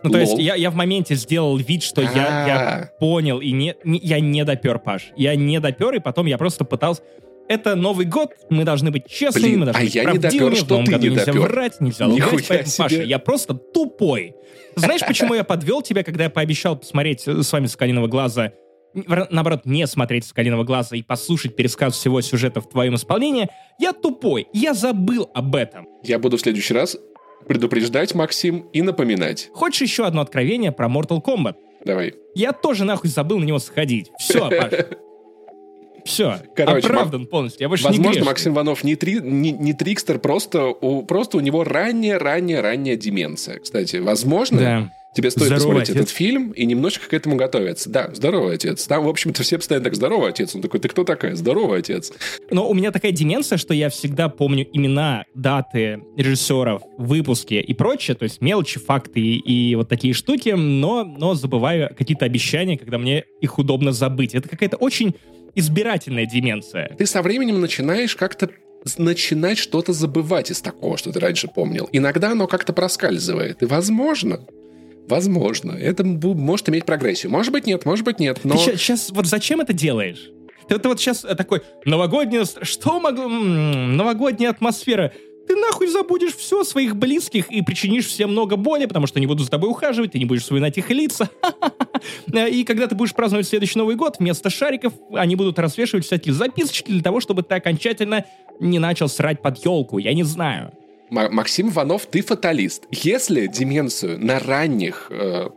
Ну, 0.03 0.10
то 0.10 0.17
есть 0.19 0.38
я, 0.39 0.55
я 0.55 0.71
в 0.71 0.75
моменте 0.75 1.15
сделал 1.15 1.58
вид, 1.58 1.84
что 1.84 2.01
я, 2.01 2.10
А. 2.12 2.47
я 2.47 2.91
понял, 2.99 3.39
и 3.39 3.51
не, 3.51 3.75
не- 3.84 3.99
я 3.99 4.19
не 4.19 4.43
допер, 4.43 4.79
Паш. 4.79 5.12
Я 5.15 5.36
не 5.36 5.60
допер, 5.60 5.93
и 5.95 5.99
потом 5.99 6.25
я 6.25 6.38
просто 6.38 6.65
пытался... 6.65 7.01
Это 7.47 7.75
Новый 7.75 8.05
год, 8.05 8.32
мы 8.51 8.63
должны 8.63 8.91
быть 8.91 9.08
честными, 9.08 9.45
Блин, 9.47 9.60
мы 9.62 9.65
должны 9.65 9.82
а 9.82 9.84
быть 9.84 9.95
я 9.95 10.03
не 10.03 10.17
допер, 10.19 10.21
правдивыми, 10.21 10.55
что 10.55 10.65
в 10.65 10.69
новом 10.69 10.86
ты 10.86 10.91
году 10.91 11.03
не 11.05 11.10
нельзя 11.15 11.25
допер. 11.25 11.41
врать, 11.41 11.82
нельзя 11.82 12.08
лгать, 12.08 12.29
поэтому, 12.47 12.65
себе. 12.69 12.84
Паша, 12.84 13.01
я 13.03 13.19
просто 13.19 13.53
тупой. 13.55 14.36
Знаешь, 14.75 15.01
почему 15.05 15.34
я 15.34 15.43
подвел 15.43 15.82
тебя, 15.82 16.03
когда 16.03 16.25
я 16.25 16.29
пообещал 16.29 16.77
посмотреть 16.77 17.21
с 17.27 17.51
вами 17.51 17.65
«Соколиного 17.65 18.05
глаза», 18.08 18.51
наоборот, 18.93 19.62
не 19.65 19.86
смотреть 19.88 20.25
«Соколиного 20.25 20.63
глаза» 20.63 20.95
и 20.95 21.01
послушать 21.01 21.55
пересказ 21.55 21.95
всего 21.95 22.21
сюжета 22.21 22.62
в 22.62 22.69
твоем 22.69 22.95
исполнении, 22.95 23.47
я 23.79 23.93
тупой, 23.93 24.47
я 24.53 24.73
забыл 24.75 25.29
об 25.34 25.55
этом. 25.55 25.88
Я 26.03 26.19
буду 26.19 26.38
в 26.38 26.41
следующий 26.41 26.73
раз 26.75 26.97
предупреждать, 27.47 28.13
Максим, 28.15 28.67
и 28.73 28.82
напоминать. 28.82 29.49
Хочешь 29.54 29.82
еще 29.82 30.06
одно 30.06 30.21
откровение 30.21 30.71
про 30.71 30.88
Mortal 30.88 31.21
Kombat? 31.23 31.56
Давай. 31.86 32.13
Я 32.36 32.52
тоже 32.52 32.84
нахуй 32.84 33.10
забыл 33.10 33.39
на 33.39 33.45
него 33.45 33.60
сходить. 33.60 34.12
Все, 34.19 34.49
Паш. 34.49 34.73
Все, 36.06 36.38
Короче, 36.56 36.88
оправдан 36.88 37.28
полностью. 37.28 37.62
Я 37.62 37.69
больше 37.69 37.84
не 37.84 37.89
Возможно, 37.89 38.12
грешный. 38.12 38.30
Максим 38.30 38.54
Иванов 38.54 38.84
не, 38.84 38.95
три, 38.95 39.19
не, 39.19 39.52
не 39.52 39.73
трикстер, 39.73 40.19
просто 40.19 40.67
у, 40.67 41.04
просто 41.04 41.38
у 41.38 41.39
него 41.39 41.63
ранняя-ранняя-ранняя 41.63 42.95
деменция. 42.95 43.60
Кстати, 43.60 43.97
возможно, 43.97 44.60
Да. 44.60 44.91
Тебе 45.15 45.32
стоит 45.32 45.48
Здоровый 45.48 45.82
посмотреть 45.82 45.89
отец. 45.89 46.02
этот 46.04 46.10
фильм 46.10 46.52
и 46.52 46.65
немножечко 46.65 47.10
к 47.10 47.13
этому 47.13 47.36
готовиться. 47.36 47.89
Да, 47.89 48.13
здоровый 48.13 48.56
отец. 48.56 48.86
Там, 48.86 49.04
в 49.04 49.10
общем-то, 49.10 49.43
все 49.43 49.58
постоянно 49.58 49.86
так, 49.86 49.95
здоровый 49.95 50.30
отец. 50.30 50.54
Он 50.56 50.62
такой, 50.62 50.80
ты 50.80 50.88
кто 50.88 51.04
такая? 51.04 51.36
Здоровый 51.36 51.80
отец. 51.80 52.12
Но 52.52 52.69
у 52.69 52.74
меня 52.74 52.91
такая 52.91 53.12
деменция, 53.12 53.58
что 53.58 53.74
я 53.74 53.89
всегда 53.89 54.30
помню 54.30 54.67
имена, 54.72 55.26
даты 55.34 56.02
режиссеров, 56.15 56.82
выпуски 56.98 57.56
и 57.56 57.74
прочее, 57.74 58.15
то 58.15 58.24
есть 58.24 58.41
мелочи, 58.41 58.80
факты 58.80 59.19
и, 59.19 59.72
и 59.72 59.76
вот 59.76 59.89
такие 59.89 60.13
штуки, 60.13 60.50
но, 60.50 61.04
но 61.04 61.34
забываю 61.34 61.89
какие-то 61.95 62.26
обещания, 62.26 62.78
когда 62.78 62.98
мне 62.98 63.24
их 63.41 63.58
удобно 63.58 63.91
забыть. 63.91 64.36
Это 64.36 64.48
какая-то 64.48 64.78
очень 64.78 65.15
избирательная 65.56 66.26
деменция. 66.26 66.95
Ты 66.98 67.06
со 67.06 67.22
временем 67.22 67.60
начинаешь 67.60 68.15
как-то 68.15 68.50
начинать 68.98 69.58
что-то 69.58 69.93
забывать 69.93 70.52
из 70.52 70.62
такого, 70.62 70.98
что 70.98 71.12
ты 71.12 71.19
раньше 71.19 71.48
помнил. 71.48 71.89
Иногда 71.91 72.32
оно 72.32 72.48
как-то 72.48 72.74
проскальзывает. 72.74 73.62
И 73.62 73.65
возможно, 73.65 74.45
возможно, 75.10 75.72
это 75.72 76.06
может 76.06 76.69
иметь 76.69 76.86
прогрессию. 76.86 77.32
Может 77.32 77.52
быть, 77.52 77.65
нет, 77.65 77.86
может 77.86 78.06
быть, 78.06 78.19
нет. 78.19 78.39
Но... 78.43 78.56
Ты 78.56 78.78
сейчас 78.78 79.10
вот 79.12 79.26
зачем 79.26 79.60
это 79.62 79.74
делаешь? 79.74 80.30
Ты, 80.67 80.78
ты 80.78 80.88
вот 80.88 81.00
сейчас 81.00 81.22
такой, 81.22 81.62
новогодняя... 81.86 82.45
Что 82.62 83.00
могло... 83.00 83.28
Новогодняя 83.28 84.52
атмосфера. 84.52 85.12
Ты 85.48 85.56
нахуй 85.56 85.88
забудешь 85.88 86.36
все 86.36 86.63
своих 86.63 86.95
близких 86.95 87.52
и 87.52 87.63
причинишь 87.63 88.06
всем 88.06 88.32
много 88.32 88.56
боли, 88.56 88.86
потому 88.86 89.08
что 89.08 89.17
они 89.17 89.26
будут 89.26 89.45
за 89.45 89.50
тобой 89.50 89.72
ухаживать, 89.72 90.12
ты 90.12 90.19
не 90.19 90.26
будешь 90.26 90.43
вспоминать 90.43 90.78
их 90.78 90.91
лица. 90.91 91.28
И 92.52 92.63
когда 92.63 92.86
ты 92.86 92.93
будешь 92.93 93.15
праздновать 93.15 93.48
следующий 93.48 93.80
Новый 93.80 93.95
год, 93.95 94.17
вместо 94.19 94.52
шариков 94.52 94.93
они 95.12 95.36
будут 95.36 95.58
развешивать 95.58 96.06
всякие 96.06 96.36
записочки 96.36 96.91
для 96.91 97.02
того, 97.02 97.19
чтобы 97.19 97.41
ты 97.41 97.56
окончательно 97.56 98.26
не 98.60 98.78
начал 98.78 99.10
срать 99.10 99.41
под 99.41 99.58
елку. 99.65 99.98
Я 99.98 100.13
не 100.13 100.22
знаю. 100.22 100.72
Ма- 101.10 101.30
Максим 101.30 101.69
Иванов, 101.69 102.06
ты 102.06 102.22
фаталист. 102.22 102.84
Если 102.91 103.48
деменцию 103.48 104.19
на 104.24 104.39
ранних, 104.39 105.08
э, 105.10 105.48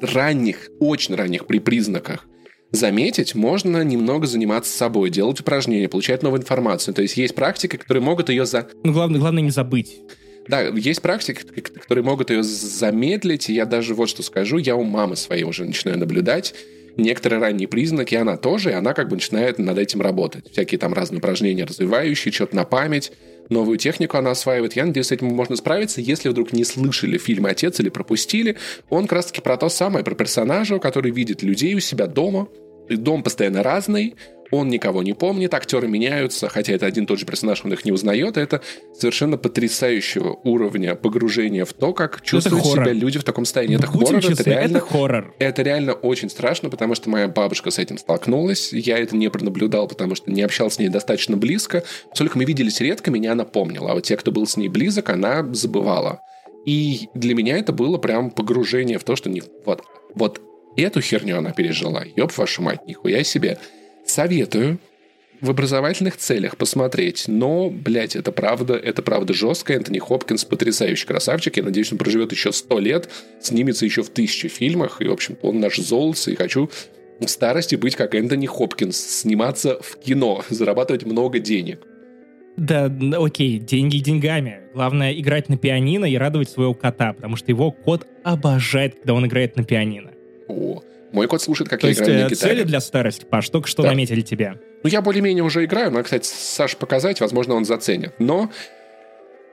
ранних, 0.00 0.68
очень 0.80 1.14
ранних 1.14 1.46
при 1.46 1.58
признаках 1.58 2.26
заметить, 2.72 3.34
можно 3.34 3.82
немного 3.84 4.26
заниматься 4.26 4.76
собой, 4.76 5.10
делать 5.10 5.40
упражнения, 5.40 5.88
получать 5.88 6.22
новую 6.22 6.40
информацию. 6.40 6.94
То 6.94 7.02
есть 7.02 7.16
есть 7.16 7.34
практики, 7.34 7.76
которые 7.76 8.02
могут 8.02 8.28
ее 8.28 8.44
за... 8.46 8.68
Но 8.82 8.92
главное, 8.92 9.20
главное 9.20 9.42
не 9.42 9.50
забыть. 9.50 10.00
Да, 10.48 10.62
есть 10.62 11.02
практики, 11.02 11.42
которые 11.60 12.04
могут 12.04 12.30
ее 12.30 12.42
замедлить. 12.42 13.48
И 13.48 13.54
я 13.54 13.66
даже 13.66 13.94
вот 13.94 14.08
что 14.08 14.22
скажу, 14.22 14.58
я 14.58 14.76
у 14.76 14.84
мамы 14.84 15.16
своей 15.16 15.44
уже 15.44 15.64
начинаю 15.64 15.98
наблюдать 15.98 16.54
некоторые 16.96 17.40
ранние 17.40 17.68
признаки, 17.68 18.14
и 18.14 18.16
она 18.16 18.36
тоже, 18.36 18.70
и 18.70 18.74
она 18.74 18.94
как 18.94 19.08
бы 19.08 19.16
начинает 19.16 19.58
над 19.58 19.76
этим 19.78 20.00
работать. 20.00 20.50
Всякие 20.50 20.78
там 20.78 20.94
разные 20.94 21.18
упражнения 21.18 21.64
развивающие, 21.64 22.32
что-то 22.32 22.56
на 22.56 22.64
память, 22.64 23.12
новую 23.48 23.78
технику 23.78 24.16
она 24.16 24.32
осваивает. 24.32 24.74
Я 24.74 24.86
надеюсь, 24.86 25.06
с 25.06 25.12
этим 25.12 25.28
можно 25.28 25.56
справиться. 25.56 26.00
Если 26.00 26.28
вдруг 26.28 26.52
не 26.52 26.64
слышали 26.64 27.18
фильм 27.18 27.46
«Отец» 27.46 27.80
или 27.80 27.88
пропустили, 27.88 28.56
он 28.88 29.04
как 29.04 29.12
раз-таки 29.12 29.40
про 29.40 29.56
то 29.56 29.68
самое, 29.68 30.04
про 30.04 30.14
персонажа, 30.14 30.78
который 30.78 31.10
видит 31.10 31.42
людей 31.42 31.74
у 31.74 31.80
себя 31.80 32.06
дома, 32.06 32.48
и 32.88 32.96
дом 32.96 33.22
постоянно 33.22 33.62
разный, 33.62 34.14
он 34.50 34.68
никого 34.68 35.02
не 35.02 35.12
помнит, 35.12 35.54
актеры 35.54 35.88
меняются, 35.88 36.48
хотя 36.48 36.72
это 36.72 36.86
один 36.86 37.04
и 37.04 37.06
тот 37.06 37.18
же 37.18 37.26
персонаж, 37.26 37.64
он 37.64 37.72
их 37.72 37.84
не 37.84 37.92
узнает. 37.92 38.36
Это 38.36 38.60
совершенно 38.94 39.36
потрясающего 39.36 40.38
уровня 40.44 40.94
погружения 40.94 41.64
в 41.64 41.72
то, 41.72 41.92
как 41.92 42.22
чувствуют 42.22 42.64
себя 42.64 42.92
люди 42.92 43.18
в 43.18 43.24
таком 43.24 43.44
состоянии. 43.44 43.76
Это 43.76 43.90
Будем 43.90 44.06
хоррор, 44.06 44.18
это 44.18 44.28
честны, 44.28 44.50
реально... 44.50 44.76
это 44.78 44.86
хоррор. 44.86 45.34
Это 45.38 45.62
реально 45.62 45.92
очень 45.94 46.30
страшно, 46.30 46.70
потому 46.70 46.94
что 46.94 47.10
моя 47.10 47.28
бабушка 47.28 47.70
с 47.70 47.78
этим 47.78 47.98
столкнулась. 47.98 48.72
Я 48.72 48.98
это 48.98 49.16
не 49.16 49.28
пронаблюдал, 49.28 49.88
потому 49.88 50.14
что 50.14 50.30
не 50.30 50.42
общался 50.42 50.76
с 50.76 50.78
ней 50.78 50.88
достаточно 50.88 51.36
близко. 51.36 51.84
Только 52.14 52.38
мы 52.38 52.44
виделись 52.44 52.80
редко, 52.80 53.10
меня 53.10 53.32
она 53.32 53.44
помнила. 53.44 53.90
А 53.90 53.94
вот 53.94 54.04
те, 54.04 54.16
кто 54.16 54.32
был 54.32 54.46
с 54.46 54.56
ней 54.56 54.68
близок, 54.68 55.10
она 55.10 55.46
забывала. 55.52 56.20
И 56.66 57.08
для 57.14 57.34
меня 57.34 57.58
это 57.58 57.72
было 57.72 57.96
прям 57.96 58.30
погружение 58.30 58.98
в 58.98 59.04
то, 59.04 59.16
что 59.16 59.30
не... 59.30 59.42
вот, 59.64 59.82
вот 60.14 60.40
эту 60.76 61.00
херню 61.00 61.38
она 61.38 61.52
пережила. 61.52 62.04
Ёб 62.16 62.36
вашу 62.36 62.62
мать, 62.62 62.80
нихуя 62.86 63.22
себе. 63.24 63.58
Советую 64.06 64.78
в 65.40 65.50
образовательных 65.50 66.16
целях 66.16 66.56
посмотреть. 66.56 67.24
Но, 67.28 67.70
блядь, 67.70 68.16
это 68.16 68.32
правда, 68.32 68.74
это 68.74 69.02
правда 69.02 69.34
жестко. 69.34 69.74
Энтони 69.74 69.98
Хопкинс 69.98 70.44
потрясающий 70.44 71.06
красавчик. 71.06 71.56
Я 71.56 71.62
надеюсь, 71.62 71.92
он 71.92 71.98
проживет 71.98 72.32
еще 72.32 72.52
сто 72.52 72.78
лет, 72.78 73.08
снимется 73.40 73.84
еще 73.84 74.02
в 74.02 74.10
тысяче 74.10 74.48
фильмах. 74.48 75.00
И, 75.00 75.08
в 75.08 75.12
общем 75.12 75.36
он 75.42 75.60
наш 75.60 75.76
золото. 75.76 76.30
И 76.30 76.36
хочу 76.36 76.70
в 77.20 77.28
старости 77.28 77.76
быть 77.76 77.96
как 77.96 78.14
Энтони 78.14 78.46
Хопкинс, 78.46 78.96
сниматься 78.96 79.78
в 79.80 79.98
кино, 79.98 80.42
зарабатывать 80.48 81.04
много 81.04 81.38
денег. 81.38 81.80
Да, 82.56 82.90
окей, 83.18 83.58
деньги 83.58 83.98
деньгами. 83.98 84.60
Главное 84.72 85.12
играть 85.12 85.50
на 85.50 85.58
пианино 85.58 86.06
и 86.06 86.16
радовать 86.16 86.48
своего 86.48 86.72
кота, 86.72 87.12
потому 87.12 87.36
что 87.36 87.50
его 87.50 87.70
кот 87.70 88.06
обожает, 88.24 88.94
когда 88.94 89.12
он 89.12 89.26
играет 89.26 89.56
на 89.56 89.64
пианино. 89.64 90.12
О, 90.48 90.82
Мой 91.16 91.28
кот 91.28 91.40
слушает, 91.40 91.70
как 91.70 91.80
То 91.80 91.86
я 91.86 91.90
есть 91.92 92.02
играю 92.02 92.20
на 92.20 92.26
э, 92.26 92.28
гитаре. 92.28 92.52
цели 92.56 92.62
для 92.64 92.78
старости, 92.80 93.24
Паш, 93.24 93.48
только 93.48 93.66
что 93.68 93.82
Да. 93.82 93.88
наметили 93.88 94.20
тебе. 94.20 94.60
Ну, 94.82 94.90
я 94.90 95.00
более-менее 95.00 95.42
уже 95.42 95.64
играю. 95.64 95.90
Надо, 95.90 96.02
кстати, 96.04 96.28
Саш 96.28 96.76
показать, 96.76 97.20
возможно, 97.22 97.54
он 97.54 97.64
заценит. 97.64 98.12
Но 98.18 98.50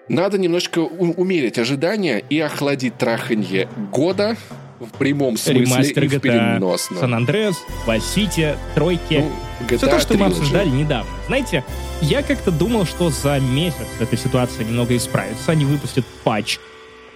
надо 0.09 0.37
немножко 0.37 0.79
умерить 0.79 1.57
ожидания 1.57 2.21
и 2.29 2.37
охладить 2.39 2.97
траханье 2.97 3.69
года 3.93 4.35
в 4.81 4.97
прямом 4.97 5.37
смысле 5.37 5.61
Ремастер 5.61 6.03
и 6.03 6.07
в 6.09 6.13
GTA, 6.15 6.19
переносном. 6.19 6.99
Сан 6.99 7.13
Андреас, 7.15 7.55
Васити, 7.85 8.57
Тройки. 8.75 9.23
Ну, 9.23 9.31
GTA 9.69 9.77
Все 9.77 9.87
то, 9.87 9.99
что 9.99 10.13
мы 10.15 10.25
Trilogy. 10.25 10.27
обсуждали 10.31 10.67
недавно. 10.69 11.09
Знаете, 11.27 11.63
я 12.01 12.21
как-то 12.23 12.51
думал, 12.51 12.85
что 12.85 13.09
за 13.09 13.39
месяц 13.39 13.87
эта 14.01 14.17
ситуация 14.17 14.65
немного 14.65 14.97
исправится. 14.97 15.53
Они 15.53 15.63
выпустят 15.63 16.03
патч, 16.25 16.57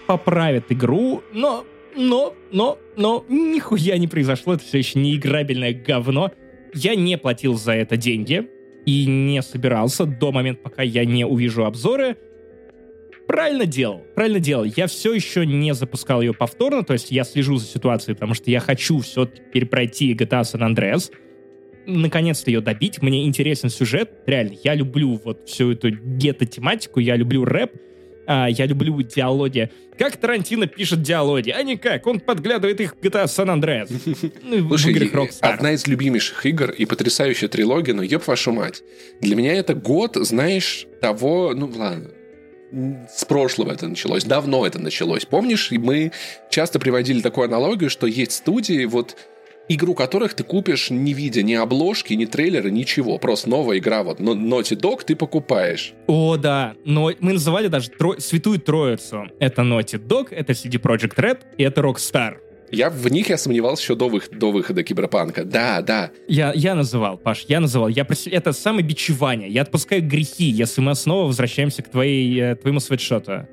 поправят 0.07 0.63
игру, 0.69 1.21
но, 1.33 1.65
но, 1.97 2.35
но, 2.51 2.77
но 2.95 3.25
нихуя 3.27 3.97
не 3.97 4.07
произошло. 4.07 4.53
Это 4.53 4.63
все 4.63 4.77
еще 4.77 4.99
неиграбельное 4.99 5.73
говно. 5.73 6.31
Я 6.73 6.95
не 6.95 7.17
платил 7.17 7.55
за 7.55 7.73
это 7.73 7.97
деньги 7.97 8.47
и 8.85 9.05
не 9.05 9.41
собирался 9.41 10.05
до 10.05 10.31
момента, 10.31 10.61
пока 10.63 10.83
я 10.83 11.03
не 11.05 11.25
увижу 11.25 11.65
обзоры. 11.65 12.17
Правильно 13.27 13.65
делал, 13.65 14.03
правильно 14.15 14.39
делал. 14.39 14.63
Я 14.63 14.87
все 14.87 15.13
еще 15.13 15.45
не 15.45 15.73
запускал 15.73 16.21
ее 16.21 16.33
повторно, 16.33 16.83
то 16.83 16.93
есть 16.93 17.11
я 17.11 17.25
слежу 17.25 17.57
за 17.57 17.65
ситуацией, 17.65 18.15
потому 18.15 18.33
что 18.33 18.49
я 18.49 18.61
хочу 18.61 18.99
все 18.99 19.25
теперь 19.25 19.65
пройти 19.65 20.13
GTA 20.13 20.43
San 20.43 20.61
Andreas, 20.61 21.11
наконец-то 21.85 22.49
ее 22.49 22.61
добить. 22.61 23.01
Мне 23.01 23.25
интересен 23.25 23.69
сюжет, 23.69 24.11
реально. 24.25 24.55
Я 24.63 24.75
люблю 24.75 25.19
вот 25.21 25.49
всю 25.49 25.73
эту 25.73 25.89
гетто-тематику, 25.89 27.01
я 27.01 27.17
люблю 27.17 27.43
рэп, 27.43 27.73
а, 28.27 28.47
я 28.49 28.65
люблю 28.65 29.01
диалоги. 29.01 29.71
Как 29.97 30.17
Тарантино 30.17 30.67
пишет 30.67 31.01
диалоги, 31.01 31.49
а 31.49 31.63
не 31.63 31.77
как. 31.77 32.05
Он 32.05 32.19
подглядывает 32.19 32.81
их 32.81 32.95
в 32.95 32.99
GTA 32.99 33.25
San 33.25 33.47
Andreas. 33.47 33.89
Ну, 34.43 34.67
Слушай, 34.67 35.11
одна 35.41 35.71
из 35.71 35.87
любимейших 35.87 36.45
игр 36.45 36.69
и 36.69 36.85
потрясающая 36.85 37.47
трилогия, 37.47 37.93
но 37.93 38.03
ёб 38.03 38.27
вашу 38.27 38.51
мать. 38.51 38.83
Для 39.21 39.35
меня 39.35 39.53
это 39.53 39.73
год, 39.73 40.17
знаешь, 40.17 40.85
того, 41.01 41.53
ну 41.55 41.71
ладно, 41.73 42.11
с 43.09 43.23
прошлого 43.25 43.71
это 43.71 43.87
началось, 43.87 44.25
давно 44.25 44.67
это 44.67 44.79
началось. 44.79 45.25
Помнишь, 45.25 45.71
мы 45.71 46.11
часто 46.49 46.79
приводили 46.79 47.21
такую 47.21 47.45
аналогию, 47.45 47.89
что 47.89 48.07
есть 48.07 48.33
студии, 48.33 48.85
вот 48.85 49.15
игру 49.69 49.93
которых 49.93 50.33
ты 50.33 50.43
купишь, 50.43 50.89
не 50.89 51.13
видя 51.13 51.43
ни 51.43 51.53
обложки, 51.53 52.13
ни 52.13 52.25
трейлера, 52.25 52.69
ничего. 52.69 53.17
Просто 53.17 53.49
новая 53.49 53.77
игра, 53.79 54.03
вот 54.03 54.19
но- 54.19 54.33
Naughty 54.33 54.79
Dog 54.79 55.01
ты 55.05 55.15
покупаешь. 55.15 55.93
О, 56.07 56.37
да. 56.37 56.75
Но 56.85 57.11
мы 57.19 57.33
называли 57.33 57.67
даже 57.67 57.89
тро- 57.99 58.19
святую 58.19 58.59
троицу. 58.59 59.27
Это 59.39 59.61
Naughty 59.63 59.97
Dog, 60.05 60.27
это 60.31 60.53
CD 60.53 60.79
Projekt 60.81 61.15
Red 61.17 61.39
и 61.57 61.63
это 61.63 61.81
Rockstar. 61.81 62.35
Я 62.69 62.89
в 62.89 63.07
них 63.09 63.29
я 63.29 63.37
сомневался 63.37 63.83
еще 63.83 63.95
до, 63.95 64.07
вых- 64.09 64.29
до 64.37 64.51
выхода 64.51 64.83
Киберпанка. 64.83 65.45
Да, 65.45 65.81
да. 65.81 66.11
Я, 66.27 66.51
я 66.53 66.75
называл, 66.75 67.17
Паш, 67.17 67.45
я 67.47 67.61
называл. 67.61 67.87
Я 67.87 68.03
проси- 68.03 68.29
Это 68.29 68.51
самобичевание. 68.51 69.47
Я 69.49 69.61
отпускаю 69.61 70.01
грехи, 70.05 70.43
если 70.45 70.81
мы 70.81 70.93
снова 70.95 71.27
возвращаемся 71.27 71.81
к 71.81 71.89
твоей, 71.89 72.37
э, 72.41 72.55
твоему 72.55 72.81
свитшоту. 72.81 73.47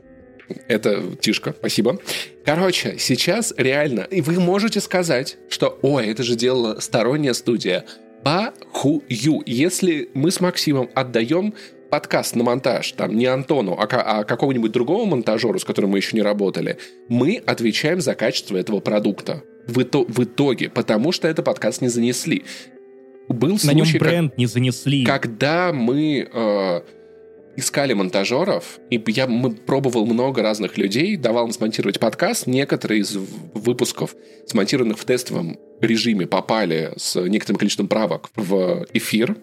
Это 0.69 1.03
Тишка, 1.21 1.55
спасибо. 1.59 1.99
Короче, 2.45 2.97
сейчас 2.99 3.55
реально, 3.57 4.01
и 4.11 4.21
вы 4.21 4.39
можете 4.41 4.81
сказать, 4.81 5.39
что, 5.49 5.79
ой, 5.83 6.07
это 6.09 6.23
же 6.23 6.35
делала 6.37 6.81
сторонняя 6.81 7.33
студия. 7.33 7.85
Похую. 8.23 9.03
Если 9.47 10.11
мы 10.15 10.31
с 10.31 10.41
Максимом 10.41 10.89
отдаем 10.95 11.55
подкаст 11.91 12.35
на 12.35 12.43
монтаж, 12.45 12.93
там, 12.93 13.15
не 13.17 13.27
Антону, 13.27 13.75
а, 13.79 13.85
а 13.87 14.25
какому-нибудь 14.25 14.73
другому 14.73 15.05
монтажеру, 15.07 15.59
с 15.59 15.65
которым 15.65 15.91
мы 15.91 15.99
еще 15.99 16.17
не 16.17 16.23
работали, 16.23 16.79
мы 17.09 17.43
отвечаем 17.47 18.01
за 18.01 18.15
качество 18.15 18.57
этого 18.57 18.81
продукта. 18.81 19.43
В, 19.67 19.79
ито- 19.79 20.05
в 20.09 20.25
итоге, 20.25 20.69
потому 20.69 21.13
что 21.13 21.29
этот 21.29 21.45
подкаст 21.45 21.81
не 21.81 21.89
занесли. 21.89 22.45
Был 23.29 23.57
На 23.63 23.73
нем 23.73 23.87
случай, 23.87 23.99
как- 23.99 24.09
бренд 24.09 24.37
не 24.37 24.47
занесли. 24.47 25.05
когда 25.05 25.73
мы 25.73 26.29
э, 26.31 26.81
искали 27.57 27.93
монтажеров, 27.93 28.79
и 28.91 29.03
я 29.09 29.27
мы 29.27 29.53
пробовал 29.53 30.07
много 30.07 30.43
разных 30.43 30.77
людей, 30.77 31.17
давал 31.17 31.47
им 31.47 31.53
смонтировать 31.53 32.01
подкаст, 32.01 32.47
некоторые 32.47 33.01
из 33.01 33.17
выпусков, 33.55 34.15
смонтированных 34.47 34.99
в 34.99 35.05
тестовом 35.05 35.59
режиме, 35.81 36.27
попали 36.27 36.93
с 36.97 37.21
некоторым 37.21 37.59
количеством 37.59 37.89
правок 37.89 38.31
в 38.37 38.87
эфир. 38.93 39.37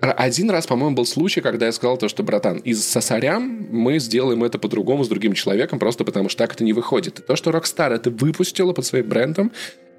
Один 0.00 0.48
раз, 0.48 0.66
по-моему, 0.66 0.96
был 0.96 1.04
случай, 1.04 1.42
когда 1.42 1.66
я 1.66 1.72
сказал 1.72 1.98
то, 1.98 2.08
что, 2.08 2.22
братан, 2.22 2.56
из 2.58 2.82
сосарям 2.82 3.66
мы 3.70 3.98
сделаем 3.98 4.42
это 4.44 4.58
по-другому 4.58 5.04
с 5.04 5.08
другим 5.08 5.34
человеком, 5.34 5.78
просто 5.78 6.04
потому 6.04 6.30
что 6.30 6.38
так 6.38 6.54
это 6.54 6.64
не 6.64 6.72
выходит. 6.72 7.18
И 7.18 7.22
то, 7.22 7.36
что 7.36 7.50
Rockstar 7.50 7.92
это 7.92 8.10
выпустила 8.10 8.72
под 8.72 8.86
своим 8.86 9.08
брендом, 9.08 9.52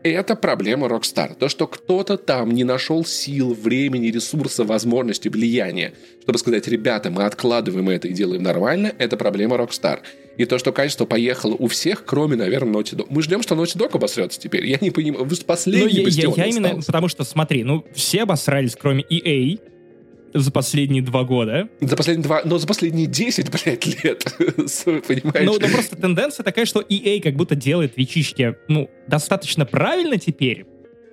это 0.03 0.35
проблема 0.35 0.87
Rockstar. 0.87 1.35
То, 1.35 1.49
что 1.49 1.67
кто-то 1.67 2.17
там 2.17 2.51
не 2.51 2.63
нашел 2.63 3.05
сил, 3.05 3.53
времени, 3.53 4.07
ресурса, 4.07 4.63
возможности, 4.63 5.27
влияния, 5.29 5.93
чтобы 6.23 6.39
сказать, 6.39 6.67
ребята, 6.67 7.09
мы 7.11 7.23
откладываем 7.25 7.89
это 7.89 8.07
и 8.07 8.13
делаем 8.13 8.43
нормально, 8.43 8.93
это 8.97 9.17
проблема 9.17 9.55
Rockstar. 9.57 9.99
И 10.37 10.45
то, 10.45 10.57
что 10.57 10.71
качество 10.71 11.05
поехало 11.05 11.55
у 11.59 11.67
всех, 11.67 12.05
кроме, 12.05 12.35
наверное, 12.35 12.73
Naughty 12.73 12.95
Dog. 12.95 13.07
Мы 13.09 13.21
ждем, 13.21 13.43
что 13.43 13.55
Naughty 13.55 13.77
Dog 13.77 13.91
обосрется 13.95 14.39
теперь. 14.39 14.65
Я 14.65 14.77
не 14.81 14.89
понимаю. 14.91 15.25
Вы 15.25 15.35
Ну, 15.37 15.45
последний 15.45 15.91
я, 15.93 15.99
я- 15.99 16.05
бастион 16.05 16.33
я 16.37 16.45
именно, 16.45 16.81
потому 16.85 17.07
что, 17.09 17.23
смотри, 17.23 17.63
ну, 17.63 17.85
все 17.93 18.23
обосрались, 18.23 18.75
кроме 18.75 19.03
EA 19.03 19.59
за 20.33 20.51
последние 20.51 21.01
два 21.01 21.23
года. 21.23 21.69
За 21.79 21.95
последние 21.95 22.23
два... 22.23 22.41
Но 22.45 22.57
за 22.57 22.67
последние 22.67 23.07
10, 23.07 23.49
блядь, 23.49 24.03
лет. 24.03 24.23
Понимаешь? 24.37 25.45
Ну, 25.45 25.57
ну, 25.59 25.69
просто 25.69 25.95
тенденция 25.95 26.43
такая, 26.43 26.65
что 26.65 26.81
EA 26.81 27.21
как 27.21 27.35
будто 27.35 27.55
делает 27.55 27.97
вичички, 27.97 28.55
ну, 28.67 28.89
достаточно 29.07 29.65
правильно 29.65 30.17
теперь. 30.17 30.65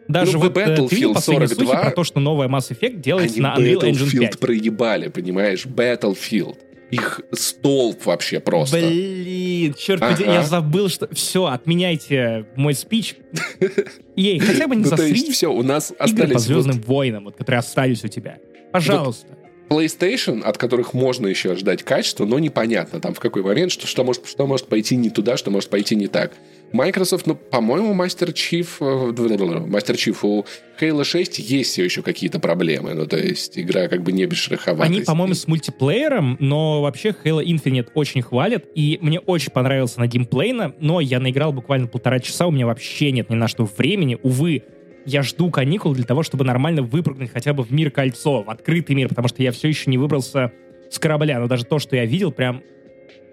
Даже 0.09 0.33
Ну, 0.33 0.39
вот 0.45 0.57
э, 0.57 0.61
Battlefield 0.61 1.15
последние 1.15 1.49
слухи 1.49 1.67
42, 1.67 1.81
про 1.83 1.91
то, 1.91 2.05
что 2.05 2.21
новая 2.21 2.49
Mass 2.49 2.71
Effect 2.71 3.01
делается 3.01 3.41
на 3.43 3.57
Unreal 3.57 3.81
Engine 3.81 3.93
Battlefield 3.93 4.21
5. 4.21 4.39
проебали, 4.39 5.09
понимаешь? 5.09 5.67
Battlefield. 5.67 6.57
Их 6.91 7.21
столб 7.33 8.05
вообще 8.07 8.41
просто. 8.41 8.79
Блин, 8.79 9.75
черт 9.75 10.03
Ага. 10.03 10.15
подери, 10.15 10.33
я 10.33 10.43
забыл, 10.43 10.89
что... 10.89 11.09
Все, 11.15 11.45
отменяйте 11.47 12.47
мой 12.57 12.75
спич. 12.75 13.17
EA, 14.17 14.41
хотя 14.41 14.67
бы 14.67 14.77
не 14.77 14.85
Ну, 14.85 14.91
то 14.91 15.03
есть 15.03 15.17
засри 15.19 15.33
все, 15.33 15.53
у 15.53 15.63
нас 15.63 15.91
игры 15.91 15.99
по 15.99 16.05
остались 16.05 16.33
вот 16.35 16.43
Звездным 16.43 16.81
войнам, 16.81 17.25
вот, 17.25 17.37
которые 17.37 17.59
остались 17.59 18.05
у 18.05 18.09
тебя. 18.09 18.39
Пожалуйста. 18.73 19.27
PlayStation, 19.69 20.43
от 20.43 20.57
которых 20.57 20.95
можно 20.95 21.27
еще 21.27 21.55
ждать 21.55 21.83
качества, 21.83 22.25
но 22.25 22.39
непонятно 22.39 23.01
там 23.01 23.13
в 23.13 23.21
какой 23.21 23.43
момент, 23.43 23.71
что, 23.71 23.87
что, 23.87 24.03
может, 24.03 24.27
что 24.27 24.47
может 24.47 24.67
пойти 24.67 24.97
не 24.97 25.11
туда, 25.11 25.37
что 25.37 25.51
может 25.51 25.69
пойти 25.69 25.95
не 25.95 26.07
так. 26.07 26.33
Microsoft, 26.73 27.27
ну, 27.27 27.35
по-моему, 27.35 27.95
Master 27.95 28.33
Chief, 28.33 28.67
э, 28.81 29.13
Master 29.13 29.95
Chief 29.95 30.17
у 30.23 30.45
Halo 30.81 31.05
6 31.05 31.39
есть 31.39 31.71
все 31.71 31.85
еще 31.85 32.03
какие-то 32.03 32.41
проблемы. 32.41 32.95
Ну, 32.95 33.07
то 33.07 33.17
есть 33.17 33.59
игра 33.59 33.89
как 33.89 34.03
бы 34.03 34.13
не 34.13 34.27
без 34.27 34.39
шероховатости. 34.39 34.97
Они, 34.97 35.05
по-моему, 35.05 35.35
с 35.35 35.47
мультиплеером, 35.47 36.37
но 36.41 36.83
вообще 36.83 37.15
Halo 37.25 37.43
Infinite 37.45 37.89
очень 37.95 38.23
хвалят, 38.23 38.65
и 38.75 38.99
мне 39.01 39.19
очень 39.21 39.51
понравился 39.51 40.01
на 40.01 40.07
геймплейно, 40.07 40.75
но 40.79 41.01
я 41.01 41.21
наиграл 41.21 41.53
буквально 41.53 41.87
полтора 41.87 42.21
часа, 42.21 42.47
у 42.47 42.51
меня 42.51 42.67
вообще 42.67 43.13
нет 43.13 43.31
ни 43.31 43.35
на 43.35 43.49
что 43.49 43.65
времени, 43.65 44.19
увы. 44.23 44.63
Я 45.07 45.23
жду 45.23 45.51
каникул 45.51 45.95
для 45.95 46.05
того, 46.05 46.23
чтобы 46.23 46.45
нормально 46.45 46.83
выпрыгнуть 46.83 47.31
хотя 47.33 47.55
бы 47.55 47.63
в 47.63 47.71
мир 47.71 47.91
кольцо, 47.91 48.43
в 48.43 48.51
открытый 48.51 48.95
мир, 48.95 49.09
потому 49.09 49.29
что 49.29 49.43
я 49.43 49.53
все 49.53 49.69
еще 49.69 49.91
не 49.91 49.97
выбрался 49.97 50.53
с 50.91 50.99
корабля. 50.99 51.39
Но 51.39 51.47
даже 51.47 51.65
то, 51.65 51.79
что 51.79 51.97
я 51.97 52.05
видел, 52.05 52.31
прям 52.31 52.63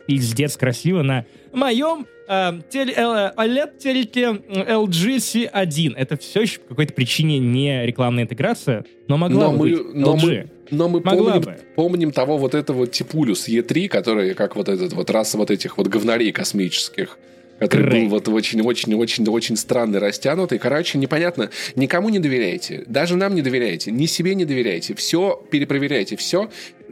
пиздец 0.08 0.58
красиво 0.58 1.02
на 1.02 1.26
моем 1.54 2.06
э, 2.28 2.60
теле, 2.70 2.94
э, 2.96 3.32
OLED-телеке 3.38 4.42
LG 4.50 5.16
C1. 5.18 5.94
Это 5.96 6.18
все 6.18 6.42
еще 6.42 6.60
по 6.60 6.70
какой-то 6.70 6.94
причине 6.94 7.40
не 7.40 7.86
рекламная 7.86 8.24
интеграция, 8.24 8.86
но 9.08 9.18
могла 9.18 9.46
Но 9.46 9.52
бы 9.52 9.58
мы, 9.58 9.70
быть. 9.76 9.94
но, 9.96 10.16
LG. 10.16 10.20
мы, 10.26 10.50
но 10.72 10.90
мы 10.90 11.02
Могла 11.02 11.32
помним, 11.34 11.42
бы. 11.42 11.58
помним 11.76 12.12
того 12.12 12.38
вот 12.38 12.56
этого 12.56 12.88
типулю 12.88 13.36
с 13.36 13.48
Е3, 13.48 13.88
который 13.88 14.34
как 14.34 14.56
вот 14.56 14.70
этот 14.70 14.94
вот 14.94 15.10
раса 15.10 15.38
вот 15.38 15.52
этих 15.52 15.78
вот 15.78 15.88
говнарей 15.88 16.32
космических. 16.32 17.18
Который 17.58 17.90
Крей. 17.90 18.02
был 18.02 18.10
вот 18.10 18.28
очень-очень-очень-очень 18.28 19.56
странный, 19.56 20.00
растянутый. 20.00 20.60
Короче, 20.60 20.98
непонятно. 20.98 21.52
Никому 21.78 22.10
не 22.10 22.20
доверяйте. 22.20 22.84
Даже 22.86 23.16
нам 23.16 23.34
не 23.34 23.42
доверяйте. 23.42 23.92
Ни 23.92 24.08
себе 24.08 24.36
не 24.36 24.44
доверяйте. 24.44 24.94
Все 24.94 25.42
перепроверяйте. 25.52 26.18
Все. 26.18 26.50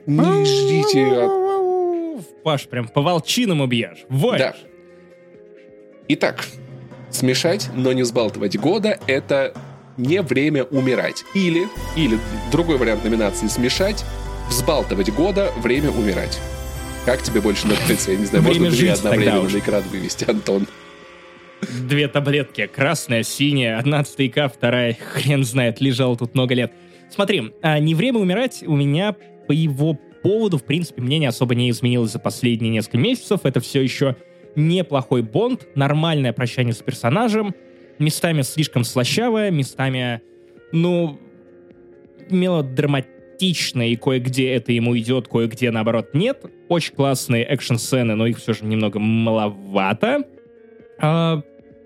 Не 0.08 0.46
ждите 0.46 1.04
от 1.06 1.32
Паш, 2.44 2.68
прям 2.68 2.88
по 2.88 3.02
волчинам 3.02 3.68
бьешь. 3.68 4.06
Вот. 4.10 4.38
Да. 4.38 4.56
Итак, 6.10 6.46
смешать, 7.10 7.70
но 7.76 7.94
не 7.94 8.04
сбалтывать 8.04 8.58
года— 8.58 9.00
это 9.08 9.54
не 9.98 10.22
время 10.22 10.64
умирать. 10.66 11.24
Или, 11.34 11.68
или 11.96 12.20
другой 12.52 12.78
вариант 12.78 13.04
номинации 13.04 13.48
смешать, 13.48 14.04
взбалтывать 14.50 15.12
года, 15.14 15.52
время 15.62 15.92
умирать. 15.92 16.40
Как 17.06 17.22
тебе 17.22 17.42
больше 17.42 17.68
нравится? 17.68 18.12
Я 18.12 18.18
не 18.18 18.26
знаю, 18.26 18.44
Время 18.44 18.66
можно 18.66 18.78
две 18.78 18.92
одновременно 18.92 19.42
на 19.42 19.60
экран 19.60 19.84
вывести, 19.84 20.30
Антон. 20.30 20.68
Две 21.88 22.08
таблетки. 22.08 22.68
Красная, 22.68 23.24
синяя. 23.24 23.78
Одна 23.78 24.04
стейка, 24.04 24.50
вторая, 24.50 24.98
хрен 25.14 25.44
знает, 25.46 25.80
лежала 25.80 26.18
тут 26.18 26.34
много 26.34 26.54
лет. 26.54 26.74
Смотри, 27.10 27.54
а, 27.62 27.80
не 27.80 27.96
время 27.96 28.20
умирать 28.20 28.64
у 28.66 28.76
меня 28.76 29.16
по 29.48 29.52
его 29.52 30.00
поводу, 30.24 30.58
в 30.58 30.64
принципе, 30.64 31.02
мнение 31.02 31.30
особо 31.30 31.54
не 31.54 31.70
изменилось 31.70 32.12
за 32.12 32.20
последние 32.20 32.72
несколько 32.72 32.98
месяцев. 32.98 33.42
Это 33.44 33.60
все 33.60 33.82
еще 33.82 34.16
неплохой 34.56 35.22
бонд, 35.22 35.68
нормальное 35.76 36.34
прощание 36.34 36.74
с 36.74 36.82
персонажем. 36.82 37.54
местами 38.00 38.42
слишком 38.42 38.84
слащавая, 38.84 39.52
местами, 39.52 40.22
ну, 40.72 41.20
мелодраматичная, 42.30 43.88
и 43.88 43.96
кое-где 43.96 44.52
это 44.54 44.72
ему 44.72 44.98
идет, 44.98 45.28
кое-где, 45.28 45.70
наоборот, 45.70 46.10
нет. 46.14 46.44
Очень 46.70 46.96
классные 46.96 47.44
экшн-сцены, 47.44 48.16
но 48.16 48.26
их 48.26 48.40
все 48.40 48.54
же 48.54 48.66
немного 48.66 49.00
маловато. 49.00 50.24
А, 51.00 51.44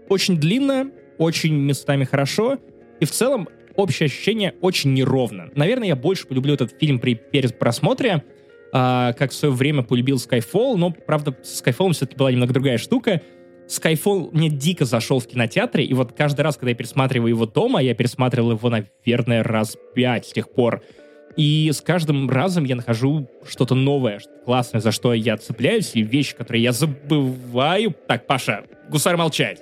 очень 0.07 0.37
длинно, 0.37 0.91
очень 1.17 1.55
местами 1.55 2.05
хорошо, 2.05 2.59
и 2.99 3.05
в 3.05 3.11
целом 3.11 3.49
общее 3.77 4.07
ощущение 4.07 4.55
очень 4.61 4.93
неровно. 4.93 5.49
Наверное, 5.55 5.87
я 5.87 5.95
больше 5.95 6.27
полюблю 6.27 6.55
этот 6.55 6.77
фильм 6.77 6.99
при 6.99 7.13
перед 7.15 7.57
просмотре, 7.57 8.23
а, 8.73 9.13
как 9.13 9.31
в 9.31 9.33
свое 9.33 9.53
время 9.53 9.83
полюбил 9.83 10.17
Skyfall, 10.17 10.75
но, 10.75 10.91
правда, 10.91 11.35
с 11.43 11.61
Skyfall 11.61 11.93
все-таки 11.93 12.17
была 12.17 12.31
немного 12.31 12.53
другая 12.53 12.77
штука. 12.77 13.21
Skyfall 13.67 14.29
мне 14.31 14.49
дико 14.49 14.85
зашел 14.85 15.19
в 15.19 15.27
кинотеатре, 15.27 15.85
и 15.85 15.93
вот 15.93 16.13
каждый 16.13 16.41
раз, 16.41 16.57
когда 16.57 16.71
я 16.71 16.75
пересматриваю 16.75 17.29
его 17.29 17.45
дома, 17.45 17.81
я 17.81 17.93
пересматривал 17.93 18.51
его, 18.51 18.69
наверное, 18.69 19.43
раз 19.43 19.77
пять 19.93 20.25
с 20.25 20.33
тех 20.33 20.49
пор. 20.49 20.81
И 21.35 21.69
с 21.71 21.81
каждым 21.81 22.29
разом 22.29 22.63
я 22.63 22.75
нахожу 22.75 23.29
что-то 23.47 23.75
новое, 23.75 24.19
что 24.19 24.31
классное, 24.43 24.81
за 24.81 24.91
что 24.91 25.13
я 25.13 25.37
цепляюсь, 25.37 25.91
и 25.93 26.01
вещи, 26.01 26.35
которые 26.35 26.63
я 26.63 26.71
забываю. 26.71 27.95
Так, 28.07 28.25
Паша, 28.25 28.63
гусар 28.89 29.17
молчать 29.17 29.61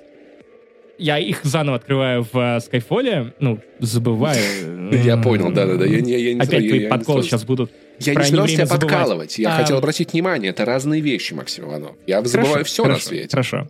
я 0.98 1.18
их 1.18 1.44
заново 1.44 1.76
открываю 1.76 2.22
в 2.22 2.34
uh, 2.34 2.58
Skyfall, 2.58 3.32
ну, 3.38 3.60
забываю. 3.78 4.92
Я 5.04 5.16
понял, 5.16 5.52
да-да-да. 5.52 5.84
Опять 5.84 6.68
твои 6.68 6.86
подколы 6.88 7.22
сейчас 7.22 7.44
будут. 7.44 7.70
Я 7.98 8.14
не 8.14 8.24
собирался 8.24 8.54
тебя 8.54 8.66
подкалывать. 8.66 9.38
Я 9.38 9.50
хотел 9.50 9.78
обратить 9.78 10.12
внимание, 10.12 10.50
это 10.50 10.64
разные 10.64 11.00
вещи, 11.00 11.34
Максим 11.34 11.64
Иванов. 11.64 11.96
Я 12.06 12.22
забываю 12.22 12.64
все 12.64 12.84
на 12.84 12.96
свете. 12.96 13.28
Хорошо. 13.30 13.68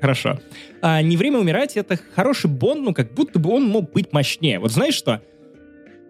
Хорошо. 0.00 0.40
А, 0.80 1.00
«Не 1.00 1.16
время 1.16 1.38
умирать»— 1.38 1.76
это 1.76 1.96
хороший 2.16 2.50
Бонд, 2.50 2.82
ну, 2.82 2.92
как 2.92 3.12
будто 3.14 3.38
бы 3.38 3.50
он 3.50 3.64
мог 3.64 3.92
быть 3.92 4.12
мощнее. 4.12 4.58
Вот 4.58 4.72
знаешь 4.72 4.94
что? 4.94 5.22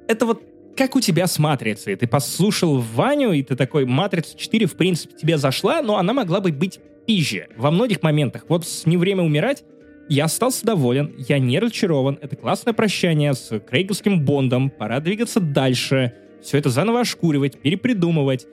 Это 0.09 0.24
вот 0.24 0.43
как 0.74 0.97
у 0.97 1.01
тебя 1.01 1.26
с 1.26 1.39
«Матрицей». 1.39 1.95
Ты 1.97 2.07
послушал 2.07 2.78
Ваню, 2.78 3.33
и 3.33 3.43
ты 3.43 3.55
такой, 3.55 3.85
«Матрица 3.85 4.35
4» 4.35 4.64
в 4.64 4.76
принципе 4.76 5.14
тебе 5.14 5.37
зашла, 5.37 5.83
но 5.83 5.99
она 5.99 6.14
могла 6.14 6.41
бы 6.41 6.53
быть 6.53 6.80
пизже 7.07 7.49
во 7.57 7.70
многих 7.70 8.03
моментах. 8.03 8.47
Вот 8.49 8.66
с 8.66 8.87
«Не 8.87 8.97
время 8.97 9.22
умирать» 9.22 9.62
Я 10.09 10.25
остался 10.25 10.67
доволен, 10.67 11.15
я 11.29 11.39
не 11.39 11.59
разочарован. 11.59 12.19
Это 12.21 12.37
классное 12.37 12.75
прощание 12.75 13.35
с 13.35 13.59
Крейговским 13.61 14.25
Бондом. 14.25 14.71
Пора 14.71 15.01
двигаться 15.01 15.41
дальше. 15.41 16.13
Все 16.43 16.59
это 16.59 16.71
заново 16.71 17.01
ошкуривать, 17.01 17.61
перепридумывать, 17.61 18.47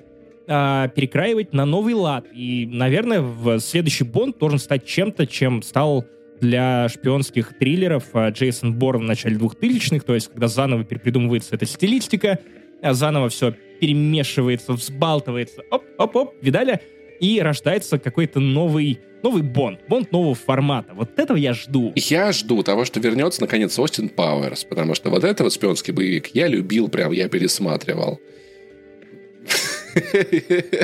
э, 0.48 0.90
перекраивать 0.96 1.54
на 1.54 1.66
новый 1.66 1.96
лад. 1.96 2.26
И, 2.34 2.68
наверное, 2.72 3.22
в 3.22 3.60
следующий 3.60 4.04
Бонд 4.04 4.38
должен 4.38 4.60
стать 4.60 4.86
чем-то, 4.86 5.28
чем 5.28 5.64
стал 5.64 6.06
для 6.40 6.88
шпионских 6.90 7.58
триллеров 7.58 8.06
а, 8.14 8.30
Джейсон 8.30 8.74
Борн 8.76 9.02
в 9.02 9.06
начале 9.06 9.36
2000-х, 9.36 10.06
то 10.06 10.16
есть 10.16 10.30
когда 10.30 10.48
заново 10.48 10.84
перепридумывается 10.84 11.56
эта 11.56 11.66
стилистика, 11.66 12.40
а 12.82 12.94
заново 12.94 13.30
все 13.30 13.54
перемешивается, 13.82 14.74
взбалтывается, 14.74 15.62
оп-оп-оп, 15.70 16.36
видали? 16.42 16.80
И 17.20 17.40
рождается 17.42 18.00
какой-то 18.00 18.40
новый 18.40 19.00
новый 19.22 19.42
Бонд, 19.44 19.82
Бонд 19.88 20.12
нового 20.12 20.36
формата. 20.36 20.94
Вот 20.94 21.20
этого 21.20 21.38
я 21.38 21.54
жду. 21.54 21.92
Я 21.96 22.32
жду 22.32 22.64
того, 22.64 22.86
что 22.86 23.00
вернется 23.00 23.42
наконец 23.42 23.78
Остин 23.78 24.10
Пауэрс, 24.10 24.64
потому 24.64 24.96
что 24.96 25.10
вот 25.10 25.24
этот 25.24 25.42
вот 25.42 25.54
шпионский 25.54 25.94
боевик 25.94 26.28
я 26.34 26.48
любил, 26.48 26.88
прям 26.88 27.12
я 27.12 27.28
пересматривал. 27.28 28.20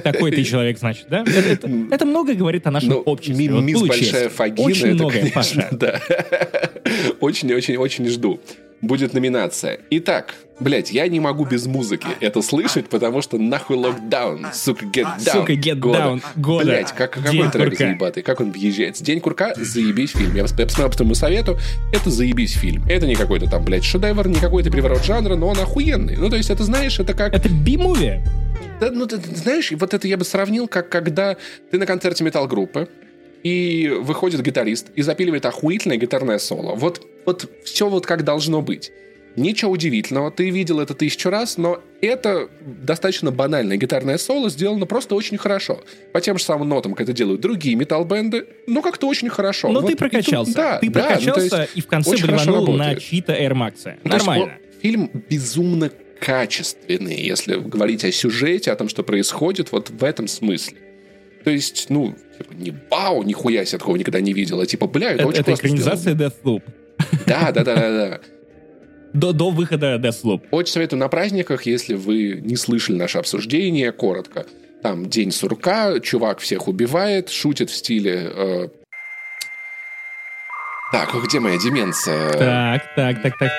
Такой 0.03 0.31
ты 0.31 0.43
человек, 0.43 0.77
значит, 0.79 1.07
да? 1.09 1.21
Это, 1.21 1.49
это, 1.49 1.69
это 1.91 2.05
много 2.05 2.33
говорит 2.33 2.65
о 2.67 2.71
нашем 2.71 2.89
ну, 2.89 2.97
обществе. 2.97 3.47
Ми, 3.47 3.61
мисс 3.61 3.81
Большая 3.81 4.29
Фагина. 4.29 4.67
Очень 4.67 4.87
это, 4.87 4.95
многое, 4.95 5.19
конечно, 5.31 5.33
Паша. 5.35 5.69
Да. 5.71 6.01
Очень-очень-очень 7.19 8.07
жду 8.07 8.39
будет 8.81 9.13
номинация. 9.13 9.79
Итак, 9.89 10.35
блять, 10.59 10.91
я 10.91 11.07
не 11.07 11.19
могу 11.19 11.45
без 11.45 11.65
музыки 11.65 12.07
это 12.19 12.41
слышать, 12.41 12.87
потому 12.87 13.21
что 13.21 13.37
нахуй 13.37 13.77
локдаун, 13.77 14.47
сука, 14.53 14.85
get 14.85 15.05
down. 15.17 15.33
Сука, 15.33 15.53
get 15.53 15.75
года. 15.75 15.99
down, 15.99 16.23
года. 16.35 16.65
Блять, 16.65 16.91
как, 16.91 17.11
какой 17.11 17.31
День 17.31 17.51
трек 17.51 17.69
курка. 17.69 17.83
заебатый, 17.83 18.23
как 18.23 18.41
он 18.41 18.51
въезжает. 18.51 19.01
День 19.01 19.19
курка, 19.19 19.53
заебись 19.55 20.11
фильм. 20.11 20.35
Я, 20.35 20.43
я 20.43 20.43
посмотрел 20.43 20.89
по 20.89 20.97
твоему 20.97 21.15
совету, 21.15 21.57
это 21.93 22.09
заебись 22.09 22.53
фильм. 22.53 22.83
Это 22.87 23.07
не 23.07 23.15
какой-то 23.15 23.49
там, 23.49 23.63
блядь, 23.63 23.83
шедевр, 23.83 24.27
не 24.27 24.39
какой-то 24.39 24.71
приворот 24.71 25.03
жанра, 25.03 25.35
но 25.35 25.47
он 25.47 25.59
охуенный. 25.59 26.15
Ну, 26.17 26.29
то 26.29 26.35
есть, 26.35 26.49
это, 26.49 26.63
знаешь, 26.63 26.99
это 26.99 27.13
как... 27.13 27.33
Это 27.33 27.49
би-муви? 27.49 28.21
Да, 28.79 28.91
ну, 28.91 29.05
ты, 29.05 29.17
знаешь, 29.17 29.71
вот 29.71 29.93
это 29.93 30.07
я 30.07 30.17
бы 30.17 30.25
сравнил, 30.25 30.67
как 30.67 30.89
когда 30.89 31.37
ты 31.71 31.77
на 31.77 31.85
концерте 31.85 32.23
метал-группы, 32.23 32.89
и 33.43 33.89
выходит 34.01 34.41
гитарист 34.41 34.87
и 34.95 35.03
запиливает 35.03 35.45
охуительное 35.45 35.97
гитарное 35.97 36.39
соло. 36.39 36.73
Вот, 36.73 37.05
вот 37.27 37.47
все 37.63 37.87
вот 37.87 38.07
как 38.07 38.23
должно 38.23 38.63
быть. 38.63 38.91
Ничего 39.35 39.71
удивительного, 39.71 40.31
ты 40.31 40.49
видел 40.49 40.79
это 40.79 40.93
тысячу 40.93 41.29
раз, 41.29 41.57
но 41.57 41.81
это 42.01 42.49
достаточно 42.61 43.31
банальное 43.31 43.75
гитарное 43.77 44.17
соло 44.17 44.49
сделано 44.49 44.85
просто 44.85 45.15
очень 45.15 45.37
хорошо. 45.37 45.81
По 46.13 46.21
тем 46.21 46.37
же 46.37 46.43
самым 46.43 46.69
нотам, 46.69 46.93
как 46.93 47.01
это 47.01 47.13
делают 47.13 47.41
другие 47.41 47.75
метал-бенды, 47.75 48.47
но 48.67 48.81
как-то 48.81 49.07
очень 49.07 49.29
хорошо. 49.29 49.69
Но 49.71 49.81
вот 49.81 49.91
ты 49.91 49.97
прокачался. 49.97 50.53
Тут, 50.53 50.55
да, 50.55 50.77
ты 50.79 50.89
да, 50.89 51.07
прокачался 51.07 51.57
ну, 51.57 51.65
и 51.75 51.81
в 51.81 51.87
конце 51.87 52.17
блеванул 52.17 52.67
на 52.73 52.95
чьи-то 52.95 53.33
Air 53.33 53.51
Max. 53.51 53.97
Нормально. 54.03 54.53
Есть, 54.71 54.81
фильм 54.81 55.11
безумно 55.29 55.91
качественный, 56.19 57.21
если 57.21 57.55
говорить 57.55 58.05
о 58.05 58.11
сюжете, 58.11 58.71
о 58.71 58.75
том, 58.75 58.87
что 58.87 59.03
происходит, 59.03 59.71
вот 59.71 59.89
в 59.89 60.03
этом 60.03 60.27
смысле. 60.27 60.77
То 61.43 61.51
есть, 61.51 61.87
ну, 61.89 62.15
типа, 62.37 62.53
не 62.53 62.73
вау, 62.89 63.23
нихуя 63.23 63.65
себе 63.65 63.79
такого 63.79 63.97
никогда 63.97 64.21
не 64.21 64.33
видел, 64.33 64.59
а 64.61 64.65
типа, 64.65 64.87
бля, 64.87 65.11
это, 65.11 65.23
это 65.23 65.27
очень 65.27 65.41
Это 65.41 65.53
экранизация 65.53 66.15
Deathloop. 66.15 66.63
Да, 67.27 67.51
да, 67.51 67.63
да, 67.63 67.75
да, 67.75 68.09
да. 68.09 68.19
До, 69.15 69.31
до 69.31 69.49
выхода 69.49 69.95
Deathloop. 69.95 70.41
Очень 70.51 70.73
советую 70.73 70.99
на 70.99 71.07
праздниках, 71.07 71.65
если 71.65 71.93
вы 71.93 72.41
не 72.43 72.57
слышали 72.57 72.97
наше 72.97 73.17
обсуждение, 73.17 73.93
коротко. 73.93 74.45
Там 74.83 75.09
день 75.09 75.31
сурка, 75.31 76.01
чувак 76.01 76.39
всех 76.39 76.67
убивает, 76.67 77.29
шутит 77.29 77.69
в 77.69 77.75
стиле... 77.75 78.29
Э... 78.35 78.67
Так, 80.91 81.15
где 81.23 81.39
моя 81.39 81.57
деменция? 81.57 82.29
Так, 82.33 82.83
так, 82.95 83.21
так, 83.21 83.37
так. 83.39 83.51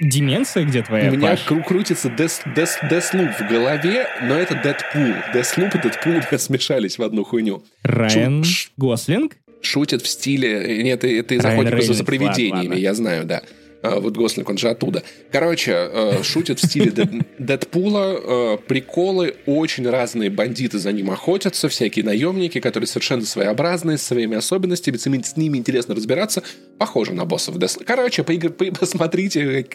Деменция 0.00 0.64
где 0.64 0.82
твоя, 0.82 1.10
У 1.10 1.12
меня 1.12 1.36
кру 1.36 1.62
крутится 1.62 2.08
Deathloop 2.08 3.34
в 3.34 3.50
голове, 3.50 4.06
но 4.22 4.34
это 4.34 4.54
Дэдпул. 4.54 5.14
Deathloop 5.34 5.78
и 5.78 5.82
Дэдпул 5.82 6.38
смешались 6.38 6.96
в 6.96 7.02
одну 7.02 7.24
хуйню. 7.24 7.62
Райан 7.82 8.44
Шу 8.44 8.70
Гослинг? 8.78 9.36
Шутит 9.60 10.00
в 10.00 10.08
стиле... 10.08 10.82
Нет, 10.82 11.00
ты, 11.00 11.22
ты 11.22 11.38
заходишь 11.38 11.86
за 11.86 12.02
привидениями, 12.02 12.54
ладно, 12.54 12.70
ладно. 12.70 12.80
я 12.80 12.94
знаю, 12.94 13.24
да. 13.26 13.42
А, 13.82 13.98
вот 13.98 14.16
Гослинг, 14.16 14.48
он 14.48 14.58
же 14.58 14.68
оттуда. 14.68 15.02
Короче, 15.30 15.72
э, 15.72 16.22
шутит 16.22 16.60
в 16.60 16.66
стиле 16.66 16.92
Дэдпула, 17.38 18.54
э, 18.54 18.58
приколы, 18.66 19.34
очень 19.46 19.88
разные 19.88 20.30
бандиты 20.30 20.78
за 20.78 20.92
ним 20.92 21.10
охотятся, 21.10 21.68
всякие 21.68 22.04
наемники, 22.04 22.60
которые 22.60 22.86
совершенно 22.86 23.24
своеобразные, 23.24 23.98
с 23.98 24.02
своими 24.02 24.36
особенностями, 24.36 24.96
с 24.96 25.36
ними 25.36 25.58
интересно 25.58 25.94
разбираться, 25.94 26.42
похоже 26.78 27.12
на 27.12 27.24
боссов 27.24 27.56
Deathloop. 27.56 27.84
Короче, 27.84 28.22
посмотрите 28.22 29.66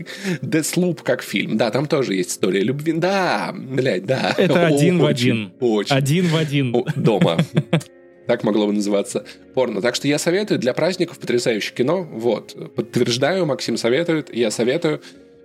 Deathloop 0.41 0.99
как 1.03 1.22
фильм. 1.22 1.58
Да, 1.58 1.70
там 1.72 1.86
тоже 1.86 2.16
есть 2.16 2.32
история 2.32 2.62
любви. 2.62 2.93
Да, 2.93 3.53
блядь, 3.53 4.05
да. 4.05 4.34
Это 4.38 4.68
один 4.68 4.99
в 4.99 5.05
один. 5.05 5.51
Очень. 5.60 5.95
Один 5.95 6.28
в 6.28 6.36
один. 6.38 6.76
Дома. 6.95 7.38
Так 8.28 8.43
могло 8.43 8.67
бы 8.67 8.73
называться 8.73 9.25
порно. 9.53 9.82
Так 9.82 9.95
что 9.95 10.07
я 10.07 10.19
советую 10.19 10.59
для 10.59 10.73
праздников 10.73 11.17
потрясающее 11.17 11.73
кино. 11.73 12.03
Вот. 12.03 12.73
Подтверждаю, 12.75 13.45
Максим 13.45 13.78
советует, 13.78 14.34
я 14.36 14.51
советую. 14.51 15.01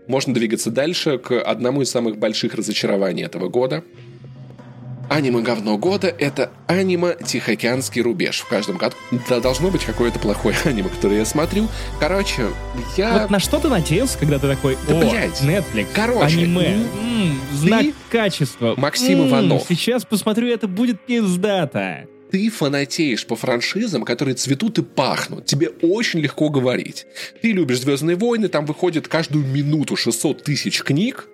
Можно 0.09 0.35
двигаться 0.35 0.71
дальше 0.71 1.19
к 1.19 1.41
одному 1.41 1.83
из 1.83 1.91
самых 1.91 2.19
больших 2.19 2.55
разочарований 2.55 3.25
этого 3.25 3.49
года. 3.49 3.85
Аниме-говно 5.09 5.77
года— 5.77 6.09
это 6.19 6.51
аниме 6.67 7.17
«Тихоокеанский 7.23 8.01
рубеж». 8.01 8.41
В 8.41 8.49
каждом 8.49 8.79
году 8.79 8.97
да, 9.29 9.41
должно 9.41 9.71
быть 9.71 9.85
какое-то 9.85 10.19
плохое 10.19 10.57
аниме, 10.65 10.89
которое 10.89 11.19
я 11.19 11.25
смотрю. 11.25 11.69
Короче, 12.01 12.47
я... 12.97 13.19
Вот 13.19 13.31
на 13.31 13.39
что 13.39 13.59
ты 13.59 13.69
надеялся, 13.69 14.19
когда 14.19 14.39
ты 14.39 14.49
такой, 14.49 14.77
да, 14.89 14.97
о, 14.97 15.01
блядь. 15.01 15.41
Netflix, 15.43 15.87
Короче, 15.95 16.39
аниме, 16.39 16.79
м-м, 16.99 17.41
знак 17.53 17.87
качества. 18.11 18.75
Максим 18.77 19.21
м-м, 19.21 19.29
Иванов. 19.29 19.65
Сейчас 19.69 20.05
посмотрю, 20.05 20.49
это 20.49 20.67
будет 20.67 20.99
пиздата 21.01 22.07
ты 22.33 22.49
фанатеешь 22.49 23.27
по 23.27 23.37
франшизам, 23.37 24.05
которые 24.05 24.35
цветут 24.35 24.79
и 24.79 24.83
пахнут. 24.83 25.45
Тебе 25.45 25.69
очень 25.83 26.21
легко 26.21 26.49
говорить. 26.49 27.07
Ты 27.43 27.53
любишь 27.53 27.81
«Звездные 27.81 28.17
войны», 28.17 28.49
там 28.49 28.65
выходит 28.65 29.07
каждую 29.07 29.47
минуту 29.47 29.97
600 29.97 30.43
тысяч 30.43 30.83
книг. 30.83 31.29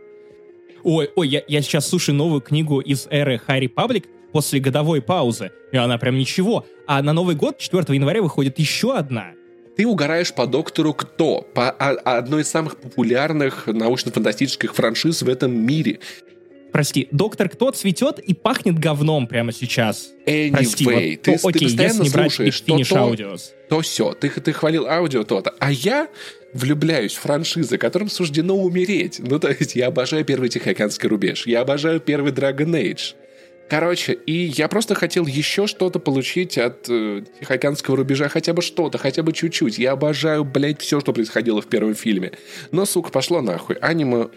Ой, 0.82 1.08
ой, 1.14 1.28
я, 1.28 1.42
я 1.46 1.62
сейчас 1.62 1.88
слушаю 1.88 2.16
новую 2.16 2.40
книгу 2.40 2.80
из 2.80 3.06
эры 3.10 3.38
Харри 3.38 3.68
Паблик 3.68 4.06
после 4.32 4.58
годовой 4.58 5.00
паузы, 5.00 5.52
и 5.70 5.76
она 5.76 5.98
прям 5.98 6.16
ничего. 6.16 6.66
А 6.88 7.00
на 7.00 7.12
Новый 7.12 7.36
год, 7.36 7.58
4 7.58 7.94
января, 7.94 8.20
выходит 8.20 8.58
еще 8.58 8.96
одна. 8.96 9.32
Ты 9.76 9.86
угораешь 9.86 10.34
по 10.34 10.48
доктору 10.48 10.92
Кто, 10.92 11.42
по 11.42 11.70
одной 11.70 12.42
из 12.42 12.48
самых 12.48 12.78
популярных 12.78 13.68
научно-фантастических 13.68 14.74
франшиз 14.74 15.22
в 15.22 15.28
этом 15.28 15.56
мире 15.56 16.00
Прости, 16.72 17.08
доктор 17.10 17.48
Кто 17.48 17.70
цветет 17.70 18.18
и 18.18 18.34
пахнет 18.34 18.78
говном 18.78 19.26
прямо 19.26 19.52
сейчас. 19.52 20.12
Anyway, 20.26 20.52
Прости, 20.52 20.84
вот, 20.84 20.94
ты, 20.94 21.16
то, 21.16 21.24
ты 21.24 21.48
окей, 21.48 21.68
постоянно 21.68 22.02
если 22.02 22.12
брать 22.12 22.32
слушаешь 22.32 22.64
Big 22.66 22.76
Finish 22.76 22.88
то, 22.88 22.96
Audios. 22.96 23.40
то 23.68 23.80
все. 23.80 24.12
Ты, 24.12 24.28
ты 24.28 24.52
хвалил 24.52 24.86
аудио 24.86 25.24
то-то. 25.24 25.54
А 25.58 25.72
я 25.72 26.08
влюбляюсь 26.52 27.14
в 27.14 27.20
франшизы, 27.20 27.78
которым 27.78 28.08
суждено 28.08 28.56
умереть. 28.56 29.18
Ну, 29.20 29.38
то 29.38 29.48
есть 29.48 29.74
я 29.76 29.88
обожаю 29.88 30.24
первый 30.24 30.48
Тихоокеанский 30.48 31.08
рубеж. 31.08 31.46
Я 31.46 31.60
обожаю 31.60 32.00
первый 32.00 32.32
Dragon 32.32 32.70
Age. 32.70 33.14
Короче, 33.68 34.14
и 34.14 34.32
я 34.32 34.66
просто 34.66 34.94
хотел 34.94 35.26
еще 35.26 35.66
что-то 35.66 35.98
получить 35.98 36.56
от 36.56 36.86
э, 36.88 37.22
Тихоокеанского 37.40 37.98
рубежа, 37.98 38.28
хотя 38.28 38.54
бы 38.54 38.62
что-то, 38.62 38.96
хотя 38.96 39.22
бы 39.22 39.32
чуть-чуть. 39.34 39.78
Я 39.78 39.92
обожаю, 39.92 40.42
блядь, 40.44 40.80
все, 40.80 41.00
что 41.00 41.12
происходило 41.12 41.60
в 41.60 41.66
первом 41.66 41.94
фильме. 41.94 42.32
Но, 42.72 42.86
сука, 42.86 43.10
пошло 43.10 43.42
нахуй. 43.42 43.76
Аниме 43.76 44.28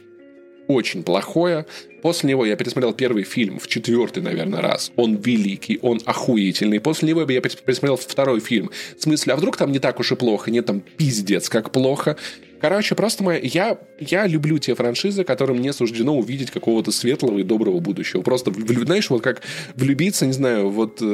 очень 0.68 1.04
плохое. 1.04 1.66
После 2.02 2.30
него 2.30 2.46
я 2.46 2.56
пересмотрел 2.56 2.94
первый 2.94 3.24
фильм 3.24 3.60
в 3.60 3.68
четвертый, 3.68 4.24
наверное, 4.24 4.62
раз. 4.62 4.92
Он 4.96 5.16
великий, 5.16 5.80
он 5.82 6.02
охуительный. 6.06 6.80
После 6.80 7.10
него 7.10 7.22
я 7.22 7.42
пересмотрел 7.42 7.96
второй 7.96 8.40
фильм. 8.40 8.72
В 8.98 9.02
смысле, 9.02 9.34
а 9.34 9.36
вдруг 9.36 9.58
там 9.58 9.72
не 9.72 9.80
так 9.80 10.00
уж 10.00 10.12
и 10.12 10.16
плохо? 10.16 10.50
Нет, 10.50 10.66
там 10.66 10.82
пиздец, 10.82 11.50
как 11.50 11.72
плохо. 11.72 12.18
Короче, 12.60 12.94
просто 12.94 13.24
моя, 13.24 13.40
я, 13.42 13.80
я 14.00 14.28
люблю 14.28 14.60
те 14.60 14.76
франшизы, 14.76 15.24
которым 15.24 15.58
мне 15.58 15.74
суждено 15.74 16.16
увидеть 16.16 16.52
какого-то 16.52 16.92
светлого 16.92 17.40
и 17.40 17.44
доброго 17.44 17.80
будущего. 17.80 18.22
Просто, 18.22 18.52
знаешь, 18.54 19.10
вот 19.10 19.24
как 19.24 19.42
влюбиться, 19.76 20.28
не 20.28 20.34
знаю, 20.34 20.70
вот 20.70 21.02
э, 21.02 21.06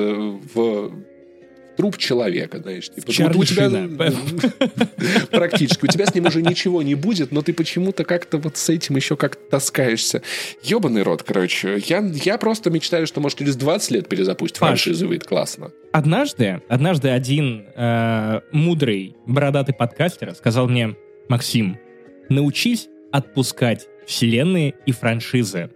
в 0.53 0.91
труп 1.77 1.97
человека, 1.97 2.59
знаешь. 2.59 2.89
Типа, 2.89 3.11
Чарли 3.11 3.37
вот 3.37 3.43
у 3.43 3.45
тебя, 3.45 3.69
практически. 5.31 5.85
У 5.85 5.87
тебя 5.87 6.05
с 6.05 6.13
ним 6.13 6.25
уже 6.25 6.41
ничего 6.41 6.81
не 6.81 6.95
будет, 6.95 7.31
но 7.31 7.41
ты 7.41 7.53
почему-то 7.53 8.03
как-то 8.03 8.39
вот 8.39 8.57
с 8.57 8.69
этим 8.69 8.95
еще 8.95 9.15
как-то 9.15 9.41
таскаешься. 9.51 10.21
Ебаный 10.63 11.03
рот, 11.03 11.23
короче. 11.23 11.81
Я, 11.85 11.99
я 11.99 12.37
просто 12.37 12.69
мечтаю, 12.69 13.07
что, 13.07 13.21
может, 13.21 13.37
через 13.37 13.55
20 13.55 13.91
лет 13.91 14.09
перезапустить 14.09 14.57
франшизу, 14.57 15.07
выйдет 15.07 15.27
классно. 15.27 15.71
Однажды, 15.93 16.61
однажды 16.67 17.09
один 17.09 17.65
э, 17.75 18.41
мудрый, 18.51 19.15
бородатый 19.25 19.73
подкастер 19.73 20.33
сказал 20.35 20.67
мне, 20.67 20.95
Максим, 21.29 21.77
научись 22.29 22.87
отпускать 23.11 23.87
вселенные 24.05 24.73
и 24.85 24.91
франшизы. 24.91 25.69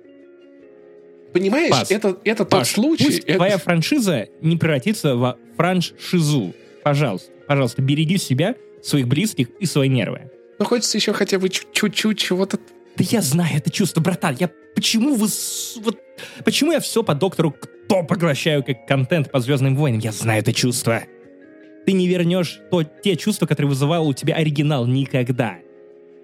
Понимаешь, 1.33 1.71
Паш, 1.71 1.91
это, 1.91 2.17
это 2.23 2.45
тот 2.45 2.49
Паш, 2.59 2.71
случай... 2.71 3.05
пусть 3.05 3.19
это- 3.19 3.35
твоя 3.35 3.57
франшиза 3.57 4.27
не 4.41 4.57
превратится 4.57 5.15
в 5.15 5.37
франшизу. 5.55 6.53
Пожалуйста, 6.83 7.31
пожалуйста, 7.47 7.81
береги 7.81 8.17
себя, 8.17 8.55
своих 8.83 9.07
близких 9.07 9.47
и 9.59 9.65
свои 9.65 9.87
нервы. 9.89 10.31
Ну, 10.59 10.65
хочется 10.65 10.97
еще 10.97 11.13
хотя 11.13 11.39
бы 11.39 11.49
чуть- 11.49 11.71
чуть-чуть 11.71 12.17
чего-то... 12.17 12.57
Да 12.97 13.05
я 13.09 13.21
знаю 13.21 13.57
это 13.57 13.69
чувство, 13.69 14.01
братан. 14.01 14.35
Я 14.39 14.49
почему 14.75 15.15
вы 15.15 15.27
вот 15.81 15.99
почему 16.43 16.71
я 16.71 16.79
все 16.79 17.03
по 17.03 17.15
доктору 17.15 17.51
кто 17.51 18.03
поглощаю 18.03 18.63
как 18.63 18.85
контент 18.85 19.31
по 19.31 19.39
Звездным 19.39 19.75
войнам? 19.75 19.99
Я 19.99 20.11
знаю 20.11 20.41
это 20.41 20.53
чувство. 20.53 21.03
Ты 21.85 21.93
не 21.93 22.07
вернешь 22.07 22.59
то, 22.69 22.83
те 22.83 23.15
чувства, 23.15 23.47
которые 23.47 23.69
вызывал 23.69 24.07
у 24.07 24.13
тебя 24.13 24.35
оригинал 24.35 24.85
никогда. 24.85 25.57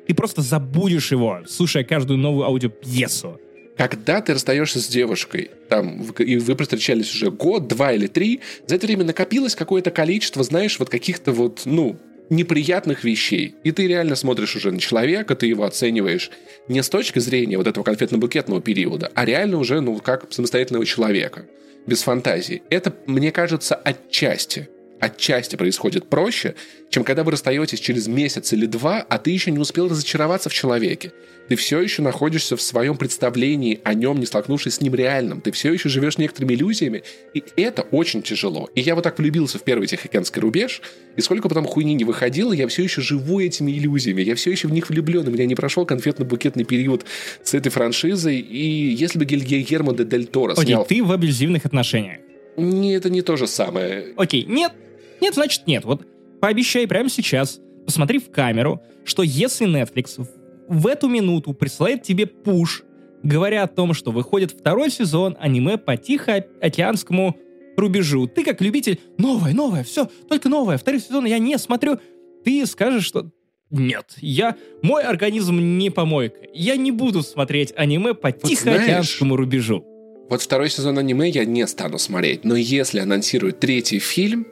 Ты 0.07 0.13
просто 0.13 0.41
забудешь 0.41 1.11
его, 1.11 1.39
слушая 1.47 1.83
каждую 1.83 2.19
новую 2.19 2.45
аудиопьесу. 2.45 3.39
Когда 3.77 4.21
ты 4.21 4.33
расстаешься 4.33 4.79
с 4.79 4.87
девушкой, 4.87 5.51
там, 5.69 6.01
и 6.17 6.37
вы 6.37 6.57
встречались 6.57 7.13
уже 7.13 7.29
год, 7.29 7.67
два 7.67 7.93
или 7.93 8.07
три, 8.07 8.41
за 8.65 8.75
это 8.75 8.87
время 8.87 9.03
накопилось 9.03 9.55
какое-то 9.55 9.91
количество, 9.91 10.43
знаешь, 10.43 10.79
вот 10.79 10.89
каких-то 10.89 11.31
вот, 11.31 11.61
ну, 11.65 11.97
неприятных 12.29 13.03
вещей. 13.03 13.55
И 13.63 13.71
ты 13.71 13.87
реально 13.87 14.15
смотришь 14.15 14.55
уже 14.55 14.71
на 14.71 14.79
человека, 14.79 15.35
ты 15.35 15.45
его 15.45 15.63
оцениваешь 15.63 16.31
не 16.67 16.81
с 16.81 16.89
точки 16.89 17.19
зрения 17.19 17.57
вот 17.57 17.67
этого 17.67 17.83
конфетно-букетного 17.83 18.61
периода, 18.61 19.11
а 19.13 19.25
реально 19.25 19.57
уже, 19.57 19.79
ну, 19.79 19.97
как 19.99 20.33
самостоятельного 20.33 20.85
человека, 20.85 21.45
без 21.85 22.01
фантазии. 22.01 22.63
Это, 22.69 22.93
мне 23.05 23.31
кажется, 23.31 23.75
отчасти 23.75 24.69
отчасти 24.99 25.55
происходит 25.55 26.09
проще, 26.09 26.55
чем 26.89 27.03
когда 27.03 27.23
вы 27.23 27.31
расстаетесь 27.31 27.79
через 27.79 28.07
месяц 28.07 28.53
или 28.53 28.65
два, 28.65 29.05
а 29.07 29.17
ты 29.17 29.31
еще 29.31 29.51
не 29.51 29.59
успел 29.59 29.87
разочароваться 29.87 30.49
в 30.49 30.53
человеке. 30.53 31.11
Ты 31.49 31.55
все 31.55 31.79
еще 31.79 32.01
находишься 32.01 32.57
в 32.57 32.61
своем 32.61 32.97
представлении 32.97 33.79
о 33.83 33.93
нем, 33.93 34.19
не 34.19 34.25
столкнувшись 34.25 34.75
с 34.75 34.81
ним 34.81 34.95
реальным. 34.95 35.39
Ты 35.39 35.51
все 35.51 35.71
еще 35.71 35.87
живешь 35.87 36.17
некоторыми 36.17 36.53
иллюзиями, 36.53 37.03
и 37.33 37.43
это 37.55 37.83
очень 37.83 38.21
тяжело. 38.21 38.69
И 38.75 38.81
я 38.81 38.95
вот 38.95 39.03
так 39.03 39.17
влюбился 39.17 39.57
в 39.57 39.63
первый 39.63 39.87
Тихоокеанский 39.87 40.41
рубеж, 40.41 40.81
и 41.15 41.21
сколько 41.21 41.47
потом 41.47 41.65
хуйни 41.65 41.93
не 41.93 42.03
выходило, 42.03 42.51
я 42.51 42.67
все 42.67 42.83
еще 42.83 43.01
живу 43.01 43.39
этими 43.39 43.71
иллюзиями, 43.71 44.21
я 44.21 44.35
все 44.35 44.51
еще 44.51 44.67
в 44.67 44.71
них 44.71 44.89
влюблен, 44.89 45.27
у 45.27 45.31
меня 45.31 45.45
не 45.45 45.55
прошел 45.55 45.85
конфетно-букетный 45.85 46.65
период 46.65 47.05
с 47.43 47.53
этой 47.53 47.69
франшизой, 47.69 48.39
и 48.39 48.89
если 48.89 49.17
бы 49.17 49.25
Гильермо 49.25 49.93
де 49.95 50.03
Дель 50.03 50.25
Торо 50.25 50.53
Окей, 50.53 50.65
снял... 50.65 50.85
ты 50.85 51.03
в 51.03 51.11
абьюзивных 51.11 51.65
отношениях. 51.65 52.19
Не, 52.57 52.95
это 52.95 53.09
не 53.09 53.21
то 53.21 53.37
же 53.37 53.47
самое. 53.47 54.13
Окей, 54.17 54.43
нет, 54.45 54.73
нет, 55.21 55.33
значит 55.33 55.67
нет. 55.67 55.85
Вот 55.85 56.05
пообещай 56.41 56.87
прямо 56.87 57.09
сейчас, 57.09 57.59
посмотри 57.85 58.19
в 58.19 58.29
камеру, 58.31 58.81
что 59.05 59.23
если 59.23 59.67
Netflix 59.67 60.27
в- 60.67 60.87
эту 60.87 61.07
минуту 61.07 61.53
присылает 61.53 62.03
тебе 62.03 62.25
пуш, 62.27 62.83
говоря 63.23 63.63
о 63.63 63.67
том, 63.67 63.93
что 63.93 64.11
выходит 64.11 64.51
второй 64.51 64.89
сезон 64.91 65.35
аниме 65.39 65.77
по 65.77 65.97
Тихоокеанскому 65.97 67.35
рубежу, 67.77 68.27
ты 68.27 68.43
как 68.43 68.61
любитель, 68.61 68.99
новое, 69.17 69.53
новое, 69.53 69.83
все, 69.83 70.09
только 70.27 70.49
новое, 70.49 70.77
второй 70.77 70.99
сезон 70.99 71.25
я 71.25 71.37
не 71.39 71.57
смотрю, 71.57 71.99
ты 72.43 72.65
скажешь, 72.65 73.05
что 73.05 73.29
нет, 73.69 74.13
я, 74.21 74.55
мой 74.81 75.03
организм 75.03 75.59
не 75.77 75.89
помойка, 75.89 76.37
я 76.53 76.75
не 76.77 76.91
буду 76.91 77.21
смотреть 77.23 77.73
аниме 77.75 78.13
по 78.13 78.31
Тихоокеанскому 78.31 79.35
рубежу. 79.35 79.85
Вот 80.29 80.41
второй 80.41 80.69
сезон 80.69 80.97
аниме 80.97 81.29
я 81.29 81.45
не 81.45 81.65
стану 81.67 81.97
смотреть, 81.97 82.43
но 82.43 82.55
если 82.55 82.99
анонсируют 82.99 83.59
третий 83.59 83.99
фильм, 83.99 84.47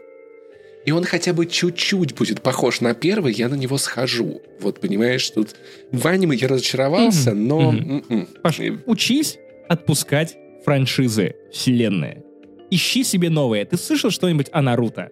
и 0.86 0.92
он 0.92 1.04
хотя 1.04 1.34
бы 1.34 1.46
чуть-чуть 1.46 2.14
будет 2.16 2.42
похож 2.42 2.82
на 2.82 2.94
первый, 2.94 3.34
я 3.34 3.50
на 3.50 3.56
него 3.56 3.78
схожу. 3.78 4.42
Вот 4.60 4.80
понимаешь, 4.80 5.30
тут 5.32 5.56
в 5.92 6.06
аниме 6.08 6.36
я 6.36 6.48
разочаровался, 6.48 7.32
Мгм, 7.32 7.48
но... 7.48 7.72
м-м. 7.74 8.28
Паш, 8.44 8.60
учись 8.86 9.38
отпускать 9.68 10.38
франшизы, 10.64 11.36
вселенные. 11.52 12.24
Ищи 12.72 13.04
себе 13.04 13.30
новые. 13.30 13.66
Ты 13.66 13.78
слышал 13.78 14.10
что-нибудь 14.12 14.48
о 14.52 14.62
Наруто? 14.62 15.10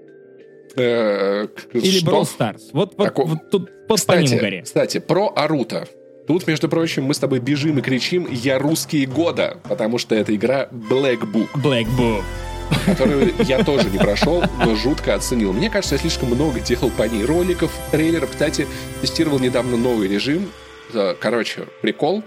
э, 0.75 1.47
Или 1.73 1.99
что? 1.99 2.11
Brawl 2.11 2.23
Stars? 2.23 2.61
Вот, 2.71 2.93
вот, 2.97 3.07
Тако- 3.07 3.25
вот 3.25 3.49
тут 3.51 3.69
вот 3.87 4.05
по 4.05 4.13
ним 4.13 4.25
Кстати, 4.25 4.35
угори. 4.35 4.61
кстати, 4.61 4.99
про 4.99 5.31
Аруто. 5.35 5.87
Тут, 6.27 6.47
между 6.47 6.69
прочим, 6.69 7.03
мы 7.03 7.13
с 7.13 7.19
тобой 7.19 7.39
бежим 7.39 7.77
и 7.77 7.81
кричим 7.81 8.27
«Я 8.31 8.57
русские 8.57 9.05
года», 9.07 9.59
потому 9.67 9.97
что 9.97 10.15
это 10.15 10.33
игра 10.35 10.69
Black 10.71 11.19
Book. 11.31 11.49
Black 11.55 11.85
Book. 11.99 12.23
Которую 12.85 13.33
я 13.39 13.63
тоже 13.63 13.89
не 13.89 13.97
прошел, 13.97 14.43
но 14.59 14.75
жутко 14.75 15.15
оценил. 15.15 15.53
Мне 15.53 15.69
кажется, 15.69 15.95
я 15.95 15.99
слишком 16.01 16.29
много 16.29 16.59
делал 16.59 16.89
по 16.91 17.03
ней 17.03 17.25
роликов, 17.25 17.71
трейлеров. 17.91 18.31
Кстати, 18.31 18.67
тестировал 19.01 19.39
недавно 19.39 19.77
новый 19.77 20.07
режим. 20.07 20.51
Э, 20.93 21.15
Короче, 21.19 21.65
прикол. 21.81 22.23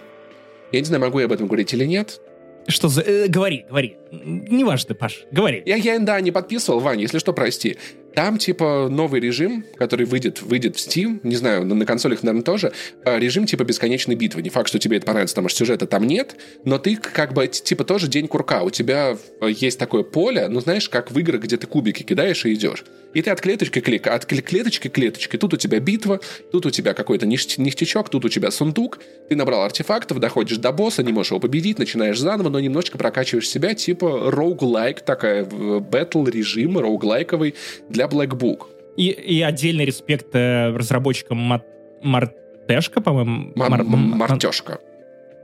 Я 0.73 0.81
не 0.81 0.87
знаю, 0.87 1.03
могу 1.03 1.19
я 1.21 1.27
об 1.27 1.33
этом 1.33 1.47
говорить 1.47 1.73
или 1.73 1.85
нет. 1.85 2.21
Что 2.69 2.89
за... 2.89 3.03
э, 3.03 3.29
говори, 3.29 3.65
говори. 3.69 3.97
Не 4.11 4.65
важно, 4.65 4.95
Паш, 4.95 5.25
говори. 5.31 5.63
Я, 5.67 5.77
я, 5.77 5.99
да, 6.01 6.21
не 6.21 6.33
подписывал, 6.33 6.81
Вань, 6.81 7.01
если 7.01 7.19
что, 7.19 7.33
прости. 7.33 7.77
Там, 8.17 8.39
типа, 8.39 8.89
новый 8.91 9.21
режим, 9.21 9.63
который 9.77 10.07
выйдет, 10.07 10.41
выйдет 10.41 10.77
в 10.77 10.79
Steam, 10.79 11.21
не 11.23 11.37
знаю, 11.37 11.67
на, 11.67 11.75
на 11.75 11.85
консолях, 11.85 12.23
наверное, 12.23 12.43
тоже, 12.43 12.73
э, 13.05 13.19
режим, 13.19 13.45
типа, 13.45 13.65
бесконечной 13.65 14.15
битвы. 14.15 14.41
Не 14.41 14.49
факт, 14.49 14.69
что 14.69 14.79
тебе 14.79 14.97
это 14.97 15.05
понравится, 15.05 15.35
потому 15.35 15.51
что 15.51 15.59
сюжета 15.59 15.87
там 15.87 16.07
нет, 16.07 16.35
но 16.65 16.79
ты, 16.79 16.97
как 16.97 17.35
бы, 17.35 17.47
типа, 17.47 17.85
тоже 17.85 18.09
день 18.09 18.27
курка. 18.27 18.63
У 18.63 18.71
тебя 18.71 19.19
э, 19.43 19.51
есть 19.51 19.79
такое 19.79 20.03
поле, 20.03 20.49
ну, 20.49 20.61
знаешь, 20.61 20.89
как 20.89 21.11
в 21.11 21.19
играх, 21.19 21.43
где 21.43 21.59
ты 21.59 21.67
кубики 21.67 22.05
кидаешь 22.05 22.47
и 22.47 22.55
идешь. 22.55 22.87
И 23.13 23.21
ты 23.21 23.31
от 23.31 23.43
клеточки 23.43 23.81
клик, 23.81 24.07
от 24.07 24.25
кле- 24.25 24.41
клеточки 24.41 24.89
к 24.89 24.93
клеточке. 24.93 25.37
Тут 25.37 25.53
у 25.53 25.59
тебя 25.59 25.79
битва, 25.79 26.21
тут 26.53 26.65
у 26.65 26.71
тебя 26.71 26.95
какой-то 26.95 27.27
ништя- 27.27 27.61
ништячок, 27.61 28.09
тут 28.09 28.25
у 28.25 28.31
тебя 28.31 28.51
сундук. 28.51 28.99
Ты 29.29 29.37
набрал 29.37 29.63
артефактов, 29.63 30.21
доходишь 30.21 30.57
до 30.57 30.73
босса, 30.73 31.03
не 31.03 31.13
можешь 31.13 31.33
его 31.33 31.41
победить, 31.41 31.79
начинаешь 31.79 32.19
заново, 32.19 32.49
но 32.49 32.61
немножечко 32.61 32.97
прокачиваешь 32.97 33.47
себя, 33.47 33.75
типа 33.75 34.31
роуглайк, 34.31 35.03
такая 35.03 35.45
бэтл 35.45 36.25
режим 36.25 36.79
роуглайковый 36.79 37.55
для 37.91 38.06
Black 38.09 38.31
Book. 38.39 38.67
И, 38.97 39.09
и 39.09 39.43
отдельный 39.43 39.85
респект 39.85 40.35
э, 40.35 40.75
разработчикам 40.75 41.39
Ма- 41.39 41.63
Мартешка, 42.03 43.01
по-моему. 43.01 43.53
Ма- 43.55 43.69
Мар- 43.69 43.85
Мартешка. 43.85 44.79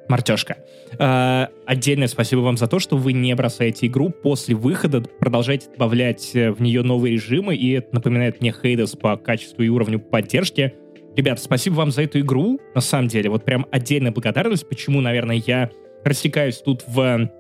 Мартешка. 0.09 0.57
Э, 0.99 1.47
отдельное 1.67 2.09
спасибо 2.09 2.41
вам 2.41 2.57
за 2.57 2.67
то, 2.67 2.79
что 2.79 2.97
вы 2.97 3.13
не 3.13 3.35
бросаете 3.35 3.87
игру 3.87 4.11
после 4.11 4.55
выхода, 4.55 5.01
продолжаете 5.01 5.69
добавлять 5.71 6.35
э, 6.35 6.51
в 6.51 6.61
нее 6.61 6.83
новые 6.83 7.15
режимы, 7.15 7.55
и 7.55 7.73
это 7.73 7.95
напоминает 7.95 8.41
мне 8.41 8.53
Хейдес 8.53 8.93
по 8.93 9.17
качеству 9.17 9.63
и 9.63 9.69
уровню 9.69 10.01
поддержки. 10.01 10.75
Ребята, 11.17 11.43
спасибо 11.43 11.75
вам 11.75 11.91
за 11.91 12.03
эту 12.03 12.21
игру, 12.21 12.59
на 12.75 12.81
самом 12.81 13.09
деле. 13.09 13.29
Вот 13.29 13.45
прям 13.45 13.67
отдельная 13.71 14.13
благодарность, 14.13 14.67
почему, 14.69 15.01
наверное, 15.01 15.43
я 15.47 15.71
растекаюсь 16.05 16.57
тут 16.57 16.85
в 16.87 17.31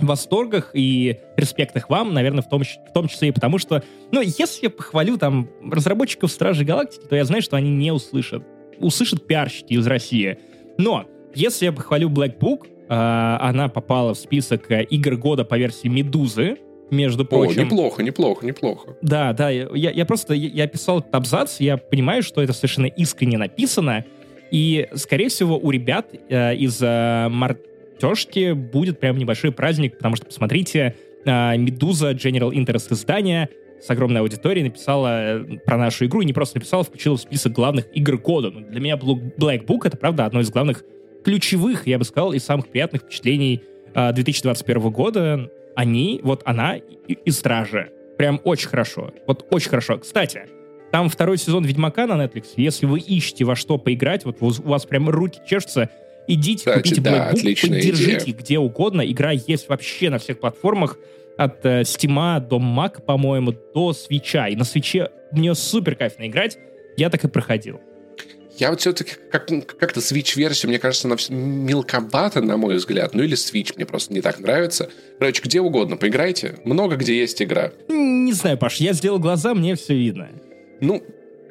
восторгах 0.00 0.70
и 0.74 1.18
респектах 1.36 1.88
вам, 1.90 2.12
наверное, 2.14 2.42
в 2.42 2.48
том, 2.48 2.62
в 2.62 2.92
том 2.92 3.08
числе 3.08 3.28
и 3.28 3.32
потому, 3.32 3.58
что, 3.58 3.82
ну, 4.12 4.20
если 4.20 4.64
я 4.64 4.70
похвалю 4.70 5.18
там 5.18 5.48
разработчиков 5.70 6.30
Стражей 6.30 6.66
Галактики, 6.66 7.06
то 7.06 7.16
я 7.16 7.24
знаю, 7.24 7.42
что 7.42 7.56
они 7.56 7.70
не 7.70 7.92
услышат. 7.92 8.42
Услышат 8.78 9.26
пиарщики 9.26 9.74
из 9.74 9.86
России. 9.86 10.38
Но 10.78 11.06
если 11.34 11.66
я 11.66 11.72
похвалю 11.72 12.08
Black 12.08 12.38
Book, 12.38 12.66
А, 12.86 13.38
она 13.40 13.68
попала 13.68 14.12
в 14.12 14.18
список 14.18 14.70
э, 14.70 14.84
игр 14.84 15.16
года 15.16 15.44
по 15.44 15.56
версии 15.56 15.88
Медузы, 15.88 16.58
между 16.90 17.24
прочим. 17.24 17.62
О, 17.62 17.64
неплохо, 17.64 18.02
неплохо, 18.02 18.46
неплохо. 18.46 18.96
Да, 19.00 19.32
да, 19.32 19.48
я, 19.48 19.68
я 19.72 20.04
просто, 20.04 20.34
я, 20.34 20.48
я 20.48 20.66
писал 20.66 21.00
этот 21.00 21.14
абзац, 21.14 21.60
я 21.60 21.78
понимаю, 21.78 22.22
что 22.22 22.42
это 22.42 22.52
совершенно 22.52 22.86
искренне 22.86 23.38
написано, 23.38 24.04
и, 24.50 24.86
скорее 24.94 25.30
всего, 25.30 25.58
у 25.58 25.70
ребят 25.70 26.08
э, 26.28 26.54
из 26.56 26.80
э, 26.82 27.28
Мартешки 27.94 28.52
будет 28.52 29.00
прям 29.00 29.16
небольшой 29.16 29.52
праздник, 29.52 29.96
потому 29.96 30.16
что, 30.16 30.26
посмотрите, 30.26 30.96
э, 31.24 31.56
Медуза, 31.56 32.12
General 32.12 32.50
Interest 32.50 32.92
издания 32.92 33.48
с 33.80 33.88
огромной 33.90 34.20
аудиторией 34.20 34.64
написала 34.64 35.38
э, 35.38 35.58
про 35.64 35.76
нашу 35.76 36.06
игру, 36.06 36.20
и 36.20 36.24
не 36.24 36.32
просто 36.32 36.58
написала, 36.58 36.84
включила 36.84 37.16
в 37.16 37.20
список 37.20 37.52
главных 37.52 37.86
игр 37.94 38.18
года. 38.18 38.50
Ну, 38.50 38.60
для 38.60 38.80
меня 38.80 38.96
Black 38.96 39.66
Book— 39.66 39.80
это, 39.84 39.96
правда, 39.96 40.26
одно 40.26 40.40
из 40.40 40.50
главных 40.50 40.84
ключевых, 41.24 41.86
я 41.86 41.98
бы 41.98 42.04
сказал, 42.04 42.32
и 42.32 42.38
самых 42.38 42.68
приятных 42.68 43.02
впечатлений 43.02 43.62
2021 43.94 44.76
а, 44.86 44.90
года. 44.90 45.50
Они, 45.76 46.20
вот 46.22 46.42
она 46.44 46.76
и, 46.76 47.12
и 47.12 47.30
Стражи. 47.30 47.90
Прям 48.18 48.40
очень 48.44 48.68
хорошо. 48.68 49.12
Вот 49.26 49.46
очень 49.50 49.70
хорошо. 49.70 49.98
Кстати, 49.98 50.46
там 50.92 51.08
второй 51.08 51.38
сезон 51.38 51.64
Ведьмака 51.64 52.06
на 52.06 52.22
Netflix. 52.22 52.48
Если 52.56 52.86
вы 52.86 53.00
ищете 53.00 53.44
во 53.44 53.56
что 53.56 53.78
поиграть, 53.78 54.24
вот 54.24 54.36
у 54.40 54.50
вас 54.68 54.86
прям 54.86 55.08
руки 55.08 55.40
чешутся, 55.48 55.90
идите, 56.26 56.58
Кстати, 56.70 56.76
купите 56.82 57.00
да, 57.00 57.30
Black 57.32 57.34
Book, 57.34 57.68
поддержите 57.68 58.16
идея. 58.30 58.36
где 58.36 58.58
угодно. 58.58 59.02
Игра 59.02 59.32
есть 59.32 59.68
вообще 59.68 60.10
на 60.10 60.18
всех 60.18 60.40
платформах. 60.40 60.98
От 61.36 61.64
э, 61.66 61.80
Steam 61.82 62.40
до 62.40 62.58
Mac, 62.58 63.02
по-моему, 63.02 63.52
до 63.74 63.92
Свеча. 63.92 64.48
И 64.48 64.56
на 64.56 64.64
Свече 64.64 65.10
мне 65.32 65.54
супер 65.54 65.96
кайфно 65.96 66.26
играть. 66.26 66.58
Я 66.96 67.10
так 67.10 67.24
и 67.24 67.28
проходил. 67.28 67.80
Я 68.56 68.70
вот 68.70 68.80
все-таки 68.80 69.14
как- 69.32 69.48
как-то 69.78 69.98
Switch-версию, 69.98 70.68
мне 70.68 70.78
кажется, 70.78 71.08
она 71.08 71.16
мелковата, 71.28 72.40
на 72.40 72.56
мой 72.56 72.76
взгляд. 72.76 73.12
Ну 73.14 73.24
или 73.24 73.36
Switch 73.36 73.72
мне 73.74 73.84
просто 73.84 74.14
не 74.14 74.20
так 74.20 74.38
нравится. 74.38 74.88
Короче, 75.18 75.42
где 75.42 75.60
угодно 75.60 75.96
поиграйте. 75.96 76.56
Много 76.64 76.94
где 76.96 77.18
есть 77.18 77.42
игра. 77.42 77.72
Не 77.88 78.32
знаю, 78.32 78.56
Паш, 78.56 78.76
я 78.76 78.92
сделал 78.92 79.18
глаза, 79.18 79.54
мне 79.54 79.74
все 79.74 79.94
видно. 79.94 80.28
Ну, 80.80 81.02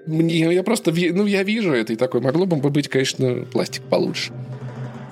мне, 0.05 0.53
я 0.53 0.63
просто 0.63 0.91
ну, 0.91 1.26
я 1.26 1.43
вижу 1.43 1.74
это 1.74 1.93
и 1.93 1.95
такой, 1.95 2.21
могло 2.21 2.45
бы 2.45 2.57
быть, 2.69 2.88
конечно, 2.88 3.45
пластик 3.51 3.84
получше. 3.84 4.32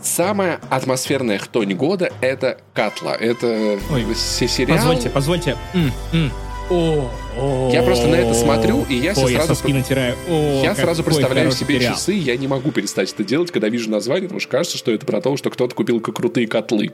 Самая 0.03 0.59
атмосферная 0.69 1.37
хтонь 1.37 1.73
года— 1.73 2.11
это 2.21 2.57
Катла. 2.73 3.15
Это 3.15 3.79
Ой, 3.91 4.05
сериал... 4.15 4.77
Позвольте, 4.77 5.09
позвольте. 5.09 5.57
М 5.73 5.91
-м. 6.11 6.31
О, 6.71 7.69
я 7.73 7.83
просто 7.83 8.07
на 8.07 8.15
это 8.15 8.33
смотрю, 8.33 8.85
и 8.87 8.95
я, 8.95 9.11
О, 9.11 9.27
я 9.27 9.41
сразу, 9.41 9.67
я 9.67 9.73
натираю. 9.75 10.15
О, 10.29 10.61
я 10.63 10.73
сразу 10.73 11.03
представляю 11.03 11.51
себе 11.51 11.79
сериал. 11.79 11.95
часы, 11.95 12.13
я 12.13 12.37
не 12.37 12.47
могу 12.47 12.71
перестать 12.71 13.11
это 13.11 13.25
делать, 13.25 13.51
когда 13.51 13.67
вижу 13.67 13.89
название, 13.89 14.23
потому 14.23 14.39
что 14.39 14.49
кажется, 14.51 14.77
что 14.77 14.91
это 14.91 15.05
про 15.05 15.19
то, 15.19 15.35
что 15.35 15.49
кто-то 15.49 15.75
купил 15.75 15.99
крутые 15.99 16.47
котлы. 16.47 16.93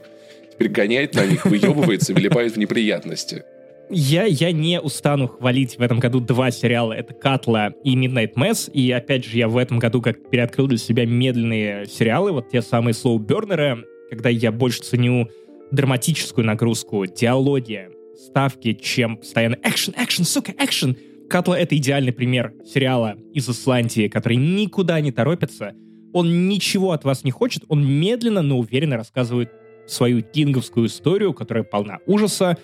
Теперь 0.52 0.68
гоняет 0.68 1.14
на 1.14 1.24
них, 1.24 1.44
выебывается, 1.44 2.12
вылипает 2.14 2.54
в 2.54 2.56
неприятности. 2.56 3.44
Я, 3.90 4.24
я 4.24 4.52
не 4.52 4.80
устану 4.80 5.28
хвалить 5.28 5.78
в 5.78 5.80
этом 5.80 5.98
году 5.98 6.20
два 6.20 6.50
сериала. 6.50 6.92
Это 6.92 7.14
«Катла» 7.14 7.72
и 7.84 7.96
«Midnight 7.96 8.34
Mass». 8.34 8.70
И 8.70 8.90
опять 8.90 9.24
же, 9.24 9.38
я 9.38 9.48
в 9.48 9.56
этом 9.56 9.78
году 9.78 10.02
как 10.02 10.28
переоткрыл 10.28 10.66
для 10.66 10.76
себя 10.76 11.06
медленные 11.06 11.86
сериалы, 11.86 12.32
вот 12.32 12.50
те 12.50 12.60
самые 12.60 12.92
слоу-бернеры, 12.92 13.84
когда 14.10 14.28
я 14.28 14.52
больше 14.52 14.82
ценю 14.82 15.28
драматическую 15.70 16.44
нагрузку, 16.44 17.06
диалоги, 17.06 17.88
ставки, 18.16 18.74
чем 18.74 19.16
постоянно 19.16 19.56
экшен, 19.62 19.94
экшен, 19.96 20.24
сука, 20.24 20.52
экшен. 20.58 20.96
Катла— 21.30 21.58
это 21.60 21.74
идеальный 21.76 22.12
пример 22.12 22.52
сериала 22.66 23.16
из 23.32 23.48
Исландии, 23.48 24.08
который 24.08 24.36
никуда 24.36 25.00
не 25.00 25.12
торопится. 25.12 25.72
Он 26.12 26.48
ничего 26.48 26.92
от 26.92 27.04
вас 27.04 27.24
не 27.24 27.30
хочет, 27.30 27.64
он 27.68 27.86
медленно, 27.86 28.42
но 28.42 28.58
уверенно 28.58 28.96
рассказывает 28.96 29.50
свою 29.86 30.22
кинговскую 30.22 30.88
историю, 30.88 31.32
которая 31.32 31.64
полна 31.64 31.98
ужаса, 32.06 32.58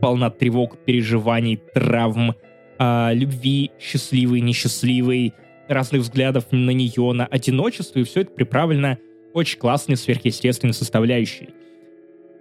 полна 0.00 0.30
тревог, 0.30 0.78
переживаний, 0.84 1.60
травм, 1.74 2.34
э, 2.78 3.14
любви, 3.14 3.70
счастливой, 3.78 4.40
несчастливой, 4.40 5.34
разных 5.68 6.02
взглядов 6.02 6.46
на 6.50 6.70
нее, 6.70 7.12
на 7.12 7.26
одиночество, 7.26 8.00
и 8.00 8.04
все 8.04 8.22
это 8.22 8.32
приправлено 8.32 8.98
очень 9.34 9.58
классной 9.58 9.96
сверхъестественной 9.96 10.74
составляющей 10.74 11.50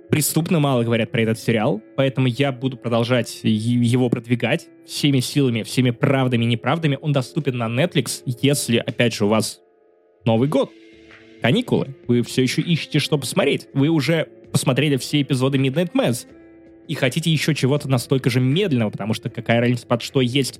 преступно 0.09 0.59
мало 0.59 0.83
говорят 0.83 1.11
про 1.11 1.21
этот 1.21 1.39
сериал, 1.39 1.81
поэтому 1.95 2.27
я 2.27 2.51
буду 2.51 2.77
продолжать 2.77 3.39
его 3.43 4.09
продвигать 4.09 4.67
всеми 4.85 5.19
силами, 5.19 5.63
всеми 5.63 5.91
правдами 5.91 6.43
и 6.43 6.47
неправдами. 6.47 6.97
Он 7.01 7.13
доступен 7.13 7.57
на 7.57 7.67
Netflix, 7.67 8.23
если, 8.25 8.77
опять 8.77 9.13
же, 9.13 9.25
у 9.25 9.29
вас 9.29 9.61
Новый 10.25 10.49
год, 10.49 10.71
каникулы, 11.41 11.95
вы 12.07 12.23
все 12.23 12.41
еще 12.41 12.61
ищете, 12.61 12.99
что 12.99 13.17
посмотреть. 13.17 13.67
Вы 13.73 13.87
уже 13.87 14.27
посмотрели 14.51 14.97
все 14.97 15.21
эпизоды 15.21 15.57
Midnight 15.57 15.91
Mass 15.93 16.27
и 16.89 16.95
хотите 16.95 17.31
еще 17.31 17.55
чего-то 17.55 17.87
настолько 17.87 18.29
же 18.29 18.41
медленного, 18.41 18.89
потому 18.89 19.13
что 19.13 19.29
какая 19.29 19.61
разница, 19.61 19.87
под 19.87 20.01
что 20.01 20.19
есть 20.19 20.59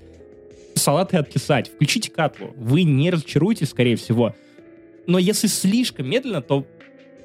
салаты 0.75 1.17
откисать. 1.17 1.67
Включите 1.67 2.09
Катлу. 2.09 2.53
Вы 2.55 2.83
не 2.83 3.09
разочаруетесь, 3.11 3.69
скорее 3.69 3.97
всего. 3.97 4.33
Но 5.07 5.19
если 5.19 5.47
слишком 5.47 6.09
медленно, 6.09 6.41
то 6.41 6.65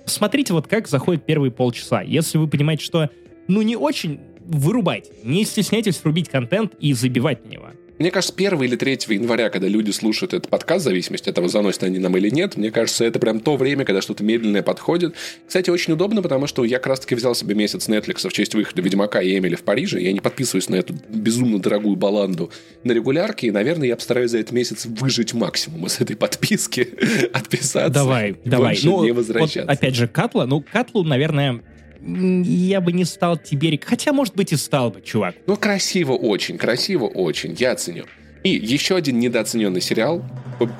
Смотрите 0.06 0.52
вот 0.52 0.66
как 0.66 0.86
заходит 0.86 1.24
первые 1.24 1.50
полчаса. 1.50 2.02
Если 2.02 2.38
вы 2.38 2.46
понимаете, 2.46 2.84
что 2.84 3.10
ну 3.48 3.62
не 3.62 3.76
очень, 3.76 4.20
вырубайте. 4.40 5.12
Не 5.22 5.44
стесняйтесь 5.44 6.02
врубить 6.02 6.28
контент 6.28 6.74
и 6.78 6.92
забивать 6.92 7.44
на 7.46 7.50
него. 7.50 7.68
Мне 7.98 8.10
кажется, 8.10 8.34
1 8.36 8.62
или 8.62 8.76
3 8.76 8.98
января, 9.08 9.50
когда 9.50 9.68
люди 9.68 9.90
слушают 9.92 10.34
этот 10.34 10.50
подкаст, 10.50 10.82
в 10.82 10.84
зависимости 10.84 11.28
от 11.28 11.34
того, 11.34 11.48
заносят 11.48 11.84
они 11.84 11.98
нам 11.98 12.16
или 12.16 12.28
нет, 12.28 12.56
мне 12.56 12.70
кажется, 12.70 13.04
это 13.04 13.20
прям 13.20 13.40
то 13.40 13.56
время, 13.56 13.84
когда 13.84 14.02
что-то 14.02 14.24
медленное 14.24 14.62
подходит. 14.62 15.14
Кстати, 15.46 15.70
очень 15.70 15.92
удобно, 15.92 16.20
потому 16.20 16.46
что 16.46 16.64
я 16.64 16.78
как 16.78 16.88
раз-таки 16.88 17.14
взял 17.14 17.34
себе 17.34 17.54
месяц 17.54 17.88
Netflix 17.88 18.28
в 18.28 18.32
честь 18.32 18.54
выхода 18.54 18.82
Ведьмака 18.82 19.20
и 19.20 19.38
Эмили 19.38 19.54
в 19.54 19.62
Париже. 19.62 20.00
Я 20.00 20.12
не 20.12 20.20
подписываюсь 20.20 20.68
на 20.68 20.76
эту 20.76 20.94
безумно 21.08 21.60
дорогую 21.60 21.96
баланду 21.96 22.50
на 22.82 22.92
регулярке, 22.92 23.46
и, 23.46 23.50
наверное, 23.52 23.88
я 23.88 23.96
постараюсь 23.96 24.32
за 24.32 24.38
этот 24.38 24.52
месяц 24.52 24.86
выжить 24.86 25.32
максимум 25.32 25.86
из 25.86 26.00
этой 26.00 26.16
подписки, 26.16 26.88
отписаться. 27.32 27.90
Давай, 27.90 28.36
давай. 28.44 28.78
Ну, 28.82 29.04
не 29.04 29.12
возвращаться. 29.12 29.60
Вот, 29.60 29.70
опять 29.70 29.94
же, 29.94 30.08
Катла, 30.08 30.46
ну, 30.46 30.64
Катлу, 30.72 31.04
наверное, 31.04 31.62
я 32.04 32.80
бы 32.80 32.92
не 32.92 33.04
стал 33.04 33.36
Тиберик. 33.38 33.84
Хотя, 33.84 34.12
может 34.12 34.34
быть, 34.34 34.52
и 34.52 34.56
стал 34.56 34.90
бы, 34.90 35.00
чувак. 35.00 35.34
Ну, 35.46 35.56
красиво 35.56 36.12
очень, 36.12 36.58
красиво 36.58 37.06
очень. 37.06 37.54
Я 37.58 37.72
оценю. 37.72 38.06
И 38.42 38.50
еще 38.50 38.96
один 38.96 39.18
недооцененный 39.20 39.80
сериал 39.80 40.22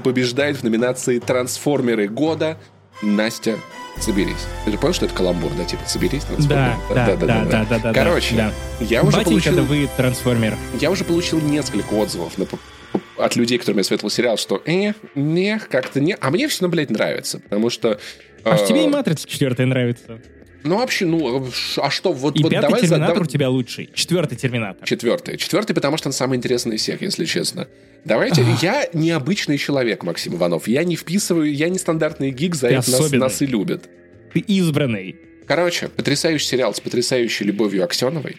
побеждает 0.03 0.59
в 0.59 0.65
номинации 0.65 1.19
«Трансформеры 1.19 2.09
года» 2.09 2.59
Настя 3.03 3.57
соберись. 3.99 4.47
Ты 4.65 4.73
же 4.73 4.79
понял, 4.79 4.95
что 4.95 5.07
это 5.07 5.15
каламбур, 5.15 5.51
да, 5.57 5.65
типа 5.65 5.83
соберись, 5.87 6.25
трансформер. 6.25 6.77
Да, 6.91 7.07
да, 7.07 7.17
да, 7.17 7.27
да, 7.27 7.45
да, 7.45 7.67
да, 7.69 7.79
да. 7.79 7.93
Короче, 7.93 8.35
да. 8.37 8.53
я 8.81 9.03
уже 9.03 9.17
Батенька, 9.17 9.31
получил... 9.31 9.57
да 9.57 9.63
вы 9.63 9.89
трансформер. 9.97 10.57
Я 10.81 10.91
уже 10.91 11.05
получил 11.05 11.41
несколько 11.41 11.95
отзывов 11.95 12.37
на, 12.39 12.47
от 13.17 13.37
людей, 13.37 13.59
которым 13.59 13.79
я 13.79 13.85
советовал 13.85 14.11
сериал, 14.11 14.37
что 14.37 14.63
э, 14.65 14.93
не, 15.15 15.59
как-то 15.59 16.01
не. 16.01 16.17
А 16.21 16.31
мне 16.31 16.49
все 16.49 16.63
равно, 16.63 16.73
блядь, 16.73 16.91
нравится, 16.91 17.41
потому 17.41 17.71
что... 17.71 17.99
А 18.45 18.57
э... 18.57 18.67
тебе 18.67 18.85
и 18.85 18.89
«Матрица» 18.89 19.29
четвертая 19.29 19.67
нравится. 19.67 20.21
Ну, 20.65 20.79
вообще, 20.79 21.05
ну, 21.05 21.47
а 21.77 21.91
что, 21.91 22.13
вот, 22.13 22.37
И 22.37 22.43
вот 22.43 22.51
пятый 22.51 22.63
давай... 22.63 22.81
Терминатор 22.81 23.09
давай... 23.09 23.23
у 23.23 23.31
тебя 23.31 23.51
лучший. 23.51 23.91
Четвертый 23.93 24.37
Терминатор. 24.37 24.89
Четвертый. 24.89 25.37
Четвертый, 25.37 25.75
потому 25.75 25.99
что 25.99 26.09
он 26.09 26.15
самый 26.15 26.39
интересный 26.39 26.77
из 26.77 26.81
всех, 26.81 27.03
если 27.03 27.27
честно. 27.27 27.69
Давайте, 28.07 28.41
Ах. 28.41 28.63
я 28.63 28.89
необычный 28.95 29.59
человек, 29.59 30.05
Максим 30.05 30.37
Иванов. 30.37 30.67
Я 30.67 30.85
не 30.85 30.97
вписываю, 30.97 31.55
я 31.55 31.69
не 31.69 31.79
стандартный 31.79 32.31
гик, 32.31 32.55
за 32.55 32.69
Ты 32.69 32.75
это 32.77 32.91
нас, 32.91 33.13
нас 33.13 33.43
и 33.43 33.47
любят. 33.47 33.91
Ты 34.33 34.41
избранный. 34.41 35.17
Короче, 35.47 35.89
потрясающий 35.89 36.47
сериал 36.47 36.75
с 36.75 36.81
потрясающей 36.81 37.45
любовью 37.45 37.85
Аксеновой, 37.85 38.37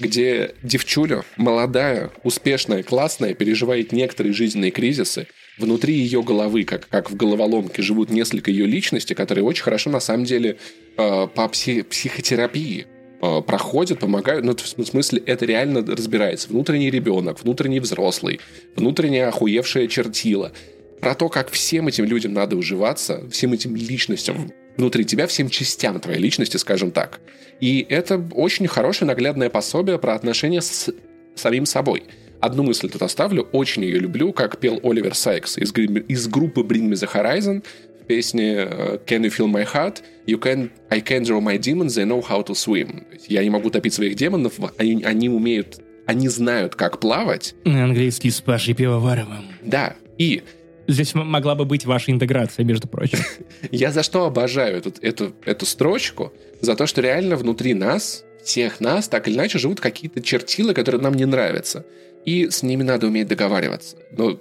где 0.00 0.56
девчуля, 0.64 1.22
молодая, 1.36 2.10
успешная, 2.24 2.82
классная, 2.82 3.34
переживает 3.34 3.92
некоторые 3.92 4.32
жизненные 4.32 4.72
кризисы, 4.72 5.28
внутри 5.58 5.94
ее 5.94 6.22
головы, 6.22 6.64
как, 6.64 6.88
как 6.88 7.10
в 7.10 7.16
головоломке, 7.16 7.82
живут 7.82 8.10
несколько 8.10 8.50
ее 8.50 8.66
личностей, 8.66 9.14
которые 9.14 9.44
очень 9.44 9.62
хорошо, 9.62 9.90
на 9.90 10.00
самом 10.00 10.24
деле, 10.24 10.58
э, 10.96 11.26
по 11.34 11.42
пси- 11.42 11.84
психотерапии 11.84 12.86
э, 13.20 13.42
проходят, 13.42 13.98
помогают. 13.98 14.44
Ну, 14.44 14.56
в 14.56 14.86
смысле, 14.86 15.22
это 15.26 15.44
реально 15.44 15.84
разбирается. 15.84 16.48
Внутренний 16.48 16.90
ребенок, 16.90 17.42
внутренний 17.42 17.80
взрослый, 17.80 18.40
внутренняя 18.76 19.28
охуевшая 19.28 19.86
чертила. 19.86 20.52
Про 21.00 21.14
то, 21.14 21.28
как 21.28 21.50
всем 21.50 21.88
этим 21.88 22.04
людям 22.04 22.32
надо 22.32 22.56
уживаться, 22.56 23.28
всем 23.30 23.52
этим 23.52 23.74
личностям 23.74 24.52
внутри 24.76 25.04
тебя, 25.04 25.26
всем 25.26 25.48
частям 25.50 26.00
твоей 26.00 26.18
личности, 26.18 26.56
скажем 26.56 26.90
так. 26.90 27.20
И 27.60 27.84
это 27.88 28.24
очень 28.32 28.66
хорошее 28.66 29.06
наглядное 29.06 29.50
пособие 29.50 29.98
про 29.98 30.14
отношения 30.14 30.62
с 30.62 30.90
самим 31.34 31.66
собой. 31.66 32.04
Одну 32.42 32.64
мысль 32.64 32.90
тут 32.90 33.02
оставлю, 33.02 33.48
очень 33.52 33.84
ее 33.84 34.00
люблю, 34.00 34.32
как 34.32 34.58
пел 34.58 34.80
Оливер 34.82 35.14
Сайкс 35.14 35.58
из, 35.58 35.72
из 35.72 36.26
группы 36.26 36.62
Bring 36.62 36.88
Me 36.88 36.94
The 36.94 37.08
Horizon 37.08 37.62
в 38.02 38.04
песне 38.06 38.66
э, 38.68 38.98
Can 39.06 39.22
You 39.22 39.30
Feel 39.30 39.46
My 39.46 39.64
Heart? 39.64 39.98
You 40.26 40.40
can, 40.40 40.68
I 40.90 41.00
can 41.00 41.22
draw 41.22 41.40
my 41.40 41.56
demons, 41.56 41.94
they 41.94 42.04
know 42.04 42.20
how 42.20 42.44
to 42.44 42.54
swim. 42.54 43.04
Я 43.28 43.44
не 43.44 43.50
могу 43.50 43.70
топить 43.70 43.94
своих 43.94 44.16
демонов, 44.16 44.54
они, 44.76 45.04
они 45.04 45.28
умеют, 45.28 45.80
они 46.04 46.28
знают, 46.28 46.74
как 46.74 46.98
плавать. 46.98 47.54
Английский 47.64 48.30
с 48.30 48.40
Пашей 48.40 48.74
Пивоваровым. 48.74 49.44
Да, 49.62 49.94
и 50.18 50.42
Здесь 50.88 51.14
могла 51.14 51.54
бы 51.54 51.64
быть 51.64 51.86
ваша 51.86 52.10
интеграция, 52.10 52.64
между 52.64 52.88
прочим. 52.88 53.20
Я 53.70 53.92
за 53.92 54.02
что 54.02 54.24
обожаю 54.24 54.78
эту, 54.78 54.92
эту, 55.00 55.32
эту 55.44 55.64
строчку? 55.64 56.32
За 56.60 56.74
то, 56.74 56.88
что 56.88 57.00
реально 57.02 57.36
внутри 57.36 57.72
нас, 57.72 58.24
всех 58.42 58.80
нас, 58.80 59.06
так 59.06 59.28
или 59.28 59.36
иначе, 59.36 59.58
живут 59.58 59.78
какие-то 59.78 60.20
чертилы, 60.20 60.74
которые 60.74 61.00
нам 61.00 61.14
не 61.14 61.24
нравятся. 61.24 61.86
И 62.24 62.48
с 62.50 62.62
ними 62.62 62.82
надо 62.82 63.06
уметь 63.08 63.28
договариваться. 63.28 63.96
Ну, 64.10 64.38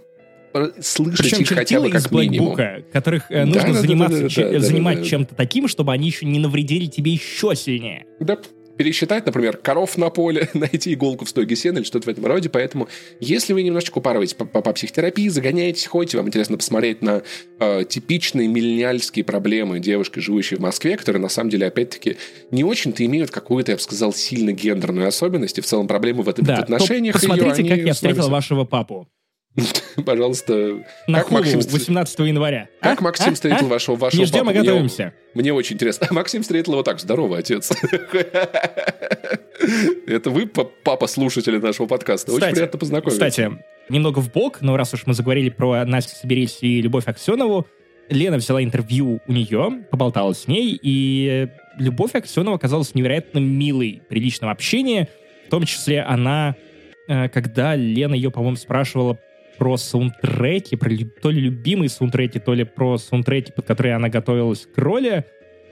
слышать 0.82 1.20
Причем 1.20 1.42
их 1.42 1.50
хотя 1.50 1.80
бы 1.80 1.90
как 1.90 2.02
из 2.02 2.12
минимум. 2.12 2.58
которых 2.92 3.30
э, 3.30 3.46
нужно 3.46 3.74
да, 3.74 3.82
заниматься, 3.82 4.22
да, 4.22 4.44
да, 4.44 4.52
да, 4.52 4.60
занимать 4.60 4.98
да, 4.98 5.04
да, 5.04 5.10
чем-то 5.10 5.36
таким, 5.36 5.68
чтобы 5.68 5.94
они 5.94 6.08
еще 6.08 6.26
не 6.26 6.40
навредили 6.40 6.88
тебе 6.88 7.14
еще 7.14 7.56
сильнее. 7.56 8.06
Да, 8.20 8.38
пересчитать, 8.82 9.28
например, 9.28 9.58
коров 9.58 9.96
на 9.96 10.10
поле, 10.10 10.50
найти 10.56 10.96
иголку 10.96 11.26
в 11.26 11.30
стоге 11.30 11.56
сена 11.56 11.78
или 11.78 11.86
что-то 11.86 12.08
в 12.08 12.10
этом 12.10 12.26
роде. 12.26 12.50
Поэтому, 12.50 12.88
если 13.20 13.54
вы 13.54 13.62
немножечко 13.62 14.00
упарываетесь 14.00 14.34
по, 14.34 14.46
по, 14.46 14.64
по 14.64 14.74
психотерапии, 14.74 15.28
загоняетесь, 15.28 15.86
ходите, 15.86 16.18
вам 16.18 16.28
интересно 16.28 16.58
посмотреть 16.58 17.04
на 17.04 17.22
э, 17.60 17.84
типичные 17.88 18.48
миллениальские 18.48 19.24
проблемы 19.24 19.80
девушки, 19.80 20.18
живущей 20.18 20.58
в 20.58 20.62
Москве, 20.62 20.98
которые, 20.98 21.22
на 21.22 21.30
самом 21.30 21.52
деле, 21.52 21.68
опять-таки, 21.68 22.18
не 22.50 22.64
очень-то 22.64 23.06
имеют 23.06 23.30
какую-то, 23.30 23.72
я 23.72 23.76
бы 23.78 23.84
сказал, 23.84 24.14
сильно 24.14 24.52
гендерную 24.52 25.08
особенность. 25.08 25.60
И 25.60 25.62
в 25.62 25.66
целом 25.68 25.88
проблемы 25.88 26.24
в, 26.24 26.34
да, 26.34 26.56
в 26.56 26.60
отношениях 26.62 27.14
посмотрите, 27.14 27.62
ее, 27.62 27.76
как 27.76 27.86
я 27.86 27.94
встретил 27.94 28.30
вашего 28.30 28.66
папу. 28.66 29.08
Пожалуйста. 30.06 30.84
На 31.08 31.20
как 31.20 31.32
Максим 31.32 31.60
18 31.60 32.20
января. 32.20 32.70
Как 32.80 33.02
а? 33.02 33.04
Максим 33.04 33.32
а? 33.32 33.36
встретил 33.36 33.66
а? 33.66 33.70
вашего, 33.70 33.96
вашего 33.96 34.22
Не 34.22 34.26
ждем, 34.26 34.46
папу? 34.46 34.52
а 34.52 34.54
готовимся. 34.62 35.14
Мне, 35.34 35.44
мне 35.44 35.54
очень 35.54 35.76
интересно. 35.76 36.08
Максим 36.12 36.42
встретил 36.42 36.74
его 36.74 36.84
так. 36.84 37.00
Здорово, 37.00 37.40
отец. 37.40 37.72
Это 40.08 40.30
вы, 40.30 40.48
папа 40.48 41.08
слушатели 41.08 41.58
нашего 41.58 41.88
подкаста. 41.88 42.32
Очень 42.32 42.52
приятно 42.52 42.80
познакомиться. 42.80 43.30
Кстати, 43.30 43.52
немного 43.90 44.20
в 44.20 44.32
бок, 44.32 44.62
но 44.62 44.78
раз 44.78 44.94
уж 44.94 45.06
мы 45.06 45.14
заговорили 45.14 45.50
про 45.50 45.84
Настю 45.86 46.16
Соберись 46.16 46.60
и 46.62 46.82
Любовь 46.82 47.08
Аксенову, 47.08 47.68
Лена 48.10 48.38
взяла 48.38 48.64
интервью 48.64 49.22
у 49.26 49.32
нее, 49.32 49.84
поболтала 49.90 50.34
с 50.34 50.48
ней, 50.48 50.78
и 50.82 51.48
Любовь 51.78 52.14
Аксенова 52.14 52.58
оказалась 52.58 52.94
невероятно 52.94 53.40
милой 53.40 54.02
при 54.10 54.20
личном 54.20 54.50
общении. 54.50 55.08
В 55.48 55.50
том 55.50 55.66
числе 55.66 56.02
она, 56.02 56.56
э, 57.08 57.30
когда 57.30 57.76
Лена 57.76 58.14
ее, 58.14 58.30
по-моему, 58.30 58.58
спрашивала 58.58 59.18
про 59.62 59.78
саундтреки, 59.78 60.76
про 60.76 60.90
то 61.22 61.30
ли 61.30 61.40
любимые 61.40 61.88
саундтреки, 61.88 62.40
то 62.40 62.56
ли 62.56 62.64
про 62.64 62.98
саундтреки, 62.98 63.52
под 63.56 63.68
которые 63.68 63.94
она 63.94 64.10
готовилась 64.10 64.66
к 64.66 64.76
роли. 64.76 65.24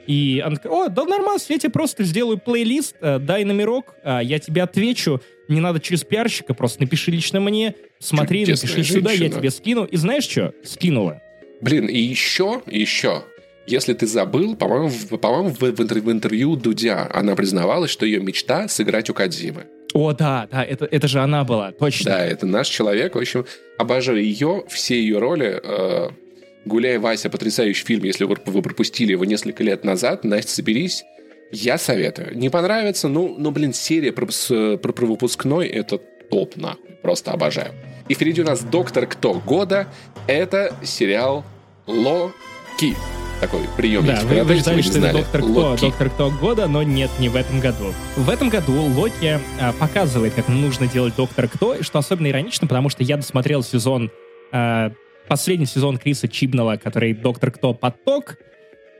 И 0.05 0.43
она 0.45 0.57
такая, 0.57 0.71
о, 0.71 0.89
да 0.89 1.05
нормально, 1.05 1.41
я 1.49 1.57
тебе 1.57 1.71
просто 1.71 2.03
сделаю 2.03 2.37
плейлист, 2.37 2.97
э, 3.01 3.17
дай 3.17 3.43
номерок, 3.45 3.95
э, 4.03 4.19
я 4.21 4.37
тебе 4.37 4.61
отвечу, 4.61 5.21
не 5.47 5.59
надо 5.59 5.79
через 5.79 6.03
пиарщика, 6.03 6.53
просто 6.53 6.83
напиши 6.83 7.09
лично 7.09 7.39
мне, 7.39 7.73
смотри, 7.97 8.41
Чудесная 8.41 8.69
напиши 8.69 8.93
женщина. 8.93 9.09
сюда, 9.09 9.25
я 9.25 9.29
тебе 9.31 9.49
скину. 9.49 9.85
И 9.85 9.97
знаешь 9.97 10.25
что? 10.25 10.53
Скинула. 10.63 11.23
Блин, 11.59 11.87
и 11.87 11.97
еще, 11.99 12.61
еще, 12.67 13.23
если 13.65 13.95
ты 13.95 14.05
забыл, 14.05 14.55
по-моему, 14.55 14.91
по-моему 15.17 15.49
в, 15.49 15.61
в 15.61 16.11
интервью 16.11 16.55
Дудя 16.55 17.09
она 17.11 17.35
признавалась, 17.35 17.89
что 17.89 18.05
ее 18.05 18.19
мечта 18.19 18.67
сыграть 18.67 19.09
у 19.09 19.15
Кадзимы. 19.15 19.65
О, 19.99 20.13
да, 20.13 20.47
да, 20.49 20.63
это, 20.63 20.85
это 20.85 21.07
же 21.09 21.19
она 21.19 21.43
была, 21.43 21.73
точно. 21.73 22.11
Да, 22.11 22.25
это 22.25 22.45
наш 22.45 22.69
человек. 22.69 23.15
В 23.15 23.17
общем, 23.17 23.45
обожаю 23.77 24.23
ее, 24.23 24.63
все 24.69 24.95
ее 24.95 25.19
роли. 25.19 25.59
Э, 25.61 26.09
«Гуляй, 26.63 26.97
Вася»— 26.99 27.29
потрясающий 27.31 27.85
фильм. 27.85 28.05
Если 28.05 28.23
вы, 28.23 28.35
пропустили 28.35 29.11
его 29.11 29.25
несколько 29.25 29.61
лет 29.61 29.83
назад, 29.83 30.23
Настя, 30.23 30.51
соберись. 30.51 31.03
Я 31.51 31.77
советую. 31.77 32.37
Не 32.37 32.49
понравится, 32.49 33.09
ну, 33.09 33.35
ну 33.37 33.51
блин, 33.51 33.73
серия 33.73 34.13
про, 34.13 34.31
с, 34.31 34.77
про, 34.77 34.93
про 34.93 35.05
выпускной— 35.05 35.67
это 35.69 35.97
топ, 35.97 36.55
нахуй. 36.55 36.91
Просто 37.01 37.31
обожаю. 37.31 37.73
И 38.07 38.13
впереди 38.13 38.41
у 38.41 38.45
нас 38.45 38.61
«Доктор 38.61 39.05
Кто 39.05 39.33
года». 39.33 39.87
Это 40.27 40.75
сериал 40.83 41.43
Локи 42.79 42.95
такой 43.41 43.61
прием. 43.75 44.05
Да, 44.05 44.21
вы, 44.23 44.43
вы 44.43 44.55
ждали, 44.55 44.81
что 44.81 44.99
это 44.99 45.13
Доктор 45.13 45.41
Кто, 45.41 45.77
Доктор 45.77 46.09
Кто 46.09 46.29
года, 46.29 46.67
но 46.67 46.83
нет, 46.83 47.09
не 47.19 47.29
в 47.29 47.35
этом 47.35 47.59
году. 47.59 47.93
В 48.15 48.29
этом 48.29 48.49
году 48.49 48.73
Локи 48.73 49.39
а, 49.59 49.73
показывает, 49.73 50.33
как 50.33 50.47
нужно 50.47 50.87
делать 50.87 51.15
Доктор 51.15 51.47
Кто, 51.47 51.81
что 51.83 51.99
особенно 51.99 52.27
иронично, 52.27 52.67
потому 52.67 52.89
что 52.89 53.03
я 53.03 53.17
досмотрел 53.17 53.63
сезон, 53.63 54.11
а, 54.51 54.91
последний 55.27 55.65
сезон 55.65 55.97
Криса 55.97 56.27
Чибнала, 56.27 56.77
который 56.77 57.13
Доктор 57.13 57.51
Кто 57.51 57.73
Поток, 57.73 58.37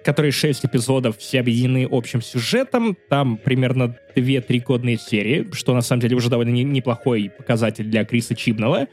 который 0.04 0.32
6 0.32 0.66
эпизодов, 0.66 1.18
все 1.18 1.40
объединены 1.40 1.88
общим 1.90 2.22
сюжетом. 2.22 2.98
Там 3.10 3.38
примерно 3.38 3.96
2-3 4.16 4.64
годные 4.64 4.98
серии, 4.98 5.48
что 5.54 5.74
на 5.74 5.82
самом 5.82 6.02
деле 6.02 6.16
уже 6.16 6.30
довольно 6.30 6.52
неплохой 6.52 7.32
показатель 7.38 7.86
для 7.86 8.04
Криса 8.06 8.36
Чибнала 8.36 8.88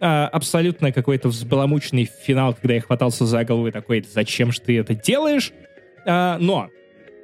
а, 0.00 0.28
абсолютно 0.28 0.92
какой-то 0.92 1.28
взбаламученный 1.28 2.04
финал, 2.04 2.54
когда 2.54 2.74
я 2.74 2.80
хватался 2.80 3.26
за 3.26 3.44
голову 3.44 3.68
и 3.68 3.70
такой, 3.70 4.04
зачем 4.08 4.52
же 4.52 4.60
ты 4.60 4.78
это 4.78 4.94
делаешь? 4.94 5.52
А, 6.06 6.38
но 6.38 6.68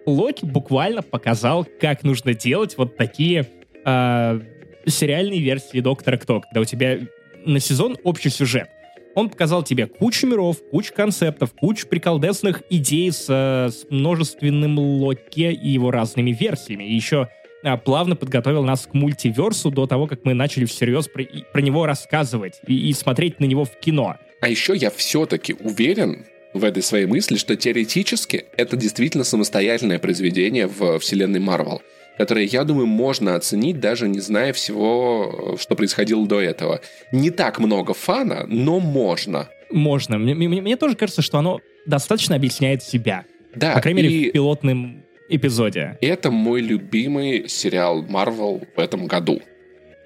Локи 0.06 0.44
буквально 0.44 1.02
показал, 1.02 1.66
как 1.80 2.02
нужно 2.02 2.34
делать 2.34 2.76
вот 2.76 2.96
такие 2.96 3.48
а, 3.84 4.40
сериальные 4.86 5.40
версии 5.40 5.80
Доктора 5.80 6.16
Кто, 6.16 6.40
когда 6.40 6.60
у 6.60 6.64
тебя 6.64 7.00
на 7.44 7.60
сезон 7.60 7.96
общий 8.04 8.30
сюжет. 8.30 8.68
Он 9.14 9.30
показал 9.30 9.62
тебе 9.62 9.86
кучу 9.86 10.26
миров, 10.26 10.56
кучу 10.70 10.92
концептов, 10.92 11.52
кучу 11.54 11.86
приколдесных 11.86 12.64
идей 12.68 13.12
с, 13.12 13.28
с 13.28 13.86
множественным 13.88 14.78
Локи 14.78 15.52
и 15.52 15.68
его 15.68 15.92
разными 15.92 16.32
версиями. 16.32 16.84
И 16.84 16.94
еще 16.94 17.22
а, 17.22 17.43
плавно 17.84 18.16
подготовил 18.16 18.62
нас 18.64 18.86
к 18.86 18.94
мультиверсу 18.94 19.70
до 19.70 19.86
того, 19.86 20.06
как 20.06 20.24
мы 20.24 20.34
начали 20.34 20.64
всерьез 20.64 21.08
про, 21.08 21.24
про 21.52 21.60
него 21.60 21.86
рассказывать 21.86 22.60
и, 22.66 22.88
и 22.88 22.92
смотреть 22.92 23.40
на 23.40 23.44
него 23.44 23.64
в 23.64 23.78
кино. 23.78 24.16
А 24.40 24.48
еще 24.48 24.76
я 24.76 24.90
все-таки 24.90 25.54
уверен 25.54 26.26
в 26.52 26.64
этой 26.64 26.82
своей 26.82 27.06
мысли, 27.06 27.36
что 27.36 27.56
теоретически 27.56 28.44
это 28.56 28.76
действительно 28.76 29.24
самостоятельное 29.24 29.98
произведение 29.98 30.66
в 30.66 30.98
вселенной 30.98 31.40
Марвел 31.40 31.82
которое, 32.16 32.44
я 32.44 32.64
думаю, 32.64 32.86
можно 32.86 33.34
оценить, 33.34 33.80
даже 33.80 34.08
не 34.08 34.20
зная 34.20 34.52
всего, 34.52 35.56
что 35.60 35.74
происходило 35.74 36.26
до 36.26 36.40
этого. 36.40 36.80
Не 37.12 37.30
так 37.30 37.58
много 37.58 37.94
фана, 37.94 38.46
но 38.46 38.80
можно. 38.80 39.48
Можно. 39.70 40.18
Мне, 40.18 40.34
мне, 40.34 40.60
мне 40.60 40.76
тоже 40.76 40.94
кажется, 40.94 41.22
что 41.22 41.38
оно 41.38 41.60
достаточно 41.86 42.36
объясняет 42.36 42.82
себя. 42.82 43.24
Да. 43.54 43.74
По 43.74 43.80
крайней 43.80 44.02
мере, 44.02 44.14
и... 44.14 44.28
в 44.28 44.32
пилотном 44.32 45.03
эпизоде. 45.28 45.98
Это 46.00 46.30
мой 46.30 46.60
любимый 46.60 47.48
сериал 47.48 48.04
Marvel 48.04 48.66
в 48.76 48.78
этом 48.78 49.06
году. 49.06 49.40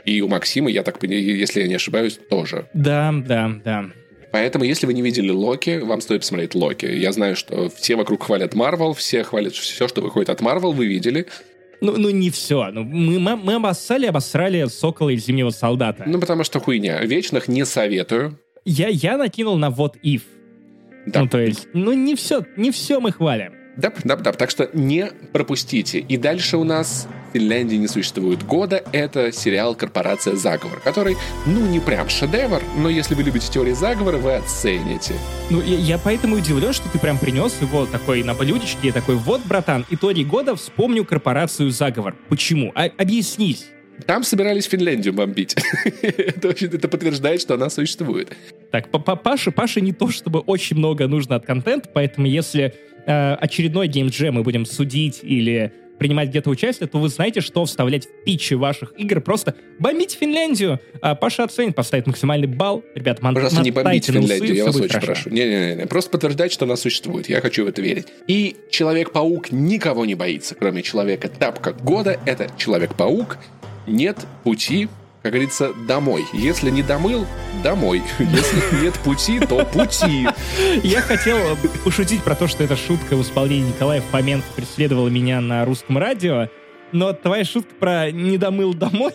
И 0.05 0.21
у 0.23 0.29
Максима, 0.29 0.71
я 0.71 0.83
так 0.83 0.99
понимаю, 0.99 1.37
если 1.37 1.61
я 1.61 1.69
не 1.69 1.75
ошибаюсь, 1.75 2.19
тоже. 2.31 2.69
Да, 2.73 3.13
да, 3.13 3.53
да. 3.65 3.91
Поэтому, 4.31 4.65
если 4.65 4.87
вы 4.87 4.95
не 4.95 5.03
видели 5.03 5.31
Локи, 5.31 5.79
вам 5.79 6.01
стоит 6.01 6.21
посмотреть 6.21 6.55
Локи. 6.55 6.87
Я 6.87 7.13
знаю, 7.13 7.37
что 7.37 7.69
все 7.71 7.97
вокруг 7.97 8.25
хвалят 8.25 8.55
Марвел, 8.55 8.93
все 8.93 9.25
хвалят 9.25 9.55
все, 9.55 9.89
что 9.89 10.01
выходит 10.01 10.31
от 10.31 10.41
Марвел, 10.41 10.73
вы 10.73 10.87
видели. 10.87 11.27
Ну, 11.81 11.97
ну 11.97 12.11
не 12.11 12.31
все. 12.31 12.71
Ну, 12.71 12.85
мы, 12.85 13.19
мы, 13.19 13.37
мы 13.37 13.55
обоссали, 13.55 14.07
обосрали 14.07 14.67
Сокола 14.67 15.11
и 15.11 15.17
Зимнего 15.17 15.51
Солдата. 15.51 16.05
Ну, 16.07 16.21
потому 16.21 16.45
что 16.45 16.61
хуйня. 16.61 17.01
Вечных 17.05 17.49
не 17.49 17.65
советую. 17.65 18.39
Я, 18.65 18.89
я 18.89 19.17
накинул 19.17 19.57
на 19.57 19.71
вот 19.71 19.97
if. 20.03 20.23
Да. 21.07 21.21
Ну, 21.21 21.29
то 21.29 21.39
есть, 21.39 21.69
ну 21.73 21.93
не 21.93 22.15
все, 22.15 22.45
не 22.57 22.71
все 22.71 23.01
мы 23.01 23.13
хвалим. 23.13 23.58
Да, 23.79 23.93
да, 24.03 24.17
да. 24.17 24.33
Так 24.33 24.51
что 24.51 24.69
не 24.73 25.07
пропустите. 25.33 26.01
И 26.01 26.17
дальше 26.17 26.57
у 26.57 26.65
нас 26.65 27.07
в 27.31 27.33
Финляндии 27.33 27.77
не 27.77 27.87
существует 27.87 28.43
года. 28.45 28.83
Это 28.93 29.31
сериал 29.31 29.77
«Корпорация 29.77 30.35
Заговор», 30.35 30.81
который, 30.81 31.17
ну, 31.47 31.65
не 31.65 31.79
прям 31.79 32.09
шедевр, 32.09 32.61
но 32.77 32.89
если 32.89 33.15
вы 33.15 33.23
любите 33.23 33.51
теории 33.51 33.75
заговора, 33.75 34.17
вы 34.17 34.35
оцените. 34.35 35.15
Ну, 35.49 35.63
я, 35.63 35.77
я 35.77 35.99
поэтому 35.99 36.37
удивлен, 36.37 36.73
что 36.73 36.89
ты 36.89 36.99
прям 36.99 37.19
принес 37.19 37.55
его 37.61 37.87
такой 37.87 38.25
на 38.25 38.35
блюдечке, 38.35 38.91
такой, 38.91 39.15
вот, 39.15 39.43
братан, 39.45 39.87
итоги 39.91 40.25
года 40.25 40.57
вспомню 40.57 41.05
«Корпорацию 41.05 41.71
Заговор». 41.71 42.17
Почему? 42.29 42.73
А, 42.75 42.87
объяснись. 42.99 43.69
Там 44.07 44.23
собирались 44.23 44.65
Финляндию 44.67 45.13
бомбить. 45.15 45.57
это, 46.03 46.49
это 46.49 46.89
подтверждает, 46.89 47.41
что 47.41 47.55
она 47.55 47.71
существует. 47.71 48.29
Так, 48.71 48.89
Паше, 48.91 49.51
Паше 49.51 49.81
не 49.81 49.93
то, 49.93 50.09
чтобы 50.11 50.41
очень 50.41 50.77
много 50.77 51.07
нужно 51.09 51.37
от 51.37 51.47
контента, 51.47 51.89
поэтому 51.93 52.27
если 52.27 52.75
э, 53.07 53.35
очередной 53.35 53.89
геймджем 53.89 54.35
мы 54.35 54.43
будем 54.43 54.67
судить 54.67 55.21
или 55.23 55.73
принимать 55.99 56.29
где-то 56.29 56.49
участие, 56.51 56.89
то 56.89 56.99
вы 56.99 57.09
знаете, 57.09 57.41
что 57.41 57.65
вставлять 57.65 58.07
в 58.07 58.25
питчи 58.25 58.55
ваших 58.55 58.93
игр. 58.97 59.21
Просто 59.21 59.55
бомбите 59.79 60.17
Финляндию. 60.17 60.81
А 61.03 61.15
Паша 61.15 61.45
оценит, 61.45 61.75
поставит 61.75 62.07
максимальный 62.07 62.47
балл. 62.47 62.85
Ребят, 62.95 63.21
мон- 63.21 63.35
Пожалуйста, 63.35 63.63
не 63.63 63.71
бомбите 63.71 64.13
Финляндию, 64.13 64.45
усы, 64.45 64.55
я 64.55 64.65
вас 64.65 64.77
очень 64.77 64.89
хорошо. 64.89 65.07
прошу. 65.07 65.31
Не-не-не, 65.31 65.87
просто 65.87 66.11
подтверждать, 66.11 66.53
что 66.53 66.65
она 66.65 66.77
существует. 66.77 67.29
Я 67.29 67.41
хочу 67.41 67.65
в 67.65 67.69
это 67.69 67.83
верить. 67.83 68.07
И 68.27 68.57
Человек-паук 68.71 69.51
никого 69.51 70.07
не 70.07 70.15
боится, 70.15 70.55
кроме 70.55 70.83
Человека-тапка 70.83 71.73
года. 71.73 72.19
Это 72.25 72.49
Человек-паук. 72.57 73.39
Нет 73.89 74.27
пути 74.45 74.89
как 75.23 75.33
говорится, 75.33 75.75
домой. 75.87 76.25
Если 76.33 76.71
не 76.71 76.83
домыл, 76.83 77.27
домой. 77.63 78.03
Если 78.19 78.83
нет 78.83 78.95
пути, 79.01 79.41
то 79.41 79.65
пути. 79.65 80.27
Я 80.83 81.01
хотел 81.01 81.39
пошутить 81.85 82.23
про 82.23 82.35
то, 82.37 82.47
что 82.47 82.63
эта 82.63 82.77
шутка 82.77 83.17
в 83.17 83.23
исполнении 83.23 83.69
Николая 83.69 84.01
Фоменко 84.01 84.47
преследовала 84.55 85.09
меня 85.09 85.41
на 85.41 85.65
русском 85.65 85.99
радио, 85.99 86.49
но 86.93 87.13
твоя 87.13 87.45
шутка 87.45 87.75
про 87.75 88.11
«не 88.13 88.39
домыл 88.39 88.75
домой» 88.75 89.13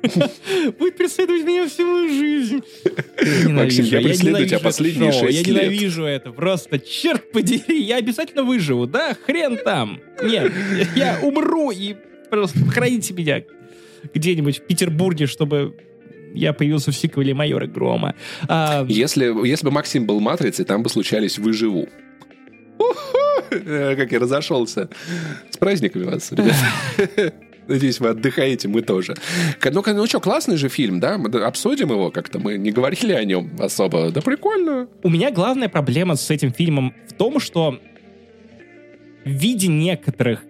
Будет 0.78 0.96
преследовать 0.96 1.42
меня 1.42 1.66
всю 1.66 1.84
мою 1.84 2.08
жизнь. 2.08 2.62
Максим, 3.48 3.84
я 3.86 4.00
преследую 4.00 4.46
тебя 4.46 4.60
последние 4.60 5.10
шесть 5.10 5.44
Я 5.44 5.52
ненавижу 5.52 6.04
это. 6.04 6.30
Просто, 6.30 6.78
черт 6.78 7.32
подери, 7.32 7.82
я 7.82 7.96
обязательно 7.96 8.44
выживу. 8.44 8.86
Да, 8.86 9.16
хрен 9.26 9.56
там. 9.56 10.00
Нет, 10.22 10.52
я 10.94 11.18
умру 11.20 11.72
и 11.72 11.96
просто 12.30 12.60
похороните 12.60 13.12
меня 13.12 13.42
где-нибудь 14.14 14.58
в 14.58 14.66
Петербурге, 14.66 15.26
чтобы 15.26 15.76
я 16.34 16.52
появился 16.52 16.92
в 16.92 16.96
сиквеле 16.96 17.34
Майора 17.34 17.66
Грома. 17.66 18.14
А... 18.48 18.84
Если, 18.88 19.46
если 19.46 19.64
бы 19.66 19.72
Максим 19.72 20.06
был 20.06 20.20
Матрицей, 20.20 20.64
там 20.64 20.82
бы 20.82 20.88
случались 20.88 21.38
«Выживу». 21.38 21.88
Как 23.50 24.12
я 24.12 24.18
разошелся. 24.18 24.88
С 25.50 25.56
праздниками 25.56 26.04
вас, 26.04 26.32
ребят. 26.32 27.34
Надеюсь, 27.68 28.00
вы 28.00 28.08
отдыхаете, 28.08 28.66
мы 28.66 28.80
тоже. 28.80 29.14
Ну, 29.62 29.82
ну 29.86 30.06
что, 30.06 30.20
классный 30.20 30.56
же 30.56 30.68
фильм, 30.68 31.00
да? 31.00 31.18
Мы 31.18 31.28
обсудим 31.40 31.90
его 31.90 32.10
как-то. 32.10 32.38
Мы 32.38 32.56
не 32.56 32.70
говорили 32.70 33.12
о 33.12 33.22
нем 33.24 33.50
особо. 33.58 34.10
Да 34.10 34.22
прикольно. 34.22 34.88
У 35.02 35.10
меня 35.10 35.30
главная 35.30 35.68
проблема 35.68 36.16
с 36.16 36.30
этим 36.30 36.50
фильмом 36.50 36.94
в 37.08 37.12
том, 37.12 37.38
что 37.40 37.78
в 39.24 39.28
виде 39.28 39.68
некоторых 39.68 40.42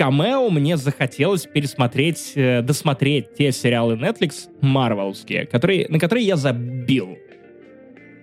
камео 0.00 0.48
мне 0.48 0.78
захотелось 0.78 1.44
пересмотреть, 1.44 2.32
э, 2.34 2.62
досмотреть 2.62 3.34
те 3.34 3.52
сериалы 3.52 3.96
Netflix 3.96 4.48
марвелские, 4.62 5.44
которые, 5.44 5.88
на 5.90 5.98
которые 5.98 6.26
я 6.26 6.36
забил. 6.36 7.18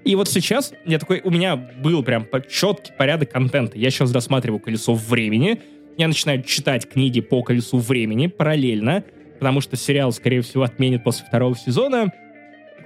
И 0.03 0.15
вот 0.15 0.27
сейчас 0.27 0.73
я 0.87 0.97
такой, 0.97 1.21
у 1.23 1.29
меня 1.29 1.55
был 1.55 2.01
прям 2.01 2.25
четкий 2.49 2.93
порядок 2.97 3.29
контента. 3.29 3.77
Я 3.77 3.91
сейчас 3.91 4.11
досматриваю 4.11 4.59
«Колесо 4.59 4.95
времени», 4.95 5.61
я 5.99 6.07
начинаю 6.07 6.41
читать 6.41 6.89
книги 6.89 7.21
по 7.21 7.43
колесу 7.43 7.77
времени 7.77 8.25
параллельно, 8.25 9.03
потому 9.39 9.61
что 9.61 9.75
сериал, 9.75 10.11
скорее 10.11 10.41
всего, 10.41 10.63
отменят 10.63 11.03
после 11.03 11.27
второго 11.27 11.55
сезона. 11.55 12.11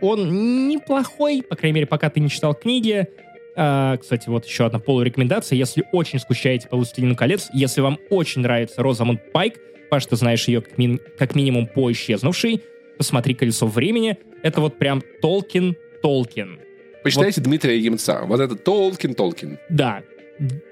Он 0.01 0.67
неплохой, 0.67 1.43
по 1.43 1.55
крайней 1.55 1.75
мере, 1.75 1.87
пока 1.87 2.09
ты 2.09 2.19
не 2.19 2.29
читал 2.29 2.53
книги. 2.53 3.07
А, 3.55 3.97
кстати, 3.97 4.29
вот 4.29 4.45
еще 4.45 4.65
одна 4.65 4.79
полурекомендация. 4.79 5.57
Если 5.57 5.83
очень 5.91 6.19
скучаете 6.19 6.67
по 6.67 6.77
«Властелину 6.77 7.15
колец», 7.15 7.49
если 7.53 7.81
вам 7.81 7.99
очень 8.09 8.41
нравится 8.41 8.81
Розамунд 8.81 9.31
Пайк, 9.31 9.55
Паш, 9.89 10.05
ты 10.05 10.15
знаешь 10.15 10.47
ее 10.47 10.61
как, 10.61 10.77
ми- 10.77 10.99
как 11.17 11.35
минимум 11.35 11.67
по 11.67 11.91
«Исчезнувшей», 11.91 12.61
посмотри 12.97 13.33
«Колесо 13.33 13.67
времени». 13.67 14.17
Это 14.41 14.61
вот 14.61 14.77
прям 14.77 15.03
Толкин, 15.21 15.75
Толкин. 16.01 16.59
Почитайте 17.03 17.41
вот. 17.41 17.47
Дмитрия 17.47 17.77
Емца. 17.77 18.21
Вот 18.25 18.39
это 18.39 18.55
Толкин, 18.55 19.15
Толкин. 19.15 19.57
Да, 19.69 20.01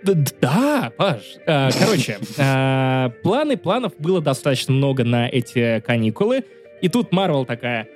да, 0.03 0.91
Паш. 0.95 1.35
А, 1.45 1.69
короче, 1.77 2.17
а, 2.37 3.09
планы, 3.23 3.57
планов 3.57 3.93
было 3.99 4.21
достаточно 4.21 4.73
много 4.73 5.03
на 5.03 5.27
эти 5.27 5.81
каникулы. 5.81 6.43
И 6.81 6.87
тут 6.87 7.11
Марвел 7.11 7.45
такая, 7.45 7.87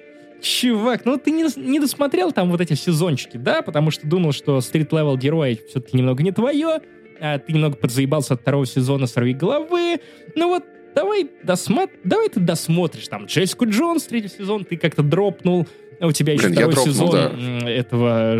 чувак, 0.44 1.06
ну 1.06 1.18
ты 1.18 1.32
не, 1.32 1.46
не 1.56 1.80
досмотрел 1.80 2.32
там 2.32 2.52
вот 2.52 2.62
эти 2.62 2.74
сезончики, 2.74 3.38
да? 3.38 3.62
Потому 3.62 3.90
что 3.90 4.06
думал, 4.06 4.34
что 4.34 4.60
street-level 4.62 5.18
герои 5.18 5.58
все-таки 5.70 5.98
немного 5.98 6.22
не 6.22 6.32
твое. 6.32 6.82
А 7.20 7.40
ты 7.40 7.54
немного 7.54 7.78
подзаебался 7.78 8.34
от 8.34 8.42
второго 8.42 8.66
сезона 8.66 9.08
«Сорви 9.08 9.34
головы». 9.34 10.00
Ну 10.36 10.50
вот, 10.50 10.64
давай, 10.94 11.30
досмотр... 11.44 11.94
давай 12.04 12.30
ты 12.30 12.40
досмотришь 12.40 13.08
там 13.08 13.26
Джессику 13.26 13.66
Джонс, 13.66 14.04
третий 14.04 14.28
сезон, 14.28 14.66
ты 14.66 14.76
как-то 14.76 15.04
дропнул. 15.04 15.68
У 16.02 16.12
тебя 16.12 16.34
еще 16.34 16.48
Блин, 16.48 16.56
второй 16.56 16.74
дропнул, 16.74 16.94
сезон 16.94 17.12
да. 17.12 17.70
этого 17.70 18.36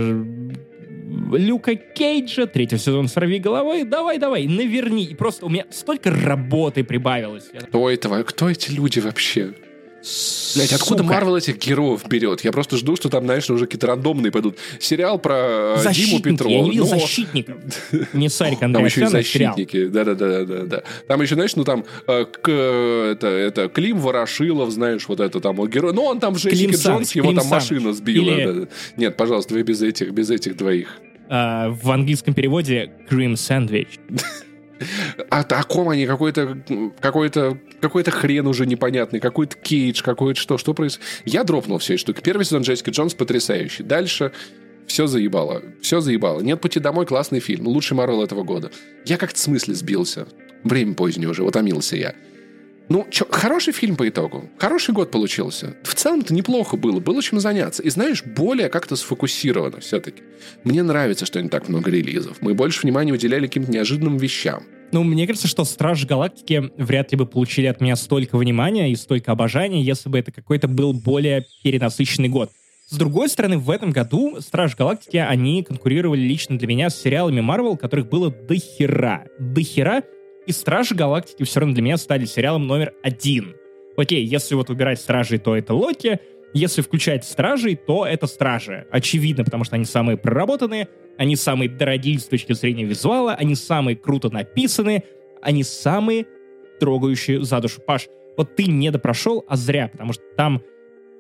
Люка 1.38 1.76
Кейджа, 1.76 2.46
третий 2.48 2.78
сезон 2.78 3.08
«Сорви 3.08 3.40
головой», 3.40 3.86
давай-давай, 3.86 4.48
наверни. 4.48 5.06
И 5.06 5.16
просто 5.16 5.46
у 5.46 5.50
меня 5.50 5.66
столько 5.70 6.12
работы 6.12 6.84
прибавилось. 6.84 7.46
Кто 7.68 7.90
это? 7.90 8.24
Кто 8.24 8.50
эти 8.50 8.72
люди 8.72 9.00
вообще? 9.00 9.54
Блять, 10.56 10.74
откуда 10.74 11.04
Марвел 11.04 11.36
этих 11.36 11.58
героев 11.58 12.08
берет? 12.08 12.44
Я 12.44 12.52
просто 12.52 12.78
жду, 12.78 12.96
что 12.96 13.10
там, 13.10 13.26
знаешь, 13.26 13.50
уже 13.50 13.66
какие-то 13.66 13.88
рандомные 13.88 14.32
пойдут. 14.32 14.58
Сериал 14.80 15.20
про 15.20 15.78
э, 15.78 15.94
Диму 15.94 16.20
Петрова. 16.22 16.52
Я 16.52 16.62
не 16.62 16.72
видел 16.72 16.90
но... 16.90 17.00
защитников. 17.00 17.56
Не 18.14 18.30
Сарик 18.30 18.60
Там 18.60 18.86
еще 18.86 19.04
и 19.04 19.06
защитники. 19.06 19.88
Да-да-да. 19.88 20.84
Там 21.08 21.22
еще, 21.22 21.36
знаешь, 21.36 21.56
ну 21.56 21.64
там 21.64 21.86
э, 22.08 22.26
это, 22.44 23.28
это 23.28 23.70
Клим 23.70 24.00
Ворошилов, 24.00 24.72
знаешь, 24.72 25.08
вот 25.08 25.20
это 25.20 25.40
там 25.40 25.56
герой. 25.68 25.94
Ну, 25.94 26.04
он 26.04 26.20
там 26.20 26.34
в 26.34 26.38
Джессике 26.38 26.76
Джонс, 26.76 27.16
его 27.16 27.34
там 27.34 27.48
машина 27.48 27.94
сбила. 27.94 28.68
Нет, 28.98 29.18
пожалуйста, 29.18 29.54
вы 29.54 29.64
без 29.64 29.82
этих, 29.82 30.12
без 30.12 30.30
этих 30.30 30.58
двоих. 30.58 31.00
А, 31.30 31.70
в 31.70 31.90
английском 31.90 32.34
переводе 32.34 32.92
Cream 33.10 33.34
Sandwich. 33.34 34.00
А 35.30 35.42
о 35.42 35.64
ком 35.64 35.90
они? 35.90 36.06
Какой-то 36.06 36.58
какой-то 37.00 37.58
какой-то 37.80 38.12
хрен 38.12 38.48
уже 38.48 38.66
непонятный, 38.66 39.20
какой-то 39.20 39.56
кейдж, 39.56 40.02
какой-то 40.04 40.40
что, 40.40 40.58
что 40.58 40.74
происходит. 40.74 41.08
Я 41.26 41.44
дропнул 41.44 41.78
все 41.78 41.94
эти 41.94 42.02
штуки. 42.02 42.22
Первый 42.22 42.44
сезон 42.44 42.64
Джессики 42.64 42.90
Джонс 42.90 43.14
потрясающий. 43.14 43.84
Дальше 43.84 44.32
все 44.88 45.08
заебало. 45.08 45.62
Все 45.82 46.00
заебало. 46.00 46.42
Нет 46.42 46.62
пути 46.62 46.80
домой, 46.80 47.06
классный 47.06 47.40
фильм. 47.40 47.68
Лучший 47.68 47.96
Марвел 47.96 48.24
этого 48.24 48.44
года. 48.44 48.72
Я 49.06 49.18
как-то 49.18 49.36
в 49.36 49.40
смысле 49.40 49.74
сбился. 49.74 50.28
Время 50.64 50.94
позднее 50.94 51.30
уже, 51.30 51.44
утомился 51.44 51.96
я. 51.96 52.16
Ну, 52.90 53.08
чё, 53.10 53.26
хороший 53.30 53.74
фильм 53.74 53.96
по 53.96 54.08
итогу. 54.08 54.50
Хороший 54.58 54.94
год 54.94 55.10
получился. 55.10 55.76
В 55.84 55.96
целом-то 55.96 56.34
неплохо 56.34 56.78
было. 56.78 57.00
Было 57.00 57.22
чем 57.22 57.40
заняться. 57.40 57.82
И 57.82 57.90
знаешь, 57.90 58.24
более 58.24 58.70
как-то 58.70 58.96
сфокусировано 58.96 59.80
все-таки. 59.80 60.22
Мне 60.64 60.84
нравится, 60.84 61.26
что 61.26 61.42
не 61.42 61.50
так 61.50 61.70
много 61.70 61.90
релизов. 61.92 62.42
Мы 62.42 62.54
больше 62.54 62.82
внимания 62.84 63.14
уделяли 63.14 63.48
каким-то 63.48 63.72
неожиданным 63.72 64.18
вещам. 64.18 64.64
Ну, 64.92 65.04
мне 65.04 65.26
кажется, 65.26 65.48
что 65.48 65.64
Страж 65.64 66.06
Галактики 66.06 66.72
вряд 66.78 67.12
ли 67.12 67.18
бы 67.18 67.26
получили 67.26 67.66
от 67.66 67.82
меня 67.82 67.96
столько 67.96 68.38
внимания 68.38 68.92
и 68.92 68.96
столько 68.96 69.32
обожания, 69.32 69.82
если 69.82 70.10
бы 70.10 70.20
это 70.20 70.32
какой-то 70.32 70.68
был 70.68 70.94
более 70.94 71.48
перенасыщенный 71.64 72.30
год. 72.30 72.52
С 72.90 72.98
другой 72.98 73.30
стороны, 73.30 73.58
в 73.58 73.72
этом 73.72 73.90
году 73.92 74.40
Страж 74.40 74.76
Галактики, 74.76 75.18
они 75.18 75.64
конкурировали 75.64 76.20
лично 76.20 76.60
для 76.60 76.68
меня 76.68 76.92
с 76.92 77.02
сериалами 77.02 77.42
Марвел, 77.42 77.76
которых 77.76 78.08
было 78.08 78.30
до 78.30 78.56
хера. 78.56 79.24
До 79.40 79.62
хера, 79.62 80.04
и 80.46 80.52
Стражи 80.52 80.96
Галактики 80.96 81.44
все 81.44 81.60
равно 81.60 81.74
для 81.74 81.84
меня 81.84 81.98
стали 81.98 82.26
сериалом 82.26 82.68
номер 82.68 82.94
один. 83.04 83.56
Окей, 83.96 84.24
если 84.26 84.56
вот 84.56 84.70
убирать 84.70 85.00
Стражей, 85.00 85.38
то 85.38 85.56
это 85.56 85.74
Локи. 85.74 86.20
Если 86.54 86.82
включать 86.82 87.26
Стражей, 87.26 87.76
то 87.76 88.06
это 88.06 88.28
Стражи. 88.28 88.86
Очевидно, 88.92 89.44
потому 89.44 89.64
что 89.64 89.76
они 89.76 89.86
самые 89.86 90.18
проработанные, 90.18 90.88
они 91.18 91.36
самые 91.36 91.70
дорогие 91.70 92.20
с 92.20 92.26
точки 92.26 92.54
зрения 92.54 92.86
визуала, 92.86 93.34
они 93.34 93.56
самые 93.56 93.96
круто 93.96 94.30
написаны, 94.30 95.04
они 95.42 95.64
самые 95.64 96.26
трогающие 96.80 97.44
за 97.44 97.60
душу. 97.60 97.82
Паш, 97.82 98.08
вот 98.38 98.56
ты 98.56 98.66
не 98.66 98.92
допрошел, 98.92 99.44
а 99.48 99.56
зря, 99.56 99.90
потому 99.92 100.14
что 100.14 100.24
там 100.36 100.62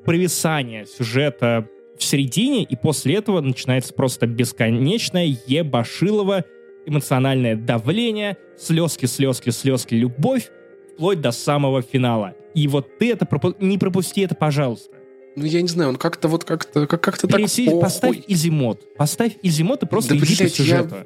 провисание 0.05 0.86
сюжета 0.86 1.67
в 1.97 2.03
середине, 2.03 2.63
и 2.63 2.76
после 2.76 3.15
этого 3.15 3.39
начинается 3.41 3.93
просто 3.93 4.28
бесконечное 4.28 5.36
ебашилово 5.47 6.45
эмоциональное 6.86 7.55
давление, 7.55 8.38
слезки, 8.57 9.05
слезки, 9.05 9.49
слезки, 9.51 9.93
любовь, 9.95 10.49
вплоть 10.93 11.21
до 11.21 11.31
самого 11.31 11.81
финала. 11.81 12.34
И 12.53 12.67
вот 12.67 12.97
ты 12.99 13.11
это 13.11 13.25
пропу- 13.25 13.55
не 13.59 13.77
пропусти 13.77 14.21
это, 14.21 14.36
пожалуйста. 14.36 14.89
Ну, 15.36 15.45
я 15.45 15.61
не 15.63 15.67
знаю, 15.67 15.89
он 15.89 15.95
как-то 15.95 16.27
вот 16.27 16.43
как-то 16.43 16.86
как- 16.86 17.01
как-то 17.01 17.27
так 17.27 17.41
похуй. 17.41 17.81
Поставь 17.81 18.17
изимод. 18.27 18.95
Поставь 18.95 19.34
изимод 19.41 19.81
и 19.84 19.88
просто 19.88 20.11
да, 20.11 20.17
иди 20.17 20.25
блядь, 20.25 20.39
по 20.51 20.57
сюжету. 20.57 20.95
Я... 20.95 21.05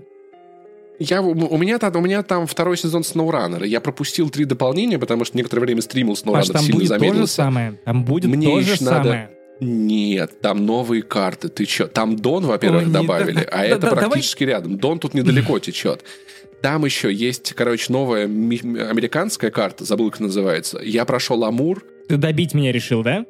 Я, 0.99 1.21
у, 1.21 1.57
меня, 1.57 1.77
там, 1.77 1.95
у 1.95 2.01
меня 2.01 2.23
там 2.23 2.47
второй 2.47 2.75
сезон 2.75 3.03
SnowRunner. 3.03 3.65
Я 3.67 3.81
пропустил 3.81 4.31
три 4.31 4.45
дополнения, 4.45 4.97
потому 4.97 5.25
что 5.25 5.37
некоторое 5.37 5.61
время 5.61 5.81
стримил 5.83 6.13
SnowRunner, 6.13 6.33
Паш, 6.33 6.47
там 6.47 6.61
сильно 6.63 6.75
будет 6.79 6.87
замедлился. 6.87 7.19
то 7.19 7.27
же 7.27 7.27
самое. 7.27 7.79
Там 7.85 8.03
будет 8.03 8.31
Мне 8.31 8.47
то 8.47 8.61
же 8.61 8.77
самое. 8.77 9.29
Нет, 9.59 10.41
там 10.41 10.65
новые 10.65 11.01
карты. 11.01 11.49
Ты 11.49 11.65
чё? 11.65 11.87
Там 11.87 12.15
Дон, 12.15 12.45
во-первых, 12.45 12.83
Ой, 12.87 12.91
добавили, 12.91 13.35
да, 13.35 13.41
а 13.51 13.57
да, 13.57 13.65
это 13.65 13.79
да, 13.79 13.89
практически 13.91 14.45
давай... 14.45 14.55
рядом. 14.55 14.77
Дон 14.77 14.99
тут 14.99 15.13
недалеко 15.13 15.57
течет. 15.59 16.03
Там 16.61 16.85
еще 16.85 17.13
есть, 17.13 17.53
короче, 17.53 17.91
новая 17.93 18.25
американская 18.25 19.51
карта, 19.51 19.85
забыл, 19.85 20.09
как 20.11 20.21
называется. 20.21 20.79
Я 20.83 21.05
прошел 21.05 21.43
Амур. 21.43 21.83
Ты 22.07 22.17
добить 22.17 22.53
меня 22.53 22.71
решил, 22.71 23.03
да? 23.03 23.25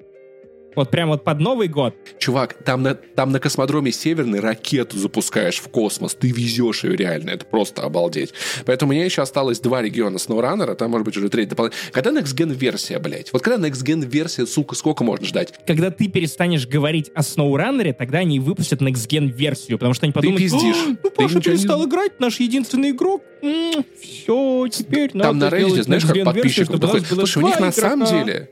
Вот 0.78 0.92
прям 0.92 1.10
вот 1.10 1.24
под 1.24 1.40
Новый 1.40 1.68
год. 1.68 1.96
Чувак, 2.20 2.54
там 2.64 2.84
на, 2.84 2.94
там 2.94 3.32
на 3.32 3.40
космодроме 3.40 3.92
Северный 3.92 4.40
ракету 4.40 5.00
запускаешь 5.00 5.58
в 5.58 5.70
космос. 5.70 6.14
Ты 6.14 6.30
везешь 6.30 6.84
ее 6.84 6.96
реально. 6.96 7.32
Это 7.32 7.46
просто 7.46 7.82
обалдеть. 7.82 8.32
Поэтому 8.68 8.92
у 8.92 8.94
меня 8.94 9.04
еще 9.04 9.24
осталось 9.24 9.60
два 9.60 9.82
региона 9.82 10.18
SnowRunner, 10.18 10.76
там, 10.76 10.92
может 10.92 11.06
быть, 11.06 11.18
уже 11.18 11.30
третий 11.30 11.50
дополнительный. 11.50 11.92
Когда 11.92 12.12
Next 12.12 12.36
Gen 12.36 12.54
версия, 12.54 13.00
блядь? 13.00 13.34
Вот 13.34 13.42
когда 13.42 13.68
Next 13.68 13.84
Gen 13.84 14.06
версия, 14.06 14.46
сука, 14.46 14.76
сколько 14.76 15.04
можно 15.04 15.26
ждать? 15.26 15.52
Когда 15.66 15.90
ты 15.90 16.10
перестанешь 16.10 16.68
говорить 16.68 17.10
о 17.16 17.22
SnowRunner, 17.22 17.94
тогда 17.94 18.20
они 18.20 18.40
выпустят 18.40 18.80
Next 18.80 19.08
Gen 19.08 19.32
версию, 19.32 19.80
потому 19.80 19.96
что 19.96 20.06
они 20.06 20.14
подумают, 20.14 20.44
ты 20.44 20.44
пиздишь. 20.44 20.76
ну 21.04 21.10
Паша 21.10 21.42
перестал 21.42 21.80
не... 21.80 21.86
играть, 21.88 22.20
наш 22.20 22.40
единственный 22.40 22.92
игрок. 22.92 23.24
М-м, 23.42 23.84
все, 24.00 24.68
теперь 24.72 25.10
Там 25.10 25.40
на 25.40 25.46
Reddit, 25.46 25.82
знаешь, 25.82 26.06
как 26.06 26.24
подписчик 26.24 26.68
Слушай, 26.68 27.42
у 27.42 27.48
них 27.48 27.60
на 27.60 27.72
самом 27.72 28.08
деле 28.08 28.52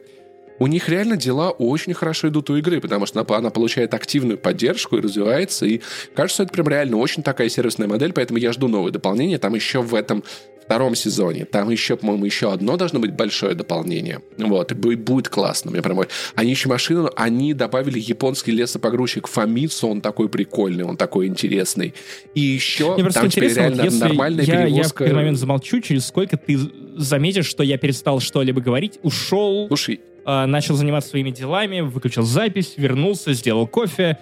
у 0.60 0.68
них 0.68 0.90
реально 0.90 1.18
дела 1.18 1.52
очень 1.52 1.94
хорошо 1.94 2.30
идут 2.30 2.50
у 2.50 2.58
игры, 2.58 2.80
потому 2.80 3.06
что 3.06 3.20
она, 3.20 3.38
она 3.38 3.50
получает 3.50 3.94
активную 3.94 4.38
поддержку 4.38 4.98
и 4.98 5.02
развивается, 5.02 5.66
и 5.66 5.82
кажется, 6.14 6.44
это 6.44 6.54
прям 6.54 6.68
реально 6.68 6.98
очень 6.98 7.24
такая 7.24 7.50
сервисная 7.50 7.88
модель, 7.88 8.14
поэтому 8.14 8.40
я 8.40 8.52
жду 8.54 8.68
новые 8.68 8.92
дополнения. 8.92 9.38
Там 9.38 9.56
еще 9.56 9.82
в 9.82 9.94
этом 9.94 10.24
втором 10.66 10.96
сезоне. 10.96 11.46
Там 11.46 11.70
еще, 11.70 11.96
по-моему, 11.96 12.26
еще 12.26 12.52
одно 12.52 12.78
должно 12.78 13.00
быть 13.00 13.14
большое 13.14 13.56
дополнение. 13.56 14.22
Вот, 14.38 14.72
и 14.72 14.76
будет 14.96 15.30
классно. 15.30 15.72
Мне 15.72 15.82
прям... 15.82 16.02
Они 16.36 16.52
еще 16.52 16.70
машину, 16.70 17.10
они 17.16 17.54
добавили 17.54 18.00
японский 18.00 18.52
лесопогрузчик 18.52 19.28
Фамицу, 19.28 19.88
он 19.88 20.02
такой 20.02 20.28
прикольный, 20.30 20.84
он 20.84 20.98
такой 20.98 21.28
интересный. 21.28 21.94
И 22.34 22.42
еще 22.42 22.96
Мне 22.96 23.10
там 23.10 23.30
теперь 23.30 23.54
реально 23.54 23.84
вот 23.84 23.94
нормальная 23.94 24.44
я, 24.44 24.66
перевозка. 24.66 25.06
Я 25.06 25.12
в 25.12 25.16
момент 25.16 25.38
замолчу, 25.38 25.80
через 25.82 26.08
сколько 26.08 26.38
ты 26.38 26.58
заметишь, 26.98 27.46
что 27.46 27.64
я 27.64 27.78
перестал 27.78 28.20
что-либо 28.20 28.62
говорить, 28.62 29.00
ушел, 29.04 29.68
Слушай, 29.68 30.02
э, 30.26 30.46
начал 30.46 30.76
заниматься 30.76 31.12
своими 31.12 31.30
делами, 31.32 31.82
выключил 31.82 32.24
запись, 32.24 32.74
вернулся, 32.78 33.34
сделал 33.34 33.68
кофе, 33.68 34.18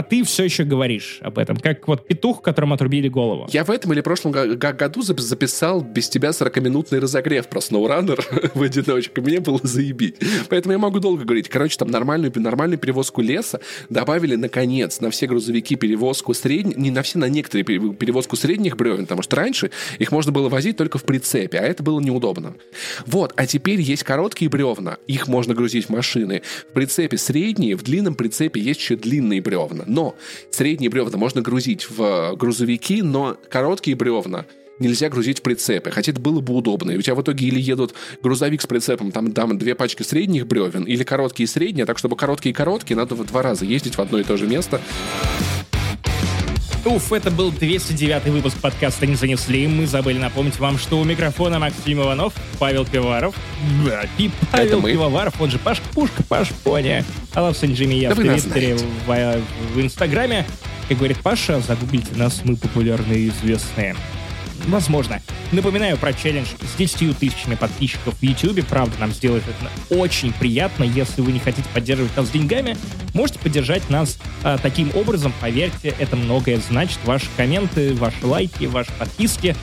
а 0.00 0.02
ты 0.02 0.24
все 0.24 0.44
еще 0.44 0.64
говоришь 0.64 1.18
об 1.20 1.38
этом, 1.38 1.58
как 1.58 1.86
вот 1.86 2.06
петух, 2.06 2.40
которому 2.40 2.72
отрубили 2.72 3.08
голову. 3.08 3.46
Я 3.52 3.64
в 3.64 3.70
этом 3.70 3.92
или 3.92 4.00
прошлом 4.00 4.32
году 4.32 5.02
записал 5.02 5.82
без 5.82 6.08
тебя 6.08 6.30
40-минутный 6.30 7.00
разогрев 7.00 7.48
про 7.48 7.58
SnowRunner 7.58 8.50
в 8.54 8.62
одиночку. 8.62 9.20
Мне 9.20 9.40
было 9.40 9.60
заебить. 9.62 10.16
Поэтому 10.48 10.72
я 10.72 10.78
могу 10.78 11.00
долго 11.00 11.24
говорить. 11.24 11.50
Короче, 11.50 11.76
там 11.76 11.90
нормальную, 11.90 12.32
нормальную 12.34 12.78
перевозку 12.78 13.20
леса 13.20 13.60
добавили, 13.90 14.36
наконец, 14.36 15.00
на 15.00 15.10
все 15.10 15.26
грузовики 15.26 15.76
перевозку 15.76 16.32
средних, 16.32 16.78
не 16.78 16.90
на 16.90 17.02
все, 17.02 17.18
на 17.18 17.28
некоторые 17.28 17.64
перевозку 17.64 18.36
средних 18.36 18.78
бревен, 18.78 19.02
потому 19.02 19.20
что 19.20 19.36
раньше 19.36 19.70
их 19.98 20.12
можно 20.12 20.32
было 20.32 20.48
возить 20.48 20.78
только 20.78 20.96
в 20.96 21.04
прицепе, 21.04 21.58
а 21.58 21.62
это 21.62 21.82
было 21.82 22.00
неудобно. 22.00 22.54
Вот, 23.04 23.34
а 23.36 23.46
теперь 23.46 23.82
есть 23.82 24.04
короткие 24.04 24.48
бревна, 24.48 24.96
их 25.06 25.28
можно 25.28 25.52
грузить 25.52 25.86
в 25.86 25.90
машины. 25.90 26.40
В 26.70 26.72
прицепе 26.72 27.18
средние, 27.18 27.76
в 27.76 27.82
длинном 27.82 28.14
прицепе 28.14 28.62
есть 28.62 28.80
еще 28.80 28.96
длинные 28.96 29.42
бревна. 29.42 29.84
Но 29.90 30.14
средние 30.50 30.88
бревна 30.88 31.18
можно 31.18 31.42
грузить 31.42 31.90
в 31.90 32.36
грузовики, 32.36 33.02
но 33.02 33.36
короткие 33.50 33.96
бревна 33.96 34.46
нельзя 34.78 35.08
грузить 35.08 35.40
в 35.40 35.42
прицепы, 35.42 35.90
хотя 35.90 36.12
это 36.12 36.20
было 36.20 36.40
бы 36.40 36.54
удобно. 36.54 36.92
И 36.92 36.96
у 36.96 37.02
тебя 37.02 37.16
в 37.16 37.22
итоге 37.22 37.46
или 37.46 37.60
едут 37.60 37.94
грузовик 38.22 38.62
с 38.62 38.66
прицепом, 38.66 39.10
там, 39.10 39.32
там 39.32 39.58
две 39.58 39.74
пачки 39.74 40.02
средних 40.02 40.46
бревен, 40.46 40.84
или 40.84 41.02
короткие 41.02 41.44
и 41.44 41.48
средние, 41.48 41.86
так 41.86 41.98
чтобы 41.98 42.16
короткие 42.16 42.52
и 42.52 42.54
короткие 42.54 42.96
надо 42.96 43.16
в 43.16 43.26
два 43.26 43.42
раза 43.42 43.64
ездить 43.64 43.96
в 43.96 44.00
одно 44.00 44.20
и 44.20 44.24
то 44.24 44.36
же 44.36 44.46
место. 44.46 44.80
Уф, 46.84 47.12
это 47.12 47.30
был 47.30 47.52
209 47.52 48.24
выпуск 48.26 48.56
подкаста 48.58 49.06
«Не 49.06 49.14
занесли». 49.14 49.66
Мы 49.66 49.86
забыли 49.86 50.18
напомнить 50.18 50.58
вам, 50.58 50.78
что 50.78 50.98
у 50.98 51.04
микрофона 51.04 51.58
Максим 51.58 52.00
Иванов, 52.00 52.32
Павел 52.58 52.86
Пивоваров, 52.86 53.34
да, 53.84 54.04
и 54.16 54.30
Павел 54.50 54.82
Пивоваров, 54.82 55.38
он 55.40 55.50
же 55.50 55.58
Паш 55.58 55.80
Пушка, 55.94 56.22
Паш 56.22 56.48
Поня, 56.64 57.04
Аллах 57.34 57.62
Джимми, 57.62 57.94
я 57.94 58.08
да 58.08 58.14
в 58.14 58.18
Твиттере, 58.18 58.76
в, 58.76 59.40
в 59.74 59.80
Инстаграме. 59.80 60.46
Как 60.88 60.96
говорит 60.96 61.18
Паша, 61.18 61.60
загуглите 61.60 62.14
нас, 62.16 62.40
мы 62.44 62.56
популярные 62.56 63.18
и 63.18 63.28
известные. 63.28 63.94
Возможно. 64.66 65.20
Напоминаю 65.52 65.96
про 65.96 66.12
челлендж 66.12 66.48
с 66.60 66.76
10 66.76 67.18
тысячами 67.18 67.54
подписчиков 67.54 68.14
в 68.14 68.22
YouTube. 68.22 68.64
Правда, 68.66 68.96
нам 69.00 69.12
сделать 69.12 69.42
это 69.46 69.94
очень 69.94 70.32
приятно. 70.32 70.84
Если 70.84 71.22
вы 71.22 71.32
не 71.32 71.40
хотите 71.40 71.68
поддерживать 71.74 72.16
нас 72.16 72.30
деньгами, 72.30 72.76
можете 73.14 73.38
поддержать 73.40 73.88
нас 73.90 74.18
а, 74.44 74.58
таким 74.58 74.90
образом. 74.94 75.32
Поверьте, 75.40 75.94
это 75.98 76.16
многое 76.16 76.58
значит. 76.58 76.98
Ваши 77.04 77.26
комменты, 77.36 77.94
ваши 77.94 78.24
лайки, 78.24 78.66
ваши 78.66 78.92
подписки 78.98 79.56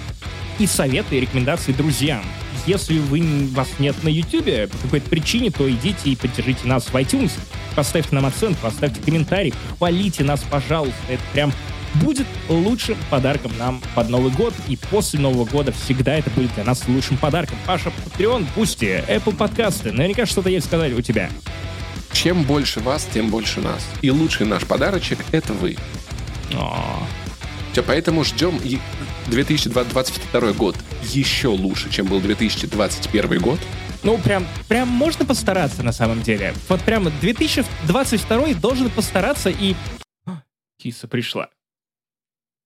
и 0.59 0.67
советы 0.67 1.17
и 1.17 1.19
рекомендации 1.21 1.71
друзьям. 1.71 2.23
Если 2.65 2.99
вы, 2.99 3.47
вас 3.53 3.69
нет 3.79 3.95
на 4.03 4.09
YouTube 4.09 4.69
по 4.69 4.77
какой-то 4.77 5.09
причине, 5.09 5.51
то 5.51 5.69
идите 5.69 6.09
и 6.09 6.15
поддержите 6.15 6.67
нас 6.67 6.85
в 6.85 6.95
iTunes. 6.95 7.31
Поставьте 7.75 8.13
нам 8.15 8.25
оценку, 8.25 8.59
поставьте 8.61 8.99
комментарий, 9.01 9.53
хвалите 9.77 10.23
нас, 10.23 10.43
пожалуйста. 10.49 10.97
Это 11.07 11.21
прям 11.31 11.53
будет 11.95 12.27
лучшим 12.49 12.97
подарком 13.09 13.51
нам 13.57 13.81
под 13.95 14.09
Новый 14.09 14.31
год. 14.31 14.53
И 14.67 14.77
после 14.77 15.19
Нового 15.19 15.45
года 15.45 15.71
всегда 15.71 16.15
это 16.15 16.29
будет 16.31 16.53
для 16.55 16.63
нас 16.63 16.87
лучшим 16.87 17.17
подарком. 17.17 17.57
Паша, 17.65 17.89
Patreon, 17.89 18.45
Boosty, 18.55 19.03
Apple 19.07 19.35
подкасты. 19.35 19.91
Наверняка 19.91 20.25
что-то 20.25 20.49
есть 20.49 20.67
сказать 20.67 20.93
у 20.93 21.01
тебя. 21.01 21.29
Чем 22.13 22.43
больше 22.43 22.79
вас, 22.79 23.07
тем 23.13 23.29
больше 23.29 23.61
нас. 23.61 23.85
И 24.01 24.09
лучший 24.09 24.45
наш 24.45 24.65
подарочек— 24.65 25.19
это 25.31 25.53
вы. 25.53 25.77
О. 26.53 27.03
Все, 27.71 27.83
поэтому 27.83 28.23
ждем 28.23 28.59
2022 29.27 30.53
год 30.53 30.75
еще 31.03 31.49
лучше, 31.49 31.91
чем 31.91 32.07
был 32.07 32.19
2021 32.19 33.39
год. 33.39 33.59
Ну, 34.03 34.17
прям, 34.17 34.47
прям 34.67 34.87
можно 34.87 35.25
постараться 35.25 35.83
на 35.83 35.91
самом 35.91 36.21
деле. 36.23 36.53
Вот 36.69 36.81
прям 36.81 37.11
2022 37.19 38.53
должен 38.55 38.89
постараться 38.89 39.49
и... 39.49 39.75
Киса 40.81 41.07
пришла. 41.07 41.49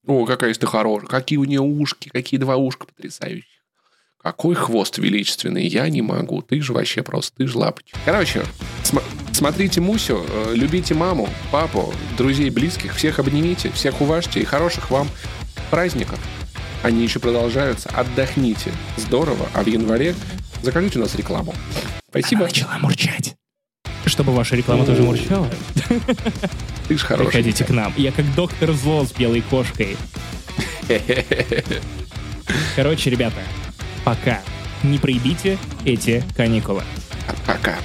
О, 0.07 0.25
какая 0.25 0.53
ты 0.53 0.65
хорошая. 0.67 1.07
Какие 1.07 1.37
у 1.37 1.43
нее 1.45 1.61
ушки, 1.61 2.09
какие 2.09 2.39
два 2.39 2.55
ушка 2.57 2.87
потрясающих. 2.87 3.45
Какой 4.17 4.53
хвост 4.55 4.97
величественный, 4.99 5.65
я 5.67 5.89
не 5.89 6.01
могу. 6.01 6.41
Ты 6.41 6.61
же 6.61 6.73
вообще 6.73 7.01
просто, 7.01 7.35
ты 7.37 7.47
же 7.47 7.57
лапочка. 7.57 7.97
Короче, 8.05 8.43
см- 8.83 9.05
смотрите 9.33 9.81
Мусю, 9.81 10.23
э, 10.27 10.51
любите 10.53 10.93
маму, 10.93 11.27
папу, 11.51 11.91
друзей, 12.17 12.51
близких, 12.51 12.93
всех 12.95 13.17
обнимите, 13.17 13.71
всех 13.71 13.99
уважьте 14.01 14.39
и 14.39 14.45
хороших 14.45 14.91
вам 14.91 15.07
праздников. 15.71 16.19
Они 16.83 17.03
еще 17.03 17.19
продолжаются. 17.19 17.89
Отдохните. 17.89 18.71
Здорово. 18.97 19.47
А 19.53 19.63
в 19.63 19.67
январе 19.67 20.13
закажите 20.61 20.99
у 20.99 21.01
нас 21.01 21.15
рекламу. 21.15 21.53
Спасибо. 22.09 22.41
Она 22.41 22.49
начала 22.49 22.77
мурчать. 22.79 23.35
Чтобы 24.05 24.33
ваша 24.33 24.55
реклама 24.55 24.85
тоже 24.85 25.03
мурчала. 25.03 25.49
Ты 26.87 26.97
ж 26.97 27.01
хороший. 27.01 27.31
Приходите 27.31 27.63
к 27.63 27.69
нам. 27.69 27.93
Я 27.97 28.11
как 28.11 28.25
доктор 28.35 28.73
зло 28.73 29.05
с 29.05 29.11
белой 29.11 29.41
кошкой. 29.41 29.95
Короче, 32.75 33.09
ребята, 33.09 33.41
пока. 34.03 34.41
Не 34.83 34.97
проебите 34.97 35.57
эти 35.85 36.23
каникулы. 36.35 36.83
Пока. 37.45 37.77